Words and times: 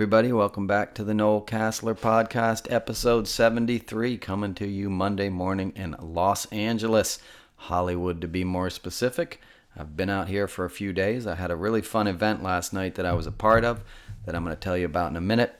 everybody. 0.00 0.32
Welcome 0.32 0.66
back 0.66 0.94
to 0.94 1.04
the 1.04 1.12
Noel 1.12 1.42
Casler 1.42 1.94
Podcast, 1.94 2.72
episode 2.72 3.28
73, 3.28 4.16
coming 4.16 4.54
to 4.54 4.66
you 4.66 4.88
Monday 4.88 5.28
morning 5.28 5.74
in 5.76 5.94
Los 6.00 6.46
Angeles, 6.46 7.18
Hollywood 7.56 8.22
to 8.22 8.26
be 8.26 8.42
more 8.42 8.70
specific. 8.70 9.42
I've 9.76 9.98
been 9.98 10.08
out 10.08 10.28
here 10.28 10.48
for 10.48 10.64
a 10.64 10.70
few 10.70 10.94
days. 10.94 11.26
I 11.26 11.34
had 11.34 11.50
a 11.50 11.54
really 11.54 11.82
fun 11.82 12.06
event 12.06 12.42
last 12.42 12.72
night 12.72 12.94
that 12.94 13.04
I 13.04 13.12
was 13.12 13.26
a 13.26 13.30
part 13.30 13.62
of 13.62 13.82
that 14.24 14.34
I'm 14.34 14.42
going 14.42 14.56
to 14.56 14.58
tell 14.58 14.74
you 14.74 14.86
about 14.86 15.10
in 15.10 15.16
a 15.18 15.20
minute. 15.20 15.54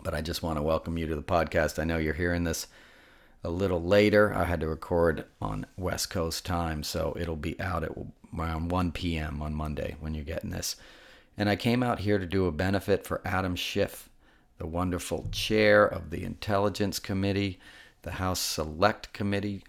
But 0.00 0.14
I 0.14 0.20
just 0.20 0.44
want 0.44 0.58
to 0.58 0.62
welcome 0.62 0.96
you 0.96 1.08
to 1.08 1.16
the 1.16 1.20
podcast. 1.20 1.80
I 1.80 1.84
know 1.84 1.98
you're 1.98 2.14
hearing 2.14 2.44
this 2.44 2.68
a 3.42 3.50
little 3.50 3.82
later. 3.82 4.32
I 4.32 4.44
had 4.44 4.60
to 4.60 4.68
record 4.68 5.24
on 5.42 5.66
West 5.76 6.08
Coast 6.08 6.46
time, 6.46 6.84
so 6.84 7.16
it'll 7.18 7.34
be 7.34 7.60
out 7.60 7.82
at 7.82 7.90
around 8.32 8.70
1 8.70 8.92
p.m. 8.92 9.42
on 9.42 9.54
Monday 9.54 9.96
when 9.98 10.14
you're 10.14 10.22
getting 10.22 10.50
this. 10.50 10.76
And 11.36 11.48
I 11.48 11.56
came 11.56 11.82
out 11.82 12.00
here 12.00 12.18
to 12.18 12.26
do 12.26 12.46
a 12.46 12.52
benefit 12.52 13.06
for 13.06 13.20
Adam 13.24 13.56
Schiff, 13.56 14.08
the 14.58 14.66
wonderful 14.66 15.28
chair 15.30 15.86
of 15.86 16.10
the 16.10 16.24
Intelligence 16.24 16.98
Committee, 16.98 17.58
the 18.02 18.12
House 18.12 18.40
Select 18.40 19.12
Committee 19.12 19.62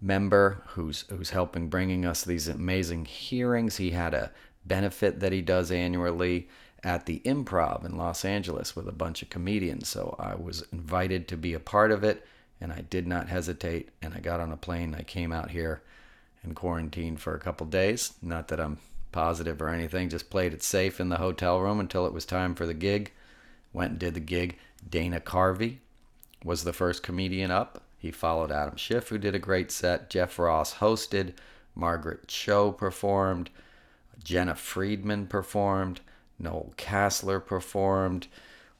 member 0.00 0.62
who's 0.68 1.04
who's 1.08 1.30
helping 1.30 1.68
bringing 1.68 2.06
us 2.06 2.24
these 2.24 2.48
amazing 2.48 3.04
hearings. 3.04 3.76
He 3.76 3.90
had 3.90 4.14
a 4.14 4.30
benefit 4.64 5.20
that 5.20 5.32
he 5.32 5.42
does 5.42 5.70
annually 5.70 6.48
at 6.84 7.06
the 7.06 7.20
Improv 7.24 7.84
in 7.84 7.96
Los 7.96 8.24
Angeles 8.24 8.76
with 8.76 8.86
a 8.86 8.92
bunch 8.92 9.22
of 9.22 9.30
comedians. 9.30 9.88
So 9.88 10.14
I 10.18 10.36
was 10.36 10.62
invited 10.72 11.26
to 11.28 11.36
be 11.36 11.54
a 11.54 11.60
part 11.60 11.90
of 11.90 12.04
it 12.04 12.24
and 12.60 12.72
I 12.72 12.82
did 12.82 13.06
not 13.06 13.28
hesitate 13.28 13.88
and 14.00 14.14
I 14.14 14.20
got 14.20 14.40
on 14.40 14.52
a 14.52 14.56
plane. 14.56 14.94
I 14.94 15.02
came 15.02 15.32
out 15.32 15.50
here 15.50 15.82
and 16.42 16.54
quarantined 16.54 17.20
for 17.20 17.34
a 17.34 17.40
couple 17.40 17.66
days. 17.66 18.14
Not 18.22 18.48
that 18.48 18.60
I'm 18.60 18.78
positive 19.12 19.60
or 19.60 19.68
anything, 19.68 20.08
just 20.08 20.30
played 20.30 20.52
it 20.52 20.62
safe 20.62 21.00
in 21.00 21.08
the 21.08 21.16
hotel 21.16 21.60
room 21.60 21.80
until 21.80 22.06
it 22.06 22.12
was 22.12 22.24
time 22.24 22.54
for 22.54 22.66
the 22.66 22.74
gig. 22.74 23.12
Went 23.72 23.92
and 23.92 23.98
did 23.98 24.14
the 24.14 24.20
gig. 24.20 24.58
Dana 24.88 25.20
Carvey 25.20 25.78
was 26.44 26.64
the 26.64 26.72
first 26.72 27.02
comedian 27.02 27.50
up. 27.50 27.82
He 27.98 28.10
followed 28.10 28.52
Adam 28.52 28.76
Schiff, 28.76 29.08
who 29.08 29.18
did 29.18 29.34
a 29.34 29.40
great 29.40 29.70
set. 29.70 30.08
Jeff 30.10 30.38
Ross 30.38 30.74
hosted. 30.74 31.34
Margaret 31.74 32.28
Cho 32.28 32.72
performed. 32.72 33.50
Jena 34.22 34.54
Friedman 34.54 35.26
performed. 35.26 36.00
Noel 36.38 36.72
Casler 36.76 37.44
performed. 37.44 38.28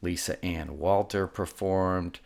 Lisa 0.03 0.43
Ann 0.45 0.79
Walter 0.79 1.27
performed. 1.27 2.21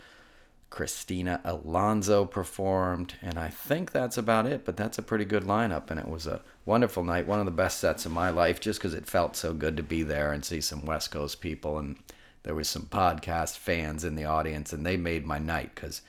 Christina 0.73 1.39
Alonso 1.45 2.25
performed, 2.25 3.13
and 3.21 3.39
I 3.39 3.49
think 3.49 3.93
that's 3.93 4.17
about 4.17 4.47
it. 4.47 4.65
But 4.65 4.79
that's 4.79 4.97
a 4.97 5.03
pretty 5.03 5.27
good 5.27 5.43
lineup, 5.43 5.91
and 5.91 6.01
it 6.01 6.09
was 6.09 6.27
a 6.27 6.41
wonderful 6.65 7.05
night. 7.05 7.27
One 7.27 7.39
of 7.39 7.45
the 7.45 7.51
best 7.51 7.79
sets 7.79 8.07
of 8.07 8.13
my 8.13 8.31
life, 8.31 8.59
just 8.59 8.79
because 8.79 8.95
it 8.95 9.07
felt 9.07 9.37
so 9.37 9.53
good 9.53 9.77
to 9.77 9.83
be 9.83 10.03
there 10.03 10.33
and 10.33 10.43
see 10.43 10.63
some 10.63 10.87
West 10.87 11.11
Coast 11.11 11.43
people, 11.43 11.77
and 11.77 11.99
there 12.45 12.55
was 12.55 12.71
some 12.71 12.85
podcast 12.85 13.59
fans 13.59 14.03
in 14.03 14.15
the 14.15 14.25
audience, 14.25 14.73
and 14.73 14.87
they 14.87 14.97
made 14.97 15.27
my 15.27 15.39
night 15.39 15.75
because 15.75 16.01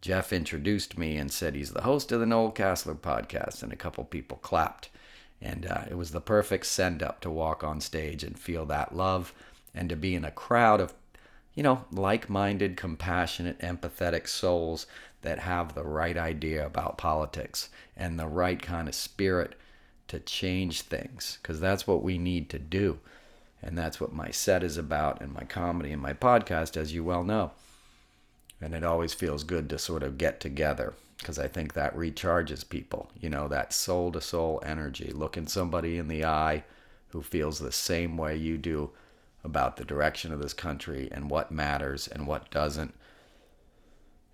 Jeff 0.00 0.32
introduced 0.32 0.96
me 0.96 1.18
and 1.18 1.30
said 1.30 1.54
he's 1.54 1.72
the 1.72 1.82
host 1.82 2.10
of 2.10 2.18
the 2.18 2.24
Noel 2.24 2.52
Casler 2.52 2.94
podcast, 2.94 3.62
and 3.62 3.70
a 3.70 3.76
couple 3.76 4.02
people 4.04 4.38
clapped, 4.38 4.88
and 5.42 5.66
uh, 5.66 5.82
it 5.90 5.98
was 5.98 6.12
the 6.12 6.22
perfect 6.22 6.64
send 6.64 7.02
up 7.02 7.20
to 7.20 7.28
walk 7.28 7.62
on 7.62 7.82
stage 7.82 8.24
and 8.24 8.38
feel 8.38 8.64
that 8.64 8.96
love, 8.96 9.34
and 9.74 9.90
to 9.90 9.94
be 9.94 10.14
in 10.14 10.24
a 10.24 10.30
crowd 10.30 10.80
of 10.80 10.94
you 11.56 11.62
know, 11.62 11.84
like 11.90 12.30
minded, 12.30 12.76
compassionate, 12.76 13.58
empathetic 13.58 14.28
souls 14.28 14.86
that 15.22 15.40
have 15.40 15.74
the 15.74 15.82
right 15.82 16.16
idea 16.16 16.64
about 16.64 16.98
politics 16.98 17.70
and 17.96 18.20
the 18.20 18.28
right 18.28 18.62
kind 18.62 18.86
of 18.86 18.94
spirit 18.94 19.56
to 20.06 20.20
change 20.20 20.82
things, 20.82 21.38
because 21.42 21.58
that's 21.58 21.86
what 21.86 22.02
we 22.02 22.18
need 22.18 22.48
to 22.50 22.60
do. 22.60 23.00
And 23.62 23.76
that's 23.76 24.00
what 24.00 24.12
my 24.12 24.30
set 24.30 24.62
is 24.62 24.76
about, 24.76 25.20
and 25.20 25.32
my 25.32 25.42
comedy 25.42 25.90
and 25.90 26.00
my 26.00 26.12
podcast, 26.12 26.76
as 26.76 26.94
you 26.94 27.02
well 27.02 27.24
know. 27.24 27.50
And 28.60 28.74
it 28.74 28.84
always 28.84 29.14
feels 29.14 29.42
good 29.42 29.68
to 29.70 29.78
sort 29.78 30.02
of 30.02 30.18
get 30.18 30.38
together 30.38 30.94
because 31.18 31.38
I 31.38 31.48
think 31.48 31.72
that 31.72 31.96
recharges 31.96 32.68
people. 32.68 33.10
You 33.18 33.30
know, 33.30 33.48
that 33.48 33.72
soul 33.72 34.12
to 34.12 34.20
soul 34.20 34.62
energy, 34.64 35.10
looking 35.12 35.46
somebody 35.48 35.96
in 35.96 36.08
the 36.08 36.24
eye 36.24 36.64
who 37.08 37.22
feels 37.22 37.58
the 37.58 37.72
same 37.72 38.16
way 38.16 38.36
you 38.36 38.58
do 38.58 38.90
about 39.46 39.76
the 39.76 39.84
direction 39.84 40.32
of 40.32 40.40
this 40.40 40.52
country 40.52 41.08
and 41.10 41.30
what 41.30 41.50
matters 41.50 42.06
and 42.08 42.26
what 42.26 42.50
doesn't 42.50 42.92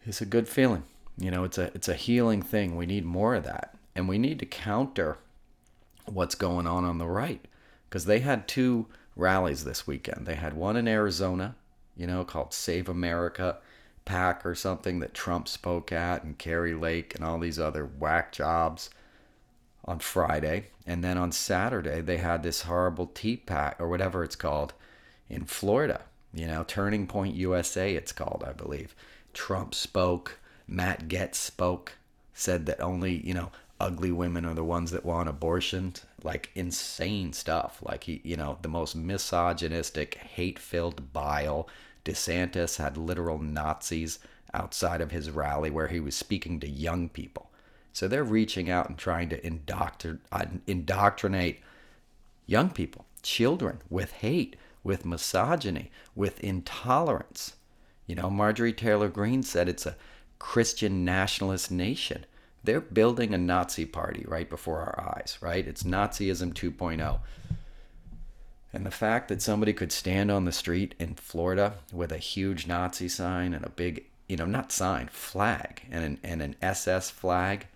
is 0.05 0.21
a 0.21 0.27
good 0.27 0.49
feeling. 0.49 0.83
You 1.17 1.31
know, 1.31 1.45
it's 1.45 1.59
a 1.59 1.71
it's 1.75 1.89
a 1.89 1.95
healing 1.95 2.43
thing. 2.43 2.77
We 2.77 2.87
need 2.87 3.05
more 3.05 3.35
of 3.35 3.45
that. 3.45 3.77
And 3.95 4.09
we 4.09 4.19
need 4.19 4.39
to 4.41 4.47
counter 4.47 5.19
what's 6.07 6.35
going 6.35 6.67
on 6.67 6.85
on 6.85 6.99
the 6.99 7.07
right 7.07 7.47
because 7.89 8.07
they 8.07 8.21
had 8.21 8.49
two 8.49 8.87
rallies 9.15 9.65
this 9.65 9.87
weekend. 9.87 10.27
They 10.27 10.35
had 10.35 10.55
one 10.55 10.77
in 10.77 10.89
Arizona, 10.89 11.55
you 11.95 12.07
know, 12.07 12.25
called 12.25 12.55
Save 12.55 12.89
America 12.89 13.59
PAC 14.07 14.45
or 14.47 14.55
something 14.55 15.01
that 15.01 15.15
Trump 15.15 15.47
spoke 15.47 15.93
at 15.93 16.25
and 16.25 16.39
Kari 16.39 16.75
Lake 16.75 17.15
and 17.15 17.23
all 17.23 17.39
these 17.39 17.59
other 17.59 17.85
whack 17.85 18.33
jobs 18.33 18.89
on 19.85 19.99
Friday. 19.99 20.69
And 20.87 21.05
then 21.05 21.19
on 21.19 21.31
Saturday, 21.33 22.01
they 22.01 22.17
had 22.17 22.43
this 22.43 22.63
horrible 22.63 23.07
tea 23.07 23.37
pack 23.37 23.81
or 23.81 23.89
whatever 23.89 24.25
it's 24.25 24.37
called 24.37 24.73
in 25.29 25.45
Florida. 25.45 26.03
You 26.35 26.47
know, 26.47 26.65
Turning 26.67 27.07
Point 27.07 27.35
USA, 27.35 27.95
it's 27.95 28.13
called, 28.13 28.45
I 28.47 28.53
believe. 28.53 28.95
Trump 29.35 29.75
spoke. 29.75 30.39
Matt 30.67 31.09
Gaetz 31.09 31.37
spoke. 31.37 31.93
Said 32.35 32.67
that 32.67 32.81
only, 32.81 33.27
you 33.27 33.35
know, 33.35 33.53
ugly 33.79 34.13
women 34.13 34.45
are 34.47 34.55
the 34.55 34.65
ones 34.65 34.91
that 34.93 35.05
want 35.05 35.29
abortions. 35.29 36.05
Like 36.23 36.51
insane 36.55 37.33
stuff. 37.33 37.79
Like 37.83 38.05
he, 38.05 38.21
you 38.25 38.37
know, 38.37 38.59
the 38.63 38.69
most 38.69 38.97
misogynistic, 38.97 40.15
hate 40.15 40.59
filled 40.59 41.13
bile. 41.13 41.69
DeSantis 42.05 42.79
had 42.79 42.97
literal 42.97 43.39
Nazis 43.39 44.19
outside 44.55 45.01
of 45.01 45.11
his 45.11 45.31
rally 45.31 45.71
where 45.71 45.89
he 45.89 46.01
was 46.01 46.15
speaking 46.15 46.61
to 46.61 46.69
young 46.69 47.09
people. 47.09 47.51
So 47.93 48.09
they're 48.09 48.25
reaching 48.25 48.71
out 48.71 48.89
and 48.89 48.99
trying 48.99 49.29
to 49.31 49.41
indoctr- 49.41 50.21
uh, 50.31 50.47
indoctrinate 50.67 51.61
young 52.47 52.71
people, 52.71 53.05
children, 53.23 53.81
with 53.91 54.13
hate 54.13 54.57
with 54.83 55.05
misogyny, 55.05 55.91
with 56.15 56.41
intolerance. 56.41 57.55
You 58.07 58.17
know, 58.17 58.31
Marjorie 58.31 58.73
Taylor 58.73 59.09
Greene 59.09 59.43
said 59.43 59.69
it's 59.69 59.87
a 59.87 59.97
Christian 60.39 61.05
nationalist 61.05 61.71
nation. 61.71 62.27
They're 62.65 62.81
building 62.81 63.35
a 63.35 63.39
Nazi 63.39 63.87
party 63.87 64.25
right 64.27 64.49
before 64.49 64.81
our 64.81 65.17
eyes, 65.17 65.39
right? 65.41 65.67
It's 65.67 65.83
Nazism 65.83 66.53
2.0. 66.53 67.21
And 68.73 68.87
the 68.87 68.91
fact 68.91 69.29
that 69.29 69.43
somebody 69.43 69.73
could 69.73 69.93
stand 69.93 70.31
on 70.31 70.45
the 70.45 70.53
street 70.53 70.95
in 70.99 71.15
Florida 71.15 71.75
with 71.93 72.11
a 72.11 72.19
huge 72.19 72.67
Nazi 72.67 73.09
sign 73.09 73.53
and 73.53 73.65
a 73.65 73.71
big, 73.71 74.05
you 74.29 74.37
know, 74.37 74.47
not 74.47 74.73
sign, 74.73 75.09
flag, 75.09 75.83
and 75.91 76.05
an, 76.05 76.19
and 76.25 76.41
an 76.41 76.57
SS 76.63 77.11
flag, 77.11 77.67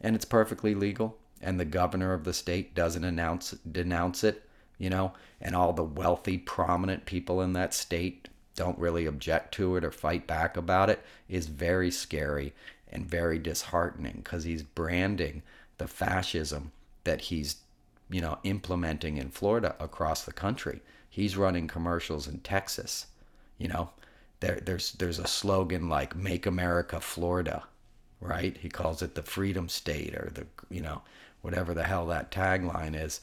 and 0.00 0.16
it's 0.16 0.24
perfectly 0.24 0.74
legal, 0.74 1.18
and 1.40 1.60
the 1.60 1.64
governor 1.64 2.12
of 2.12 2.24
the 2.24 2.32
state 2.32 2.74
doesn't 2.74 3.04
announce 3.04 3.52
denounce 3.70 4.24
it, 4.24 4.44
you 4.80 4.88
know, 4.90 5.12
and 5.40 5.54
all 5.54 5.72
the 5.74 5.84
wealthy, 5.84 6.38
prominent 6.38 7.04
people 7.04 7.42
in 7.42 7.52
that 7.52 7.74
state 7.74 8.28
don't 8.56 8.78
really 8.78 9.06
object 9.06 9.54
to 9.54 9.76
it 9.76 9.84
or 9.84 9.92
fight 9.92 10.26
back 10.26 10.56
about 10.56 10.90
it 10.90 11.04
is 11.28 11.46
very 11.46 11.90
scary 11.90 12.52
and 12.90 13.08
very 13.08 13.38
disheartening 13.38 14.22
because 14.24 14.44
he's 14.44 14.62
branding 14.62 15.42
the 15.78 15.86
fascism 15.86 16.72
that 17.04 17.20
he's 17.22 17.56
you 18.10 18.20
know 18.20 18.38
implementing 18.42 19.18
in 19.18 19.30
Florida 19.30 19.76
across 19.78 20.24
the 20.24 20.32
country. 20.32 20.80
He's 21.08 21.36
running 21.36 21.68
commercials 21.68 22.26
in 22.26 22.40
Texas. 22.40 23.06
You 23.58 23.68
know, 23.68 23.90
there 24.40 24.60
there's 24.64 24.92
there's 24.92 25.18
a 25.18 25.26
slogan 25.26 25.88
like 25.90 26.16
"Make 26.16 26.46
America 26.46 27.00
Florida," 27.00 27.64
right? 28.20 28.56
He 28.56 28.70
calls 28.70 29.02
it 29.02 29.14
the 29.14 29.22
Freedom 29.22 29.68
State 29.68 30.14
or 30.14 30.30
the 30.34 30.46
you 30.74 30.80
know 30.80 31.02
whatever 31.42 31.74
the 31.74 31.84
hell 31.84 32.06
that 32.06 32.30
tagline 32.30 32.94
is. 32.98 33.20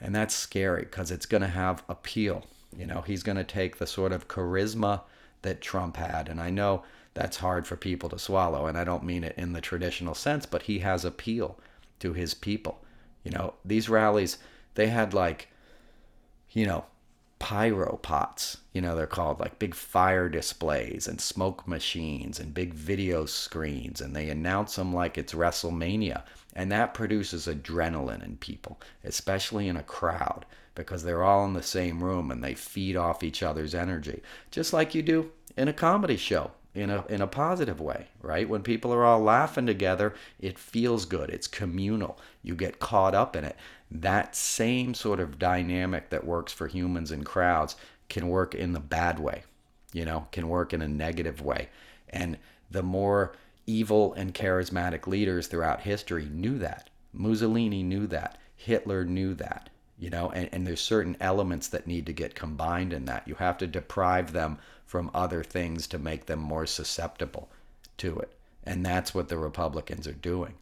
And 0.00 0.14
that's 0.14 0.34
scary 0.34 0.82
because 0.82 1.10
it's 1.10 1.26
going 1.26 1.42
to 1.42 1.48
have 1.48 1.82
appeal. 1.88 2.44
You 2.76 2.86
know, 2.86 3.02
he's 3.02 3.22
going 3.22 3.36
to 3.36 3.44
take 3.44 3.78
the 3.78 3.86
sort 3.86 4.12
of 4.12 4.28
charisma 4.28 5.02
that 5.42 5.60
Trump 5.60 5.96
had. 5.96 6.28
And 6.28 6.40
I 6.40 6.50
know 6.50 6.82
that's 7.14 7.36
hard 7.36 7.66
for 7.66 7.76
people 7.76 8.08
to 8.08 8.18
swallow. 8.18 8.66
And 8.66 8.76
I 8.76 8.84
don't 8.84 9.04
mean 9.04 9.24
it 9.24 9.34
in 9.36 9.52
the 9.52 9.60
traditional 9.60 10.14
sense, 10.14 10.46
but 10.46 10.62
he 10.62 10.80
has 10.80 11.04
appeal 11.04 11.58
to 12.00 12.12
his 12.12 12.34
people. 12.34 12.80
You 13.22 13.30
know, 13.30 13.54
these 13.64 13.88
rallies, 13.88 14.38
they 14.74 14.88
had 14.88 15.14
like, 15.14 15.48
you 16.50 16.66
know, 16.66 16.84
pyro 17.44 17.98
pots, 18.00 18.56
you 18.72 18.80
know, 18.80 18.96
they're 18.96 19.06
called 19.06 19.38
like 19.38 19.58
big 19.58 19.74
fire 19.74 20.30
displays 20.30 21.06
and 21.06 21.20
smoke 21.20 21.68
machines 21.68 22.40
and 22.40 22.54
big 22.54 22.72
video 22.72 23.26
screens. 23.26 24.00
And 24.00 24.16
they 24.16 24.30
announce 24.30 24.76
them 24.76 24.94
like 24.94 25.18
it's 25.18 25.34
WrestleMania. 25.34 26.22
And 26.56 26.72
that 26.72 26.94
produces 26.94 27.46
adrenaline 27.46 28.24
in 28.24 28.38
people, 28.38 28.80
especially 29.04 29.68
in 29.68 29.76
a 29.76 29.82
crowd, 29.82 30.46
because 30.74 31.02
they're 31.02 31.22
all 31.22 31.44
in 31.44 31.52
the 31.52 31.62
same 31.62 32.02
room 32.02 32.30
and 32.30 32.42
they 32.42 32.54
feed 32.54 32.96
off 32.96 33.22
each 33.22 33.42
other's 33.42 33.74
energy, 33.74 34.22
just 34.50 34.72
like 34.72 34.94
you 34.94 35.02
do 35.02 35.30
in 35.54 35.68
a 35.68 35.74
comedy 35.74 36.16
show 36.16 36.52
in 36.74 36.90
a 36.90 37.04
in 37.08 37.20
a 37.20 37.26
positive 37.26 37.80
way, 37.80 38.08
right? 38.20 38.48
When 38.48 38.62
people 38.62 38.92
are 38.92 39.04
all 39.04 39.20
laughing 39.20 39.66
together, 39.66 40.14
it 40.40 40.58
feels 40.58 41.04
good. 41.04 41.30
It's 41.30 41.46
communal. 41.46 42.18
You 42.42 42.56
get 42.56 42.80
caught 42.80 43.14
up 43.14 43.36
in 43.36 43.44
it. 43.44 43.56
That 43.94 44.34
same 44.34 44.92
sort 44.92 45.20
of 45.20 45.38
dynamic 45.38 46.10
that 46.10 46.26
works 46.26 46.52
for 46.52 46.66
humans 46.66 47.12
and 47.12 47.24
crowds 47.24 47.76
can 48.08 48.28
work 48.28 48.54
in 48.54 48.72
the 48.72 48.80
bad 48.80 49.20
way, 49.20 49.44
you 49.92 50.04
know, 50.04 50.26
can 50.32 50.48
work 50.48 50.72
in 50.72 50.82
a 50.82 50.88
negative 50.88 51.40
way. 51.40 51.68
And 52.08 52.36
the 52.70 52.82
more 52.82 53.34
evil 53.66 54.12
and 54.14 54.34
charismatic 54.34 55.06
leaders 55.06 55.46
throughout 55.46 55.82
history 55.82 56.26
knew 56.26 56.58
that. 56.58 56.90
Mussolini 57.12 57.82
knew 57.82 58.06
that. 58.08 58.36
Hitler 58.56 59.04
knew 59.04 59.34
that. 59.34 59.70
You 59.96 60.10
know, 60.10 60.30
and, 60.30 60.48
and 60.52 60.66
there's 60.66 60.80
certain 60.80 61.16
elements 61.20 61.68
that 61.68 61.86
need 61.86 62.06
to 62.06 62.12
get 62.12 62.34
combined 62.34 62.92
in 62.92 63.04
that. 63.04 63.28
You 63.28 63.36
have 63.36 63.56
to 63.58 63.66
deprive 63.66 64.32
them 64.32 64.58
from 64.84 65.10
other 65.14 65.44
things 65.44 65.86
to 65.88 65.98
make 65.98 66.26
them 66.26 66.40
more 66.40 66.66
susceptible 66.66 67.48
to 67.98 68.18
it. 68.18 68.32
And 68.64 68.84
that's 68.84 69.14
what 69.14 69.28
the 69.28 69.38
Republicans 69.38 70.08
are 70.08 70.12
doing. 70.12 70.54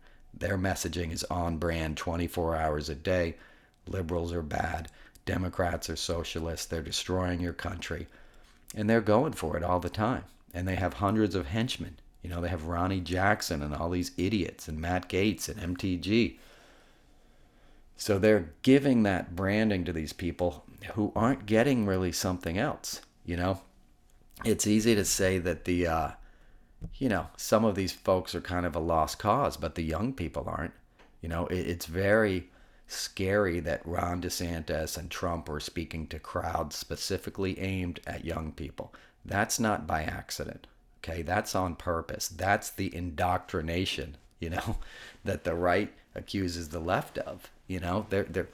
Their 0.42 0.58
messaging 0.58 1.12
is 1.12 1.22
on 1.30 1.58
brand 1.58 1.96
24 1.96 2.56
hours 2.56 2.88
a 2.88 2.96
day. 2.96 3.36
Liberals 3.86 4.32
are 4.32 4.42
bad. 4.42 4.88
Democrats 5.24 5.88
are 5.88 5.94
socialists. 5.94 6.66
They're 6.66 6.82
destroying 6.82 7.40
your 7.40 7.52
country. 7.52 8.08
And 8.74 8.90
they're 8.90 9.00
going 9.00 9.34
for 9.34 9.56
it 9.56 9.62
all 9.62 9.78
the 9.78 9.88
time. 9.88 10.24
And 10.52 10.66
they 10.66 10.74
have 10.74 10.94
hundreds 10.94 11.36
of 11.36 11.46
henchmen. 11.46 12.00
You 12.22 12.30
know, 12.30 12.40
they 12.40 12.48
have 12.48 12.66
Ronny 12.66 12.98
Jackson 12.98 13.62
and 13.62 13.72
all 13.72 13.88
these 13.88 14.10
idiots 14.16 14.66
and 14.66 14.80
Matt 14.80 15.08
Gaetz 15.08 15.48
and 15.48 15.76
MTG. 15.76 16.38
So 17.96 18.18
they're 18.18 18.50
giving 18.62 19.04
that 19.04 19.36
branding 19.36 19.84
to 19.84 19.92
these 19.92 20.12
people 20.12 20.64
who 20.94 21.12
aren't 21.14 21.46
getting 21.46 21.86
really 21.86 22.10
something 22.10 22.58
else. 22.58 23.00
You 23.24 23.36
know, 23.36 23.60
it's 24.44 24.66
easy 24.66 24.96
to 24.96 25.04
say 25.04 25.38
that 25.38 25.66
the, 25.66 25.86
uh, 25.86 26.10
you 26.96 27.08
know, 27.08 27.28
some 27.36 27.64
of 27.64 27.74
these 27.74 27.92
folks 27.92 28.34
are 28.34 28.40
kind 28.40 28.66
of 28.66 28.76
a 28.76 28.80
lost 28.80 29.18
cause, 29.18 29.56
but 29.56 29.74
the 29.74 29.82
young 29.82 30.12
people 30.12 30.44
aren't. 30.46 30.74
You 31.20 31.28
know, 31.28 31.46
it, 31.46 31.58
it's 31.58 31.86
very 31.86 32.48
scary 32.86 33.60
that 33.60 33.86
Ron 33.86 34.20
DeSantis 34.20 34.96
and 34.98 35.10
Trump 35.10 35.48
are 35.48 35.60
speaking 35.60 36.06
to 36.08 36.18
crowds 36.18 36.76
specifically 36.76 37.58
aimed 37.58 38.00
at 38.06 38.24
young 38.24 38.52
people. 38.52 38.92
That's 39.24 39.58
not 39.58 39.86
by 39.86 40.02
accident. 40.02 40.66
Okay, 40.98 41.22
that's 41.22 41.54
on 41.54 41.74
purpose. 41.76 42.28
That's 42.28 42.70
the 42.70 42.94
indoctrination, 42.94 44.16
you 44.40 44.50
know, 44.50 44.76
that 45.24 45.44
the 45.44 45.54
right 45.54 45.92
accuses 46.14 46.68
the 46.68 46.80
left 46.80 47.18
of. 47.18 47.50
You 47.66 47.80
know, 47.80 48.06
they're, 48.10 48.24
they're, 48.24 48.48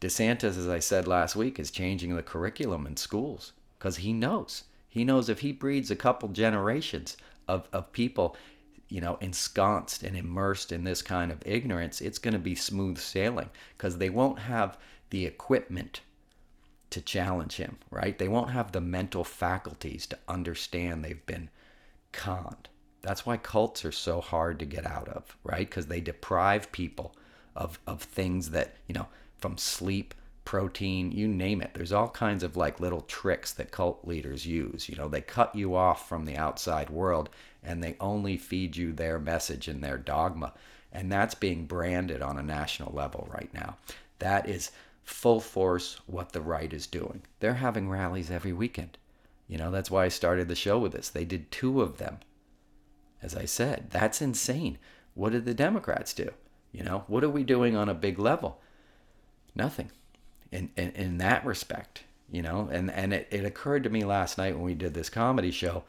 DeSantis, 0.00 0.56
as 0.56 0.68
I 0.68 0.78
said 0.78 1.08
last 1.08 1.34
week, 1.34 1.58
is 1.58 1.70
changing 1.70 2.14
the 2.14 2.22
curriculum 2.22 2.86
in 2.86 2.96
schools 2.96 3.52
because 3.78 3.96
he 3.96 4.12
knows. 4.12 4.64
He 4.88 5.04
knows 5.04 5.28
if 5.28 5.40
he 5.40 5.52
breeds 5.52 5.90
a 5.90 5.96
couple 5.96 6.28
generations 6.28 7.16
of, 7.48 7.68
of 7.72 7.92
people, 7.92 8.36
you 8.88 9.00
know, 9.00 9.16
ensconced 9.20 10.02
and 10.02 10.16
immersed 10.16 10.72
in 10.72 10.84
this 10.84 11.02
kind 11.02 11.32
of 11.32 11.42
ignorance, 11.44 12.00
it's 12.00 12.18
going 12.18 12.34
to 12.34 12.38
be 12.38 12.54
smooth 12.54 12.98
sailing 12.98 13.50
because 13.76 13.98
they 13.98 14.10
won't 14.10 14.38
have 14.40 14.78
the 15.10 15.26
equipment 15.26 16.00
to 16.90 17.00
challenge 17.00 17.56
him, 17.56 17.78
right? 17.90 18.18
They 18.18 18.28
won't 18.28 18.50
have 18.50 18.72
the 18.72 18.80
mental 18.80 19.24
faculties 19.24 20.06
to 20.06 20.18
understand 20.28 21.04
they've 21.04 21.26
been 21.26 21.50
conned. 22.12 22.68
That's 23.02 23.26
why 23.26 23.36
cults 23.36 23.84
are 23.84 23.92
so 23.92 24.20
hard 24.20 24.58
to 24.58 24.64
get 24.64 24.86
out 24.86 25.08
of, 25.08 25.36
right? 25.44 25.68
Because 25.68 25.86
they 25.86 26.00
deprive 26.00 26.72
people 26.72 27.14
of, 27.54 27.78
of 27.86 28.02
things 28.02 28.50
that, 28.50 28.74
you 28.86 28.94
know, 28.94 29.08
from 29.38 29.58
sleep, 29.58 30.14
protein, 30.48 31.12
you 31.12 31.28
name 31.28 31.60
it. 31.60 31.72
There's 31.74 31.92
all 31.92 32.08
kinds 32.08 32.42
of 32.42 32.56
like 32.56 32.80
little 32.80 33.02
tricks 33.02 33.52
that 33.52 33.70
cult 33.70 34.08
leaders 34.08 34.46
use. 34.46 34.88
You 34.88 34.96
know, 34.96 35.06
they 35.06 35.20
cut 35.20 35.54
you 35.54 35.74
off 35.74 36.08
from 36.08 36.24
the 36.24 36.38
outside 36.38 36.88
world 36.88 37.28
and 37.62 37.84
they 37.84 37.98
only 38.00 38.38
feed 38.38 38.74
you 38.74 38.94
their 38.94 39.18
message 39.18 39.68
and 39.68 39.84
their 39.84 39.98
dogma. 39.98 40.54
And 40.90 41.12
that's 41.12 41.34
being 41.34 41.66
branded 41.66 42.22
on 42.22 42.38
a 42.38 42.42
national 42.42 42.94
level 42.94 43.28
right 43.30 43.52
now. 43.52 43.76
That 44.20 44.48
is 44.48 44.70
full 45.04 45.38
force 45.38 46.00
what 46.06 46.32
the 46.32 46.40
right 46.40 46.72
is 46.72 46.86
doing. 46.86 47.20
They're 47.40 47.52
having 47.52 47.90
rallies 47.90 48.30
every 48.30 48.54
weekend. 48.54 48.96
You 49.48 49.58
know, 49.58 49.70
that's 49.70 49.90
why 49.90 50.06
I 50.06 50.08
started 50.08 50.48
the 50.48 50.54
show 50.54 50.78
with 50.78 50.92
this. 50.92 51.10
They 51.10 51.26
did 51.26 51.50
two 51.50 51.82
of 51.82 51.98
them. 51.98 52.20
As 53.20 53.36
I 53.36 53.44
said, 53.44 53.88
that's 53.90 54.22
insane. 54.22 54.78
What 55.12 55.32
did 55.32 55.44
the 55.44 55.52
Democrats 55.52 56.14
do? 56.14 56.30
You 56.72 56.84
know, 56.84 57.04
what 57.06 57.22
are 57.22 57.28
we 57.28 57.44
doing 57.44 57.76
on 57.76 57.90
a 57.90 57.94
big 57.94 58.18
level? 58.18 58.62
Nothing. 59.54 59.90
In, 60.50 60.70
in, 60.76 60.92
in 60.92 61.18
that 61.18 61.44
respect, 61.44 62.04
you 62.30 62.40
know, 62.40 62.68
and, 62.72 62.90
and 62.90 63.12
it, 63.12 63.28
it 63.30 63.44
occurred 63.44 63.84
to 63.84 63.90
me 63.90 64.04
last 64.04 64.38
night 64.38 64.54
when 64.54 64.64
we 64.64 64.74
did 64.74 64.94
this 64.94 65.10
comedy 65.10 65.50
show 65.50 65.84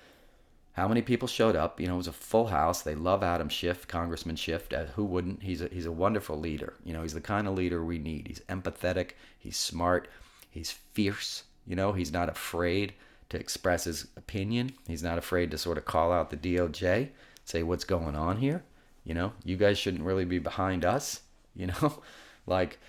how 0.80 0.88
many 0.88 1.02
people 1.02 1.28
showed 1.28 1.56
up. 1.56 1.80
You 1.80 1.88
know, 1.88 1.96
it 1.96 1.98
was 1.98 2.08
a 2.08 2.14
full 2.14 2.48
house. 2.48 2.82
They 2.82 2.96
love 2.96 3.22
Adam 3.22 3.50
Schiff, 3.50 3.88
Congressman 3.88 4.38
Schiff. 4.38 4.72
Uh, 4.72 4.86
who 4.96 5.04
wouldn't? 5.04 5.44
He's 5.44 5.62
a, 5.62 5.68
he's 5.68 5.86
a 5.86 5.92
wonderful 5.92 6.40
leader. 6.40 6.74
You 6.86 6.94
know, 6.94 7.02
he's 7.02 7.14
the 7.14 7.22
kind 7.22 7.48
of 7.48 7.56
leader 7.56 7.84
we 7.84 7.98
need. 8.00 8.28
He's 8.28 8.40
empathetic, 8.42 9.12
he's 9.38 9.58
smart, 9.58 10.08
he's 10.50 10.72
fierce. 10.72 11.44
You 11.68 11.76
know, 11.76 11.92
he's 11.92 12.14
not 12.14 12.30
afraid 12.30 12.94
to 13.30 13.38
express 13.38 13.84
his 13.84 14.08
opinion. 14.16 14.72
He's 14.88 15.04
not 15.04 15.18
afraid 15.18 15.52
to 15.52 15.58
sort 15.58 15.78
of 15.78 15.86
call 15.86 16.12
out 16.12 16.30
the 16.30 16.38
DOJ, 16.38 17.10
say 17.44 17.62
what's 17.62 17.84
going 17.84 18.16
on 18.16 18.38
here. 18.38 18.64
You 19.04 19.14
know, 19.14 19.34
you 19.44 19.58
guys 19.58 19.78
shouldn't 19.78 20.04
really 20.04 20.26
be 20.26 20.40
behind 20.40 20.86
us. 20.86 21.22
You 21.56 21.68
know, 21.68 22.02
like 22.48 22.80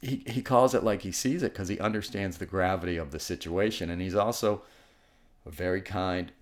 he, 0.00 0.22
he 0.26 0.42
calls 0.42 0.74
it 0.74 0.84
like 0.84 1.02
he 1.02 1.12
sees 1.12 1.42
it 1.42 1.52
because 1.52 1.68
he 1.68 1.78
understands 1.78 2.38
the 2.38 2.46
gravity 2.46 2.96
of 2.96 3.10
the 3.10 3.20
situation. 3.20 3.90
And 3.90 4.00
he's 4.00 4.14
also 4.14 4.62
a 5.44 5.50
very 5.50 5.80
kind, 5.80 6.32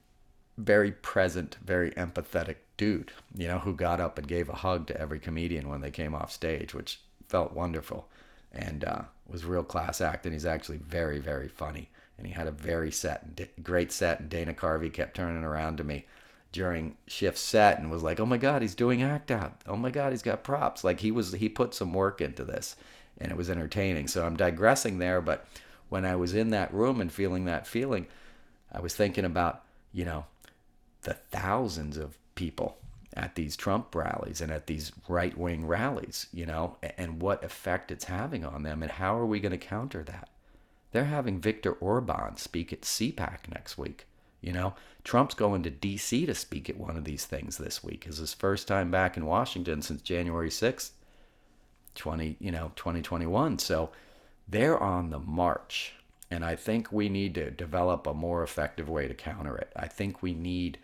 very 0.58 0.92
present, 0.92 1.56
very 1.64 1.90
empathetic 1.92 2.56
dude, 2.76 3.12
you 3.36 3.46
know, 3.46 3.58
who 3.58 3.74
got 3.74 4.00
up 4.00 4.18
and 4.18 4.26
gave 4.26 4.48
a 4.48 4.56
hug 4.56 4.86
to 4.88 5.00
every 5.00 5.18
comedian 5.18 5.68
when 5.68 5.80
they 5.80 5.90
came 5.90 6.14
off 6.14 6.32
stage, 6.32 6.74
which 6.74 7.00
felt 7.28 7.52
wonderful 7.52 8.08
and 8.52 8.84
uh, 8.84 9.02
was 9.28 9.44
real 9.44 9.64
class 9.64 10.00
act. 10.00 10.26
And 10.26 10.32
he's 10.32 10.46
actually 10.46 10.78
very, 10.78 11.18
very 11.18 11.48
funny 11.48 11.90
and 12.16 12.26
he 12.26 12.32
had 12.32 12.46
a 12.46 12.52
very 12.52 12.90
set, 12.90 13.62
great 13.62 13.92
set. 13.92 14.20
And 14.20 14.30
Dana 14.30 14.54
Carvey 14.54 14.92
kept 14.92 15.16
turning 15.16 15.44
around 15.44 15.78
to 15.78 15.84
me 15.84 16.06
during 16.52 16.96
shift 17.06 17.38
set 17.38 17.78
and 17.78 17.90
was 17.90 18.02
like, 18.02 18.20
"Oh 18.20 18.26
my 18.26 18.36
God, 18.36 18.62
he's 18.62 18.74
doing 18.74 19.02
act 19.02 19.30
out. 19.30 19.60
Oh 19.66 19.76
my 19.76 19.90
God, 19.90 20.12
he's 20.12 20.22
got 20.22 20.44
props." 20.44 20.84
Like 20.84 21.00
he 21.00 21.10
was, 21.10 21.32
he 21.32 21.48
put 21.48 21.74
some 21.74 21.92
work 21.92 22.20
into 22.20 22.44
this, 22.44 22.76
and 23.18 23.30
it 23.30 23.36
was 23.36 23.50
entertaining. 23.50 24.08
So 24.08 24.24
I'm 24.24 24.36
digressing 24.36 24.98
there, 24.98 25.20
but 25.20 25.46
when 25.88 26.04
I 26.04 26.16
was 26.16 26.34
in 26.34 26.50
that 26.50 26.72
room 26.72 27.00
and 27.00 27.12
feeling 27.12 27.44
that 27.44 27.66
feeling, 27.66 28.06
I 28.72 28.80
was 28.80 28.94
thinking 28.94 29.24
about, 29.24 29.62
you 29.92 30.04
know, 30.04 30.26
the 31.02 31.14
thousands 31.14 31.96
of 31.96 32.18
people 32.34 32.78
at 33.16 33.36
these 33.36 33.56
Trump 33.56 33.94
rallies 33.94 34.40
and 34.40 34.50
at 34.50 34.66
these 34.66 34.90
right 35.08 35.36
wing 35.38 35.66
rallies, 35.66 36.26
you 36.32 36.44
know, 36.44 36.76
and 36.98 37.22
what 37.22 37.44
effect 37.44 37.92
it's 37.92 38.06
having 38.06 38.44
on 38.44 38.64
them, 38.64 38.82
and 38.82 38.90
how 38.90 39.16
are 39.16 39.26
we 39.26 39.38
going 39.38 39.52
to 39.52 39.58
counter 39.58 40.02
that? 40.02 40.28
They're 40.90 41.04
having 41.04 41.40
Viktor 41.40 41.72
Orban 41.72 42.36
speak 42.36 42.72
at 42.72 42.82
CPAC 42.82 43.48
next 43.52 43.78
week. 43.78 44.06
You 44.40 44.52
know, 44.52 44.74
Trump's 45.04 45.34
going 45.34 45.62
to 45.62 45.70
D.C. 45.70 46.26
to 46.26 46.34
speak 46.34 46.68
at 46.68 46.76
one 46.76 46.96
of 46.96 47.04
these 47.04 47.24
things 47.24 47.56
this 47.56 47.82
week. 47.82 48.04
It's 48.06 48.18
his 48.18 48.34
first 48.34 48.68
time 48.68 48.90
back 48.90 49.16
in 49.16 49.26
Washington 49.26 49.80
since 49.80 50.02
January 50.02 50.50
6th, 50.50 50.90
20, 51.94 52.36
you 52.40 52.50
know, 52.50 52.72
2021. 52.76 53.58
So 53.58 53.90
they're 54.48 54.78
on 54.78 55.10
the 55.10 55.18
march. 55.18 55.94
And 56.30 56.44
I 56.44 56.56
think 56.56 56.90
we 56.90 57.08
need 57.08 57.34
to 57.36 57.50
develop 57.50 58.06
a 58.06 58.14
more 58.14 58.42
effective 58.42 58.88
way 58.88 59.06
to 59.08 59.14
counter 59.14 59.56
it. 59.56 59.72
I 59.76 59.86
think 59.86 60.22
we 60.22 60.34
need 60.34 60.78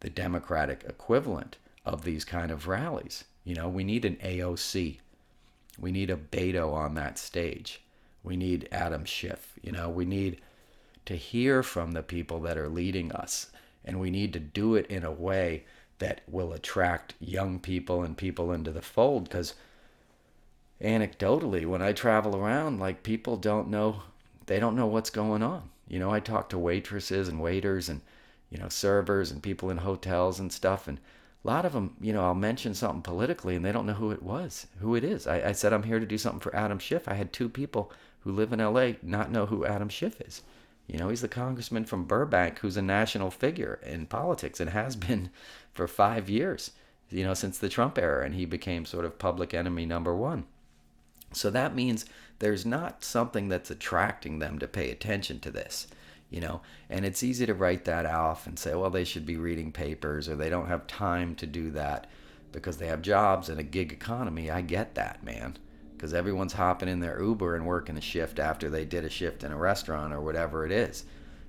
the 0.00 0.10
Democratic 0.10 0.84
equivalent 0.88 1.58
of 1.84 2.02
these 2.02 2.24
kind 2.24 2.50
of 2.50 2.66
rallies. 2.66 3.24
You 3.44 3.54
know, 3.54 3.68
we 3.68 3.84
need 3.84 4.04
an 4.04 4.16
AOC. 4.16 4.98
We 5.78 5.92
need 5.92 6.10
a 6.10 6.16
Beto 6.16 6.72
on 6.72 6.94
that 6.94 7.18
stage. 7.18 7.82
We 8.24 8.36
need 8.36 8.68
Adam 8.72 9.04
Schiff. 9.04 9.52
You 9.62 9.72
know, 9.72 9.88
we 9.88 10.04
need 10.04 10.40
to 11.04 11.14
hear 11.14 11.62
from 11.62 11.92
the 11.92 12.02
people 12.02 12.40
that 12.40 12.58
are 12.58 12.68
leading 12.68 13.12
us. 13.12 13.52
And 13.84 14.00
we 14.00 14.10
need 14.10 14.32
to 14.32 14.40
do 14.40 14.74
it 14.74 14.86
in 14.86 15.04
a 15.04 15.12
way 15.12 15.64
that 15.98 16.22
will 16.26 16.52
attract 16.52 17.14
young 17.20 17.60
people 17.60 18.02
and 18.02 18.16
people 18.16 18.52
into 18.52 18.72
the 18.72 18.82
fold. 18.82 19.24
Because 19.24 19.54
anecdotally, 20.80 21.66
when 21.66 21.82
I 21.82 21.92
travel 21.92 22.36
around, 22.36 22.78
like 22.78 23.02
people 23.02 23.36
don't 23.36 23.68
know, 23.68 24.02
they 24.46 24.60
don't 24.60 24.76
know 24.76 24.86
what's 24.86 25.10
going 25.10 25.42
on. 25.42 25.70
You 25.88 25.98
know, 25.98 26.10
I 26.10 26.20
talk 26.20 26.48
to 26.50 26.58
waitresses 26.58 27.28
and 27.28 27.40
waiters 27.40 27.88
and, 27.88 28.00
you 28.50 28.58
know, 28.58 28.68
servers 28.68 29.30
and 29.30 29.42
people 29.42 29.70
in 29.70 29.78
hotels 29.78 30.40
and 30.40 30.52
stuff. 30.52 30.88
And 30.88 30.98
a 30.98 31.46
lot 31.46 31.64
of 31.64 31.72
them, 31.72 31.96
you 32.00 32.12
know, 32.12 32.24
I'll 32.24 32.34
mention 32.34 32.74
something 32.74 33.02
politically 33.02 33.56
and 33.56 33.64
they 33.64 33.72
don't 33.72 33.86
know 33.86 33.94
who 33.94 34.10
it 34.10 34.22
was, 34.22 34.66
who 34.80 34.94
it 34.94 35.04
is. 35.04 35.26
I, 35.26 35.48
I 35.48 35.52
said, 35.52 35.72
I'm 35.72 35.84
here 35.84 36.00
to 36.00 36.06
do 36.06 36.18
something 36.18 36.40
for 36.40 36.54
Adam 36.54 36.78
Schiff. 36.78 37.08
I 37.08 37.14
had 37.14 37.32
two 37.32 37.48
people 37.48 37.92
who 38.20 38.32
live 38.32 38.52
in 38.52 38.58
LA 38.58 38.92
not 39.02 39.30
know 39.30 39.46
who 39.46 39.64
Adam 39.64 39.88
Schiff 39.88 40.20
is. 40.20 40.42
You 40.86 40.98
know, 40.98 41.08
he's 41.08 41.20
the 41.20 41.28
congressman 41.28 41.84
from 41.84 42.04
Burbank 42.04 42.58
who's 42.60 42.76
a 42.76 42.82
national 42.82 43.30
figure 43.30 43.80
in 43.84 44.06
politics 44.06 44.60
and 44.60 44.70
has 44.70 44.96
been 44.96 45.30
for 45.72 45.88
five 45.88 46.28
years, 46.28 46.72
you 47.10 47.24
know, 47.24 47.34
since 47.34 47.58
the 47.58 47.68
Trump 47.68 47.98
era, 47.98 48.24
and 48.24 48.34
he 48.34 48.44
became 48.44 48.84
sort 48.84 49.04
of 49.04 49.18
public 49.18 49.54
enemy 49.54 49.86
number 49.86 50.14
one. 50.14 50.44
So 51.32 51.50
that 51.50 51.74
means 51.74 52.06
there's 52.38 52.66
not 52.66 53.04
something 53.04 53.48
that's 53.48 53.70
attracting 53.70 54.38
them 54.38 54.58
to 54.58 54.68
pay 54.68 54.90
attention 54.90 55.40
to 55.40 55.50
this, 55.50 55.86
you 56.30 56.40
know, 56.40 56.60
and 56.88 57.04
it's 57.04 57.22
easy 57.22 57.46
to 57.46 57.54
write 57.54 57.84
that 57.84 58.06
off 58.06 58.46
and 58.46 58.58
say, 58.58 58.74
well, 58.74 58.90
they 58.90 59.04
should 59.04 59.26
be 59.26 59.36
reading 59.36 59.72
papers 59.72 60.28
or 60.28 60.36
they 60.36 60.50
don't 60.50 60.68
have 60.68 60.86
time 60.86 61.34
to 61.36 61.46
do 61.46 61.70
that 61.72 62.06
because 62.52 62.78
they 62.78 62.86
have 62.86 63.02
jobs 63.02 63.48
and 63.48 63.60
a 63.60 63.64
gig 63.64 63.92
economy. 63.92 64.50
I 64.50 64.60
get 64.62 64.94
that, 64.94 65.22
man 65.24 65.58
because 65.96 66.12
everyone's 66.12 66.52
hopping 66.52 66.88
in 66.88 67.00
their 67.00 67.20
Uber 67.20 67.56
and 67.56 67.64
working 67.64 67.96
a 67.96 68.00
shift 68.00 68.38
after 68.38 68.68
they 68.68 68.84
did 68.84 69.04
a 69.04 69.08
shift 69.08 69.42
in 69.42 69.50
a 69.50 69.56
restaurant 69.56 70.12
or 70.12 70.20
whatever 70.20 70.66
it 70.66 70.72
is. 70.72 71.04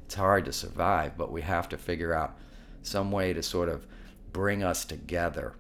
It's 0.06 0.16
hard 0.16 0.46
to 0.46 0.54
survive, 0.54 1.18
but 1.18 1.32
we 1.32 1.42
have 1.42 1.68
to 1.70 1.78
figure 1.78 2.14
out 2.14 2.38
some 2.82 3.12
way 3.12 3.34
to 3.34 3.44
sort 3.44 3.68
of 3.68 3.86
bring 4.32 4.64
us 4.64 4.86
together 4.86 5.54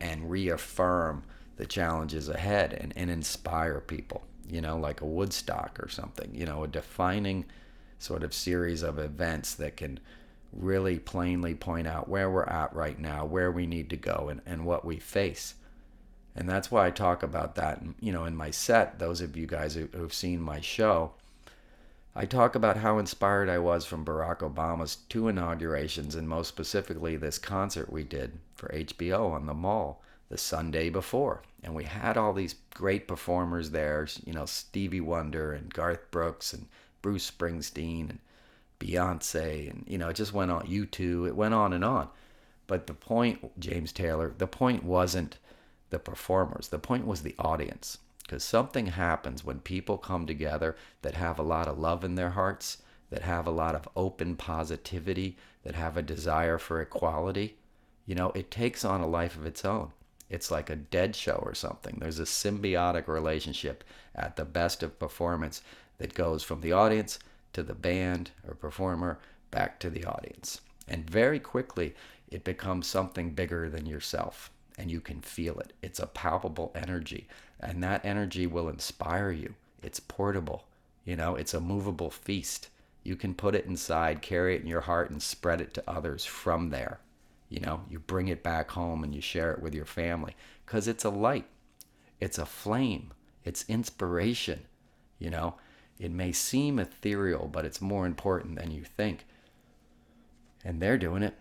and 0.00 0.28
reaffirm 0.28 1.22
the 1.56 1.66
challenges 1.66 2.28
ahead 2.28 2.72
and, 2.72 2.92
and 2.96 3.10
inspire 3.10 3.80
people, 3.80 4.22
you 4.48 4.60
know, 4.60 4.76
like 4.76 5.00
a 5.00 5.06
Woodstock 5.06 5.78
or 5.80 5.88
something, 5.88 6.30
you 6.34 6.46
know, 6.46 6.64
a 6.64 6.68
defining 6.68 7.44
sort 7.98 8.22
of 8.22 8.34
series 8.34 8.82
of 8.82 8.98
events 8.98 9.54
that 9.54 9.76
can 9.76 9.98
really 10.52 10.98
plainly 10.98 11.54
point 11.54 11.86
out 11.86 12.08
where 12.08 12.30
we're 12.30 12.44
at 12.44 12.74
right 12.74 12.98
now, 12.98 13.24
where 13.24 13.50
we 13.50 13.66
need 13.66 13.90
to 13.90 13.96
go, 13.96 14.28
and, 14.30 14.40
and 14.46 14.64
what 14.64 14.84
we 14.84 14.98
face. 14.98 15.54
And 16.34 16.48
that's 16.48 16.70
why 16.70 16.86
I 16.86 16.90
talk 16.90 17.22
about 17.22 17.54
that, 17.54 17.82
you 18.00 18.12
know, 18.12 18.24
in 18.26 18.36
my 18.36 18.50
set. 18.50 18.98
Those 18.98 19.22
of 19.22 19.36
you 19.36 19.46
guys 19.46 19.74
who, 19.74 19.88
who've 19.92 20.12
seen 20.12 20.40
my 20.40 20.60
show, 20.60 21.12
I 22.14 22.26
talk 22.26 22.54
about 22.54 22.78
how 22.78 22.98
inspired 22.98 23.48
I 23.48 23.58
was 23.58 23.86
from 23.86 24.04
Barack 24.04 24.38
Obama's 24.38 24.96
two 25.08 25.28
inaugurations, 25.28 26.14
and 26.14 26.28
most 26.28 26.48
specifically 26.48 27.16
this 27.16 27.38
concert 27.38 27.90
we 27.90 28.04
did 28.04 28.38
for 28.54 28.68
HBO 28.68 29.32
on 29.32 29.46
the 29.46 29.54
mall 29.54 30.02
the 30.28 30.38
Sunday 30.38 30.88
before. 30.88 31.42
And 31.62 31.74
we 31.74 31.84
had 31.84 32.16
all 32.16 32.32
these 32.32 32.56
great 32.74 33.08
performers 33.08 33.70
there, 33.70 34.06
you 34.24 34.32
know, 34.32 34.46
Stevie 34.46 35.00
Wonder 35.00 35.52
and 35.52 35.72
Garth 35.72 36.10
Brooks 36.10 36.52
and 36.52 36.66
Bruce 37.02 37.30
Springsteen 37.30 38.10
and 38.10 38.18
Beyonce, 38.78 39.70
and, 39.70 39.84
you 39.86 39.98
know, 39.98 40.08
it 40.08 40.16
just 40.16 40.32
went 40.32 40.50
on, 40.50 40.66
U2, 40.66 41.28
it 41.28 41.36
went 41.36 41.54
on 41.54 41.72
and 41.72 41.84
on. 41.84 42.08
But 42.66 42.86
the 42.86 42.94
point, 42.94 43.58
James 43.58 43.92
Taylor, 43.92 44.34
the 44.36 44.46
point 44.46 44.84
wasn't 44.84 45.38
the 45.90 45.98
performers, 45.98 46.68
the 46.68 46.78
point 46.78 47.06
was 47.06 47.22
the 47.22 47.34
audience. 47.38 47.98
Because 48.22 48.42
something 48.42 48.86
happens 48.86 49.44
when 49.44 49.60
people 49.60 49.98
come 49.98 50.26
together 50.26 50.74
that 51.02 51.14
have 51.14 51.38
a 51.38 51.44
lot 51.44 51.68
of 51.68 51.78
love 51.78 52.02
in 52.02 52.16
their 52.16 52.30
hearts, 52.30 52.82
that 53.10 53.22
have 53.22 53.46
a 53.46 53.52
lot 53.52 53.76
of 53.76 53.88
open 53.94 54.34
positivity, 54.34 55.36
that 55.62 55.76
have 55.76 55.96
a 55.96 56.02
desire 56.02 56.58
for 56.58 56.80
equality. 56.80 57.56
You 58.04 58.16
know, 58.16 58.32
it 58.34 58.50
takes 58.50 58.84
on 58.84 59.00
a 59.00 59.06
life 59.06 59.36
of 59.36 59.46
its 59.46 59.64
own. 59.64 59.92
It's 60.28 60.50
like 60.50 60.70
a 60.70 60.76
dead 60.76 61.14
show 61.14 61.40
or 61.42 61.54
something. 61.54 61.98
There's 62.00 62.18
a 62.18 62.24
symbiotic 62.24 63.08
relationship 63.08 63.84
at 64.14 64.36
the 64.36 64.44
best 64.44 64.82
of 64.82 64.98
performance 64.98 65.62
that 65.98 66.14
goes 66.14 66.42
from 66.42 66.60
the 66.60 66.72
audience 66.72 67.18
to 67.52 67.62
the 67.62 67.74
band 67.74 68.30
or 68.46 68.54
performer 68.54 69.18
back 69.50 69.78
to 69.80 69.90
the 69.90 70.04
audience. 70.04 70.60
And 70.88 71.08
very 71.08 71.38
quickly, 71.38 71.94
it 72.30 72.44
becomes 72.44 72.86
something 72.86 73.30
bigger 73.30 73.68
than 73.68 73.86
yourself 73.86 74.50
and 74.78 74.90
you 74.90 75.00
can 75.00 75.20
feel 75.20 75.58
it. 75.58 75.72
It's 75.82 75.98
a 75.98 76.06
palpable 76.06 76.72
energy, 76.74 77.26
and 77.60 77.82
that 77.82 78.04
energy 78.04 78.46
will 78.46 78.68
inspire 78.68 79.30
you. 79.30 79.54
It's 79.82 80.00
portable, 80.00 80.64
you 81.04 81.16
know, 81.16 81.34
it's 81.34 81.54
a 81.54 81.60
movable 81.60 82.10
feast. 82.10 82.68
You 83.02 83.16
can 83.16 83.34
put 83.34 83.54
it 83.54 83.66
inside, 83.66 84.20
carry 84.20 84.56
it 84.56 84.62
in 84.62 84.66
your 84.66 84.82
heart, 84.82 85.10
and 85.10 85.22
spread 85.22 85.60
it 85.60 85.72
to 85.74 85.84
others 85.86 86.24
from 86.24 86.70
there. 86.70 86.98
You 87.48 87.60
know, 87.60 87.82
you 87.88 87.98
bring 87.98 88.28
it 88.28 88.42
back 88.42 88.70
home 88.72 89.04
and 89.04 89.14
you 89.14 89.20
share 89.20 89.52
it 89.52 89.62
with 89.62 89.74
your 89.74 89.84
family 89.84 90.34
because 90.64 90.88
it's 90.88 91.04
a 91.04 91.10
light, 91.10 91.46
it's 92.20 92.38
a 92.38 92.46
flame, 92.46 93.12
it's 93.44 93.64
inspiration. 93.68 94.62
You 95.18 95.30
know, 95.30 95.54
it 95.98 96.10
may 96.10 96.32
seem 96.32 96.78
ethereal, 96.78 97.48
but 97.48 97.64
it's 97.64 97.80
more 97.80 98.06
important 98.06 98.58
than 98.58 98.70
you 98.70 98.84
think. 98.84 99.26
And 100.64 100.80
they're 100.80 100.98
doing 100.98 101.22
it 101.22 101.34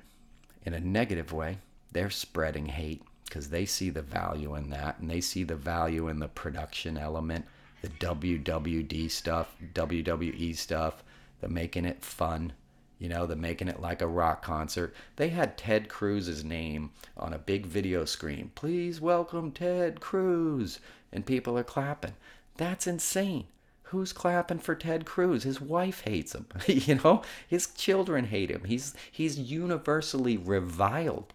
in 0.63 0.73
a 0.73 0.79
negative 0.79 1.33
way. 1.33 1.57
They're 1.91 2.09
spreading 2.09 2.67
hate 2.67 3.01
because 3.25 3.49
they 3.49 3.65
see 3.65 3.89
the 3.89 4.01
value 4.01 4.55
in 4.55 4.69
that 4.69 4.99
and 4.99 5.09
they 5.09 5.21
see 5.21 5.43
the 5.43 5.55
value 5.55 6.07
in 6.07 6.19
the 6.19 6.27
production 6.27 6.97
element, 6.97 7.45
the 7.81 7.89
WWD 7.89 9.09
stuff, 9.09 9.55
WWE 9.73 10.55
stuff, 10.55 11.03
the 11.41 11.49
making 11.49 11.85
it 11.85 12.03
fun, 12.03 12.53
you 12.99 13.09
know, 13.09 13.25
the 13.25 13.35
making 13.35 13.67
it 13.67 13.81
like 13.81 14.01
a 14.01 14.07
rock 14.07 14.43
concert. 14.43 14.95
They 15.15 15.29
had 15.29 15.57
Ted 15.57 15.89
Cruz's 15.89 16.43
name 16.43 16.91
on 17.17 17.33
a 17.33 17.39
big 17.39 17.65
video 17.65 18.05
screen. 18.05 18.51
Please 18.55 19.01
welcome 19.01 19.51
Ted 19.51 19.99
Cruz. 19.99 20.79
And 21.11 21.25
people 21.25 21.57
are 21.57 21.63
clapping. 21.63 22.13
That's 22.57 22.87
insane. 22.87 23.45
Who's 23.89 24.13
clapping 24.13 24.59
for 24.59 24.75
Ted 24.75 25.05
Cruz? 25.05 25.43
His 25.43 25.61
wife 25.61 26.01
hates 26.01 26.33
him. 26.33 26.47
you 26.67 26.95
know, 26.95 27.21
his 27.47 27.67
children 27.67 28.25
hate 28.25 28.49
him. 28.49 28.63
He's 28.65 28.95
he's 29.11 29.37
universally 29.37 30.37
reviled 30.37 31.33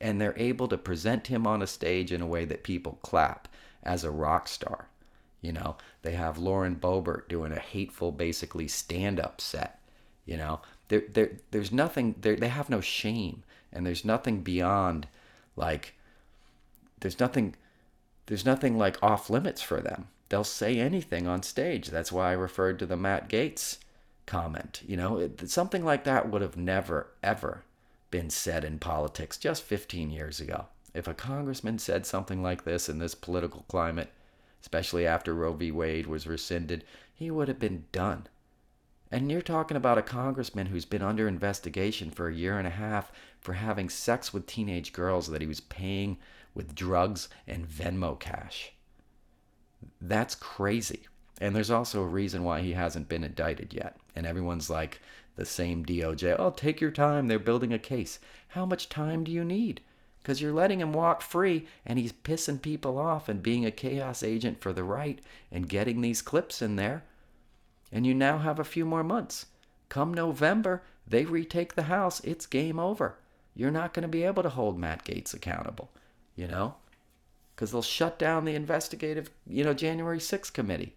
and 0.00 0.20
they're 0.20 0.34
able 0.36 0.68
to 0.68 0.76
present 0.76 1.28
him 1.28 1.46
on 1.46 1.62
a 1.62 1.66
stage 1.66 2.12
in 2.12 2.20
a 2.20 2.26
way 2.26 2.44
that 2.44 2.62
people 2.62 2.98
clap 3.02 3.48
as 3.82 4.04
a 4.04 4.10
rock 4.10 4.48
star. 4.48 4.88
You 5.40 5.52
know, 5.52 5.76
they 6.02 6.12
have 6.12 6.38
Lauren 6.38 6.76
Boebert 6.76 7.28
doing 7.28 7.52
a 7.52 7.58
hateful, 7.58 8.12
basically 8.12 8.68
stand 8.68 9.20
up 9.20 9.40
set. 9.40 9.80
You 10.26 10.36
know, 10.36 10.60
there, 10.88 11.04
there, 11.12 11.32
there's 11.50 11.72
nothing, 11.72 12.14
they 12.20 12.48
have 12.48 12.70
no 12.70 12.80
shame, 12.80 13.42
and 13.72 13.86
there's 13.86 14.04
nothing 14.04 14.40
beyond 14.40 15.06
like, 15.56 15.94
there's 17.00 17.20
nothing, 17.20 17.54
there's 18.26 18.44
nothing 18.44 18.76
like 18.78 19.02
off 19.02 19.30
limits 19.30 19.62
for 19.62 19.80
them. 19.80 20.08
They'll 20.28 20.44
say 20.44 20.78
anything 20.78 21.26
on 21.26 21.42
stage. 21.42 21.88
That's 21.88 22.10
why 22.10 22.30
I 22.30 22.32
referred 22.32 22.78
to 22.78 22.86
the 22.86 22.96
Matt 22.96 23.28
Gaetz 23.28 23.78
comment. 24.26 24.82
You 24.86 24.96
know, 24.96 25.18
it, 25.18 25.48
something 25.50 25.84
like 25.84 26.04
that 26.04 26.30
would 26.30 26.42
have 26.42 26.56
never, 26.56 27.08
ever 27.22 27.62
been 28.10 28.30
said 28.30 28.64
in 28.64 28.78
politics 28.78 29.36
just 29.36 29.62
15 29.62 30.10
years 30.10 30.40
ago. 30.40 30.66
If 30.94 31.08
a 31.08 31.14
congressman 31.14 31.78
said 31.78 32.06
something 32.06 32.42
like 32.42 32.64
this 32.64 32.88
in 32.88 32.98
this 32.98 33.14
political 33.14 33.64
climate, 33.68 34.10
especially 34.62 35.06
after 35.06 35.34
Roe 35.34 35.52
v. 35.52 35.70
Wade 35.70 36.06
was 36.06 36.26
rescinded, 36.26 36.84
he 37.14 37.30
would 37.30 37.48
have 37.48 37.58
been 37.58 37.84
done. 37.92 38.28
And 39.14 39.30
you're 39.30 39.42
talking 39.42 39.76
about 39.76 39.96
a 39.96 40.02
congressman 40.02 40.66
who's 40.66 40.84
been 40.84 41.00
under 41.00 41.28
investigation 41.28 42.10
for 42.10 42.26
a 42.26 42.34
year 42.34 42.58
and 42.58 42.66
a 42.66 42.70
half 42.70 43.12
for 43.38 43.52
having 43.52 43.88
sex 43.88 44.34
with 44.34 44.48
teenage 44.48 44.92
girls 44.92 45.28
that 45.28 45.40
he 45.40 45.46
was 45.46 45.60
paying 45.60 46.18
with 46.52 46.74
drugs 46.74 47.28
and 47.46 47.64
Venmo 47.64 48.18
cash. 48.18 48.72
That's 50.00 50.34
crazy. 50.34 51.06
And 51.40 51.54
there's 51.54 51.70
also 51.70 52.02
a 52.02 52.08
reason 52.08 52.42
why 52.42 52.62
he 52.62 52.72
hasn't 52.72 53.08
been 53.08 53.22
indicted 53.22 53.72
yet. 53.72 53.96
And 54.16 54.26
everyone's 54.26 54.68
like, 54.68 55.00
the 55.36 55.44
same 55.44 55.86
DOJ. 55.86 56.34
Oh, 56.36 56.50
take 56.50 56.80
your 56.80 56.90
time. 56.90 57.28
They're 57.28 57.38
building 57.38 57.72
a 57.72 57.78
case. 57.78 58.18
How 58.48 58.66
much 58.66 58.88
time 58.88 59.22
do 59.22 59.30
you 59.30 59.44
need? 59.44 59.80
Because 60.24 60.42
you're 60.42 60.52
letting 60.52 60.80
him 60.80 60.92
walk 60.92 61.22
free 61.22 61.68
and 61.86 62.00
he's 62.00 62.12
pissing 62.12 62.60
people 62.60 62.98
off 62.98 63.28
and 63.28 63.40
being 63.40 63.64
a 63.64 63.70
chaos 63.70 64.24
agent 64.24 64.60
for 64.60 64.72
the 64.72 64.82
right 64.82 65.20
and 65.52 65.68
getting 65.68 66.00
these 66.00 66.20
clips 66.20 66.60
in 66.60 66.74
there. 66.74 67.04
And 67.94 68.04
you 68.04 68.12
now 68.12 68.36
have 68.36 68.58
a 68.58 68.64
few 68.64 68.84
more 68.84 69.02
months. 69.02 69.46
Come 69.88 70.12
November, 70.12 70.82
they 71.08 71.24
retake 71.24 71.74
the 71.74 71.84
House. 71.84 72.20
It's 72.20 72.44
game 72.44 72.78
over. 72.78 73.16
You're 73.54 73.70
not 73.70 73.94
going 73.94 74.02
to 74.02 74.08
be 74.08 74.24
able 74.24 74.42
to 74.42 74.50
hold 74.50 74.78
Matt 74.78 75.06
Gaetz 75.06 75.32
accountable, 75.32 75.90
you 76.36 76.46
know? 76.46 76.74
Because 77.54 77.70
they'll 77.70 77.80
shut 77.80 78.18
down 78.18 78.44
the 78.44 78.54
investigative, 78.54 79.30
you 79.46 79.64
know, 79.64 79.72
January 79.72 80.18
6th 80.18 80.52
committee 80.52 80.96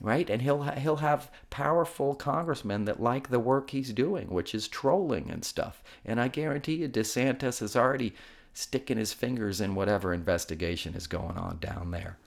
right? 0.00 0.28
And 0.28 0.42
he'll 0.42 0.62
he'll 0.62 0.96
have 0.96 1.30
powerful 1.50 2.14
congressmen 2.14 2.84
that 2.84 3.02
like 3.02 3.30
the 3.30 3.40
work 3.40 3.70
he's 3.70 3.92
doing, 3.92 4.28
which 4.28 4.54
is 4.54 4.68
trolling 4.68 5.30
and 5.30 5.44
stuff. 5.44 5.82
And 6.04 6.20
I 6.20 6.28
guarantee 6.28 6.76
you, 6.76 6.88
DeSantis 6.88 7.62
is 7.62 7.76
already 7.76 8.14
sticking 8.52 8.98
his 8.98 9.12
fingers 9.12 9.60
in 9.60 9.74
whatever 9.74 10.12
investigation 10.12 10.94
is 10.94 11.06
going 11.06 11.36
on 11.36 11.58
down 11.58 11.90
there. 11.90 12.18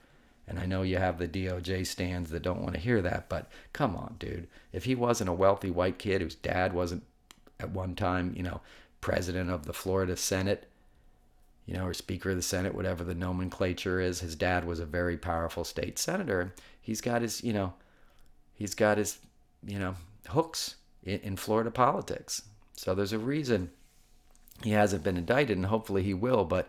And 0.50 0.58
I 0.58 0.66
know 0.66 0.82
you 0.82 0.98
have 0.98 1.18
the 1.18 1.28
DOJ 1.28 1.86
stands 1.86 2.30
that 2.30 2.42
don't 2.42 2.60
want 2.60 2.74
to 2.74 2.80
hear 2.80 3.00
that, 3.02 3.28
but 3.28 3.48
come 3.72 3.94
on, 3.94 4.16
dude. 4.18 4.48
If 4.72 4.84
he 4.84 4.96
wasn't 4.96 5.30
a 5.30 5.32
wealthy 5.32 5.70
white 5.70 5.96
kid 5.96 6.20
whose 6.20 6.34
dad 6.34 6.72
wasn't 6.72 7.04
at 7.60 7.70
one 7.70 7.94
time, 7.94 8.34
you 8.36 8.42
know, 8.42 8.60
president 9.00 9.48
of 9.48 9.64
the 9.64 9.72
Florida 9.72 10.16
Senate, 10.16 10.66
you 11.66 11.74
know, 11.74 11.86
or 11.86 11.94
Speaker 11.94 12.30
of 12.30 12.36
the 12.36 12.42
Senate, 12.42 12.74
whatever 12.74 13.04
the 13.04 13.14
nomenclature 13.14 14.00
is. 14.00 14.18
His 14.18 14.34
dad 14.34 14.64
was 14.64 14.80
a 14.80 14.86
very 14.86 15.16
powerful 15.16 15.62
state 15.62 16.00
senator. 16.00 16.52
He's 16.82 17.00
got 17.00 17.22
his, 17.22 17.44
you 17.44 17.52
know, 17.52 17.74
he's 18.52 18.74
got 18.74 18.98
his, 18.98 19.18
you 19.64 19.78
know, 19.78 19.94
hooks 20.26 20.74
in, 21.04 21.20
in 21.20 21.36
Florida 21.36 21.70
politics. 21.70 22.42
So 22.74 22.92
there's 22.92 23.12
a 23.12 23.20
reason 23.20 23.70
he 24.64 24.70
hasn't 24.72 25.04
been 25.04 25.16
indicted, 25.16 25.56
and 25.56 25.66
hopefully 25.66 26.02
he 26.02 26.12
will. 26.12 26.44
But 26.44 26.68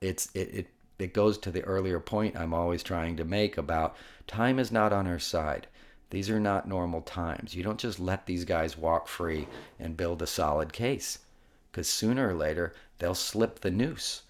it's 0.00 0.30
it, 0.34 0.52
it 0.52 0.66
it 1.02 1.14
goes 1.14 1.38
to 1.38 1.50
the 1.50 1.62
earlier 1.62 2.00
point 2.00 2.36
I'm 2.36 2.54
always 2.54 2.82
trying 2.82 3.16
to 3.16 3.24
make 3.24 3.56
about 3.58 3.96
time 4.26 4.58
is 4.58 4.72
not 4.72 4.92
on 4.92 5.06
our 5.06 5.18
side. 5.18 5.66
These 6.10 6.28
are 6.28 6.40
not 6.40 6.68
normal 6.68 7.02
times. 7.02 7.54
You 7.54 7.62
don't 7.62 7.78
just 7.78 8.00
let 8.00 8.26
these 8.26 8.44
guys 8.44 8.76
walk 8.76 9.06
free 9.06 9.46
and 9.78 9.96
build 9.96 10.22
a 10.22 10.26
solid 10.26 10.72
case 10.72 11.20
because 11.70 11.88
sooner 11.88 12.30
or 12.30 12.34
later 12.34 12.74
they'll 12.98 13.14
slip 13.14 13.60
the 13.60 13.70
noose. 13.70 14.22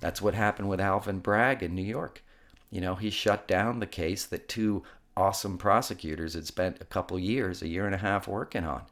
That's 0.00 0.22
what 0.22 0.34
happened 0.34 0.68
with 0.68 0.80
Alvin 0.80 1.20
Bragg 1.20 1.62
in 1.62 1.74
New 1.74 1.82
York. 1.82 2.22
You 2.70 2.80
know, 2.80 2.94
he 2.94 3.10
shut 3.10 3.48
down 3.48 3.80
the 3.80 3.86
case 3.86 4.24
that 4.26 4.48
two 4.48 4.82
awesome 5.16 5.58
prosecutors 5.58 6.34
had 6.34 6.46
spent 6.46 6.80
a 6.80 6.86
couple 6.86 7.18
years, 7.18 7.62
a 7.62 7.68
year 7.68 7.86
and 7.86 7.94
a 7.94 7.98
half 7.98 8.26
working 8.28 8.64
on. 8.64 8.82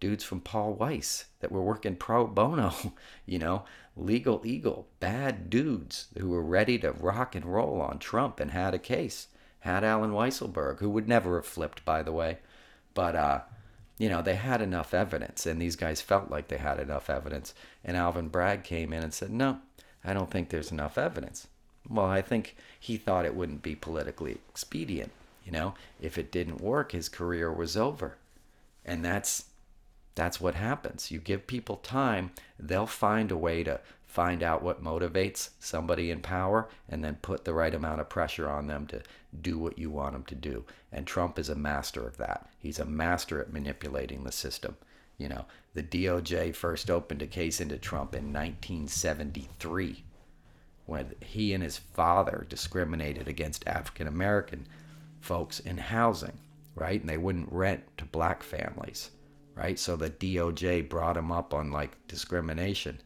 Dudes 0.00 0.24
from 0.24 0.40
Paul 0.40 0.74
Weiss 0.74 1.26
that 1.40 1.52
were 1.52 1.62
working 1.62 1.96
pro 1.96 2.26
bono, 2.26 2.72
you 3.26 3.38
know, 3.38 3.64
legal 3.96 4.42
eagle, 4.44 4.88
bad 5.00 5.50
dudes 5.50 6.08
who 6.18 6.30
were 6.30 6.42
ready 6.42 6.78
to 6.78 6.92
rock 6.92 7.34
and 7.34 7.44
roll 7.44 7.80
on 7.80 7.98
Trump 7.98 8.40
and 8.40 8.50
had 8.50 8.74
a 8.74 8.78
case. 8.78 9.28
Had 9.60 9.84
Alan 9.84 10.10
Weisselberg, 10.10 10.80
who 10.80 10.90
would 10.90 11.06
never 11.06 11.36
have 11.36 11.46
flipped, 11.46 11.84
by 11.84 12.02
the 12.02 12.12
way. 12.12 12.38
But, 12.94 13.14
uh, 13.14 13.40
you 13.98 14.08
know, 14.08 14.22
they 14.22 14.34
had 14.34 14.60
enough 14.60 14.92
evidence, 14.92 15.46
and 15.46 15.60
these 15.60 15.76
guys 15.76 16.00
felt 16.00 16.30
like 16.30 16.48
they 16.48 16.56
had 16.58 16.80
enough 16.80 17.08
evidence. 17.08 17.54
And 17.84 17.96
Alvin 17.96 18.28
Bragg 18.28 18.64
came 18.64 18.92
in 18.92 19.02
and 19.02 19.14
said, 19.14 19.30
No, 19.30 19.60
I 20.04 20.12
don't 20.12 20.30
think 20.30 20.48
there's 20.48 20.72
enough 20.72 20.98
evidence. 20.98 21.46
Well, 21.88 22.06
I 22.06 22.22
think 22.22 22.56
he 22.78 22.96
thought 22.96 23.24
it 23.24 23.34
wouldn't 23.34 23.62
be 23.62 23.74
politically 23.74 24.38
expedient. 24.48 25.12
You 25.44 25.52
know, 25.52 25.74
if 26.00 26.18
it 26.18 26.32
didn't 26.32 26.60
work, 26.60 26.92
his 26.92 27.08
career 27.08 27.52
was 27.52 27.76
over. 27.76 28.16
And 28.84 29.04
that's 29.04 29.44
that's 30.14 30.40
what 30.40 30.54
happens. 30.54 31.10
You 31.10 31.18
give 31.18 31.46
people 31.46 31.76
time, 31.76 32.32
they'll 32.58 32.86
find 32.86 33.30
a 33.30 33.36
way 33.36 33.64
to 33.64 33.80
find 34.06 34.42
out 34.42 34.62
what 34.62 34.84
motivates 34.84 35.50
somebody 35.58 36.10
in 36.10 36.20
power 36.20 36.68
and 36.88 37.02
then 37.02 37.16
put 37.22 37.44
the 37.44 37.54
right 37.54 37.74
amount 37.74 38.00
of 38.00 38.10
pressure 38.10 38.50
on 38.50 38.66
them 38.66 38.86
to 38.86 39.02
do 39.40 39.58
what 39.58 39.78
you 39.78 39.90
want 39.90 40.12
them 40.12 40.24
to 40.24 40.34
do. 40.34 40.64
And 40.92 41.06
Trump 41.06 41.38
is 41.38 41.48
a 41.48 41.54
master 41.54 42.06
of 42.06 42.18
that. 42.18 42.46
He's 42.58 42.78
a 42.78 42.84
master 42.84 43.40
at 43.40 43.52
manipulating 43.52 44.24
the 44.24 44.32
system. 44.32 44.76
You 45.16 45.30
know, 45.30 45.46
the 45.72 45.82
DOJ 45.82 46.54
first 46.54 46.90
opened 46.90 47.22
a 47.22 47.26
case 47.26 47.60
into 47.60 47.78
Trump 47.78 48.14
in 48.14 48.32
1973 48.32 50.04
when 50.84 51.14
he 51.20 51.54
and 51.54 51.62
his 51.62 51.78
father 51.78 52.44
discriminated 52.48 53.28
against 53.28 53.66
African 53.66 54.06
American 54.06 54.66
folks 55.20 55.60
in 55.60 55.78
housing, 55.78 56.38
right? 56.74 57.00
And 57.00 57.08
they 57.08 57.16
wouldn't 57.16 57.52
rent 57.52 57.84
to 57.98 58.04
black 58.04 58.42
families, 58.42 59.10
right? 59.54 59.78
So 59.78 59.96
the 59.96 60.10
DOJ 60.10 60.88
brought 60.88 61.16
him 61.16 61.30
up 61.30 61.54
on 61.54 61.70
like 61.70 61.96
discrimination 62.08 63.00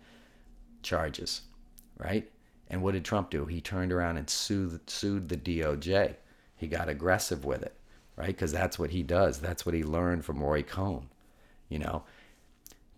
charges, 0.83 1.43
right? 1.99 2.31
And 2.69 2.83
what 2.83 2.93
did 2.93 3.05
Trump 3.05 3.31
do? 3.31 3.47
He 3.47 3.61
turned 3.61 3.93
around 3.93 4.17
and 4.17 4.29
sued, 4.29 4.89
sued 4.89 5.29
the 5.29 5.37
DOJ. 5.37 6.17
He 6.57 6.67
got 6.67 6.89
aggressive 6.89 7.45
with 7.45 7.63
it, 7.63 7.75
right? 8.17 8.29
Because 8.29 8.53
that's 8.53 8.79
what 8.79 8.91
he 8.91 9.03
does. 9.03 9.39
That's 9.39 9.65
what 9.65 9.75
he 9.75 9.85
learned 9.85 10.25
from 10.25 10.43
Roy 10.43 10.63
Cohn. 10.63 11.09
You 11.69 11.81
know, 11.81 12.05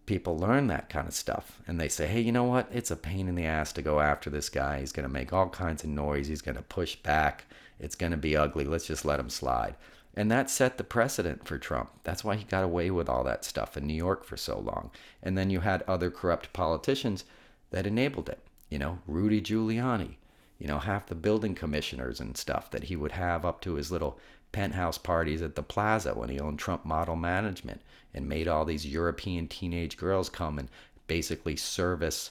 people 0.07 0.38
learn 0.38 0.69
that 0.69 0.88
kind 0.88 1.07
of 1.07 1.14
stuff 1.14 1.61
and 1.67 1.78
they 1.78 1.88
say, 1.88 2.07
hey, 2.07 2.21
you 2.21 2.33
know 2.33 2.45
what? 2.45 2.69
It's 2.73 2.90
a 2.90 2.97
pain 2.97 3.28
in 3.28 3.35
the 3.35 3.45
ass 3.45 3.73
to 3.75 3.83
go 3.83 4.00
after 4.00 4.31
this 4.31 4.49
guy. 4.49 4.81
He's 4.81 4.93
going 4.93 5.07
to 5.07 5.12
make 5.12 5.33
all 5.33 5.49
kinds 5.49 5.85
of 5.85 5.90
noise. 5.90 6.28
He's 6.28 6.43
going 6.43 6.57
to 6.57 6.62
push 6.62 6.97
back. 6.97 7.45
It's 7.78 7.95
going 7.95 8.12
to 8.12 8.19
be 8.19 8.37
ugly. 8.37 8.64
Let's 8.64 8.87
just 8.87 9.05
let 9.05 9.21
him 9.21 9.31
slide. 9.31 9.76
And 10.15 10.31
that 10.31 10.50
set 10.50 10.79
the 10.79 10.85
precedent 10.85 11.47
for 11.47 11.59
Trump. 11.59 11.91
That's 12.03 12.25
why 12.25 12.37
he 12.37 12.45
got 12.45 12.65
away 12.65 12.91
with 12.91 13.09
all 13.09 13.23
that 13.25 13.45
stuff 13.45 13.77
in 13.77 13.87
New 13.87 13.95
York 13.95 14.25
for 14.25 14.37
so 14.37 14.59
long. 14.59 14.91
And 15.23 15.38
then 15.38 15.50
you 15.50 15.61
had 15.61 15.83
other 15.83 16.11
corrupt 16.11 16.53
politicians 16.53 17.25
that 17.71 17.87
enabled 17.87 18.29
it. 18.29 18.41
You 18.71 18.79
know, 18.79 18.99
Rudy 19.07 19.41
Giuliani, 19.41 20.17
you 20.59 20.67
know, 20.67 20.79
half 20.79 21.07
the 21.07 21.15
building 21.15 21.55
commissioners 21.55 22.21
and 22.21 22.37
stuff 22.37 22.71
that 22.73 22.85
he 22.85 22.97
would 22.97 23.12
have 23.12 23.45
up 23.45 23.61
to 23.62 23.75
his 23.75 23.93
little 23.93 24.19
penthouse 24.50 24.99
parties 24.99 25.43
at 25.43 25.55
the 25.55 25.62
plaza 25.62 26.15
when 26.15 26.29
he 26.31 26.41
owned 26.41 26.59
Trump 26.59 26.85
Model 26.85 27.17
Management 27.17 27.81
and 28.15 28.29
made 28.29 28.49
all 28.49 28.65
these 28.65 28.87
European 28.87 29.47
teenage 29.47 29.97
girls 29.97 30.29
come 30.29 30.59
and 30.59 30.69
basically 31.07 31.57
service 31.57 32.31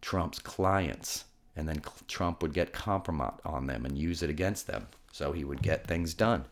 Trump's 0.00 0.38
clients. 0.38 1.24
And 1.56 1.68
then 1.68 1.82
Trump 2.06 2.42
would 2.42 2.52
get 2.52 2.72
compromise 2.72 3.40
on 3.44 3.66
them 3.66 3.84
and 3.84 3.98
use 3.98 4.22
it 4.22 4.30
against 4.30 4.66
them. 4.66 4.88
So 5.12 5.32
he 5.32 5.44
would 5.44 5.62
get 5.62 5.86
things 5.86 6.14
done. 6.14 6.44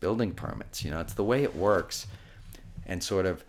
Building 0.00 0.32
permits, 0.32 0.84
you 0.84 0.90
know, 0.90 1.00
it's 1.00 1.14
the 1.14 1.24
way 1.24 1.42
it 1.42 1.56
works. 1.56 2.06
And 2.86 3.02
sort 3.02 3.26
of 3.26 3.44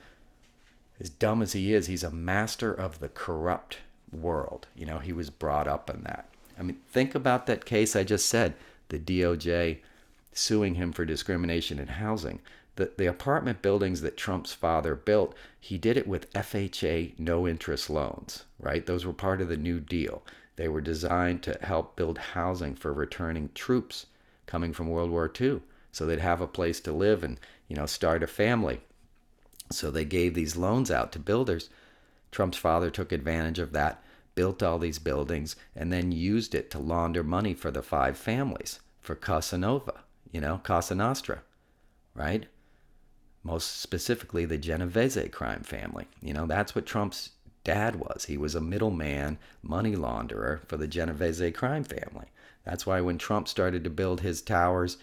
as 0.99 1.09
dumb 1.09 1.41
as 1.41 1.53
he 1.53 1.73
is, 1.73 1.87
he's 1.87 2.03
a 2.03 2.11
master 2.11 2.73
of 2.73 2.99
the 2.99 3.09
corrupt 3.09 3.77
world. 4.11 4.67
You 4.75 4.85
know, 4.85 4.99
he 4.99 5.13
was 5.13 5.29
brought 5.29 5.67
up 5.67 5.89
in 5.89 6.03
that. 6.03 6.27
I 6.57 6.63
mean, 6.63 6.77
think 6.91 7.15
about 7.15 7.45
that 7.47 7.65
case 7.65 7.95
I 7.95 8.03
just 8.03 8.25
said 8.27 8.53
the 8.89 8.99
DOJ 8.99 9.77
suing 10.33 10.75
him 10.75 10.91
for 10.91 11.05
discrimination 11.05 11.79
in 11.79 11.87
housing. 11.87 12.39
The, 12.75 12.91
the 12.97 13.05
apartment 13.05 13.61
buildings 13.61 14.01
that 14.01 14.17
Trump's 14.17 14.53
father 14.53 14.95
built, 14.95 15.35
he 15.59 15.77
did 15.77 15.97
it 15.97 16.07
with 16.07 16.31
FHA 16.33 17.17
no 17.17 17.47
interest 17.47 17.89
loans, 17.89 18.45
right? 18.59 18.85
Those 18.85 19.05
were 19.05 19.13
part 19.13 19.41
of 19.41 19.47
the 19.47 19.57
New 19.57 19.79
Deal. 19.79 20.23
They 20.55 20.67
were 20.67 20.81
designed 20.81 21.43
to 21.43 21.57
help 21.61 21.95
build 21.95 22.17
housing 22.17 22.75
for 22.75 22.91
returning 22.91 23.49
troops 23.53 24.07
coming 24.45 24.73
from 24.73 24.89
World 24.89 25.11
War 25.11 25.31
II 25.39 25.61
so 25.91 26.05
they'd 26.05 26.19
have 26.19 26.41
a 26.41 26.47
place 26.47 26.79
to 26.81 26.91
live 26.91 27.23
and, 27.23 27.39
you 27.67 27.75
know, 27.75 27.85
start 27.85 28.23
a 28.23 28.27
family. 28.27 28.81
So 29.71 29.91
they 29.91 30.05
gave 30.05 30.33
these 30.33 30.55
loans 30.55 30.89
out 30.89 31.11
to 31.13 31.19
builders. 31.19 31.69
Trump's 32.31 32.57
father 32.57 32.89
took 32.89 33.11
advantage 33.11 33.59
of 33.59 33.71
that, 33.73 34.03
built 34.35 34.63
all 34.63 34.79
these 34.79 34.99
buildings, 34.99 35.55
and 35.75 35.91
then 35.91 36.11
used 36.11 36.55
it 36.55 36.69
to 36.71 36.79
launder 36.79 37.23
money 37.23 37.53
for 37.53 37.71
the 37.71 37.81
five 37.81 38.17
families, 38.17 38.79
for 39.01 39.15
casanova 39.15 40.03
you 40.31 40.41
know, 40.41 40.59
Cosa 40.63 40.95
Nostra, 40.95 41.41
right? 42.13 42.45
Most 43.43 43.81
specifically, 43.81 44.45
the 44.45 44.57
Genovese 44.57 45.29
crime 45.31 45.63
family. 45.63 46.07
You 46.21 46.33
know, 46.33 46.45
that's 46.45 46.75
what 46.75 46.85
Trump's 46.85 47.31
dad 47.63 47.95
was. 47.95 48.25
He 48.25 48.37
was 48.37 48.55
a 48.55 48.61
middleman, 48.61 49.37
money 49.63 49.95
launderer 49.95 50.65
for 50.67 50.77
the 50.77 50.87
Genovese 50.87 51.51
crime 51.53 51.83
family. 51.83 52.27
That's 52.63 52.85
why 52.85 53.01
when 53.01 53.17
Trump 53.17 53.47
started 53.47 53.83
to 53.83 53.89
build 53.89 54.21
his 54.21 54.41
towers 54.41 54.97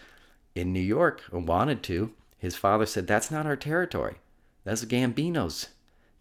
in 0.57 0.73
New 0.73 0.79
York 0.79 1.21
wanted 1.31 1.83
to, 1.83 2.13
his 2.37 2.55
father 2.55 2.85
said, 2.85 3.07
That's 3.07 3.31
not 3.31 3.45
our 3.45 3.55
territory. 3.55 4.15
That's 4.63 4.83
Gambino's 4.85 5.69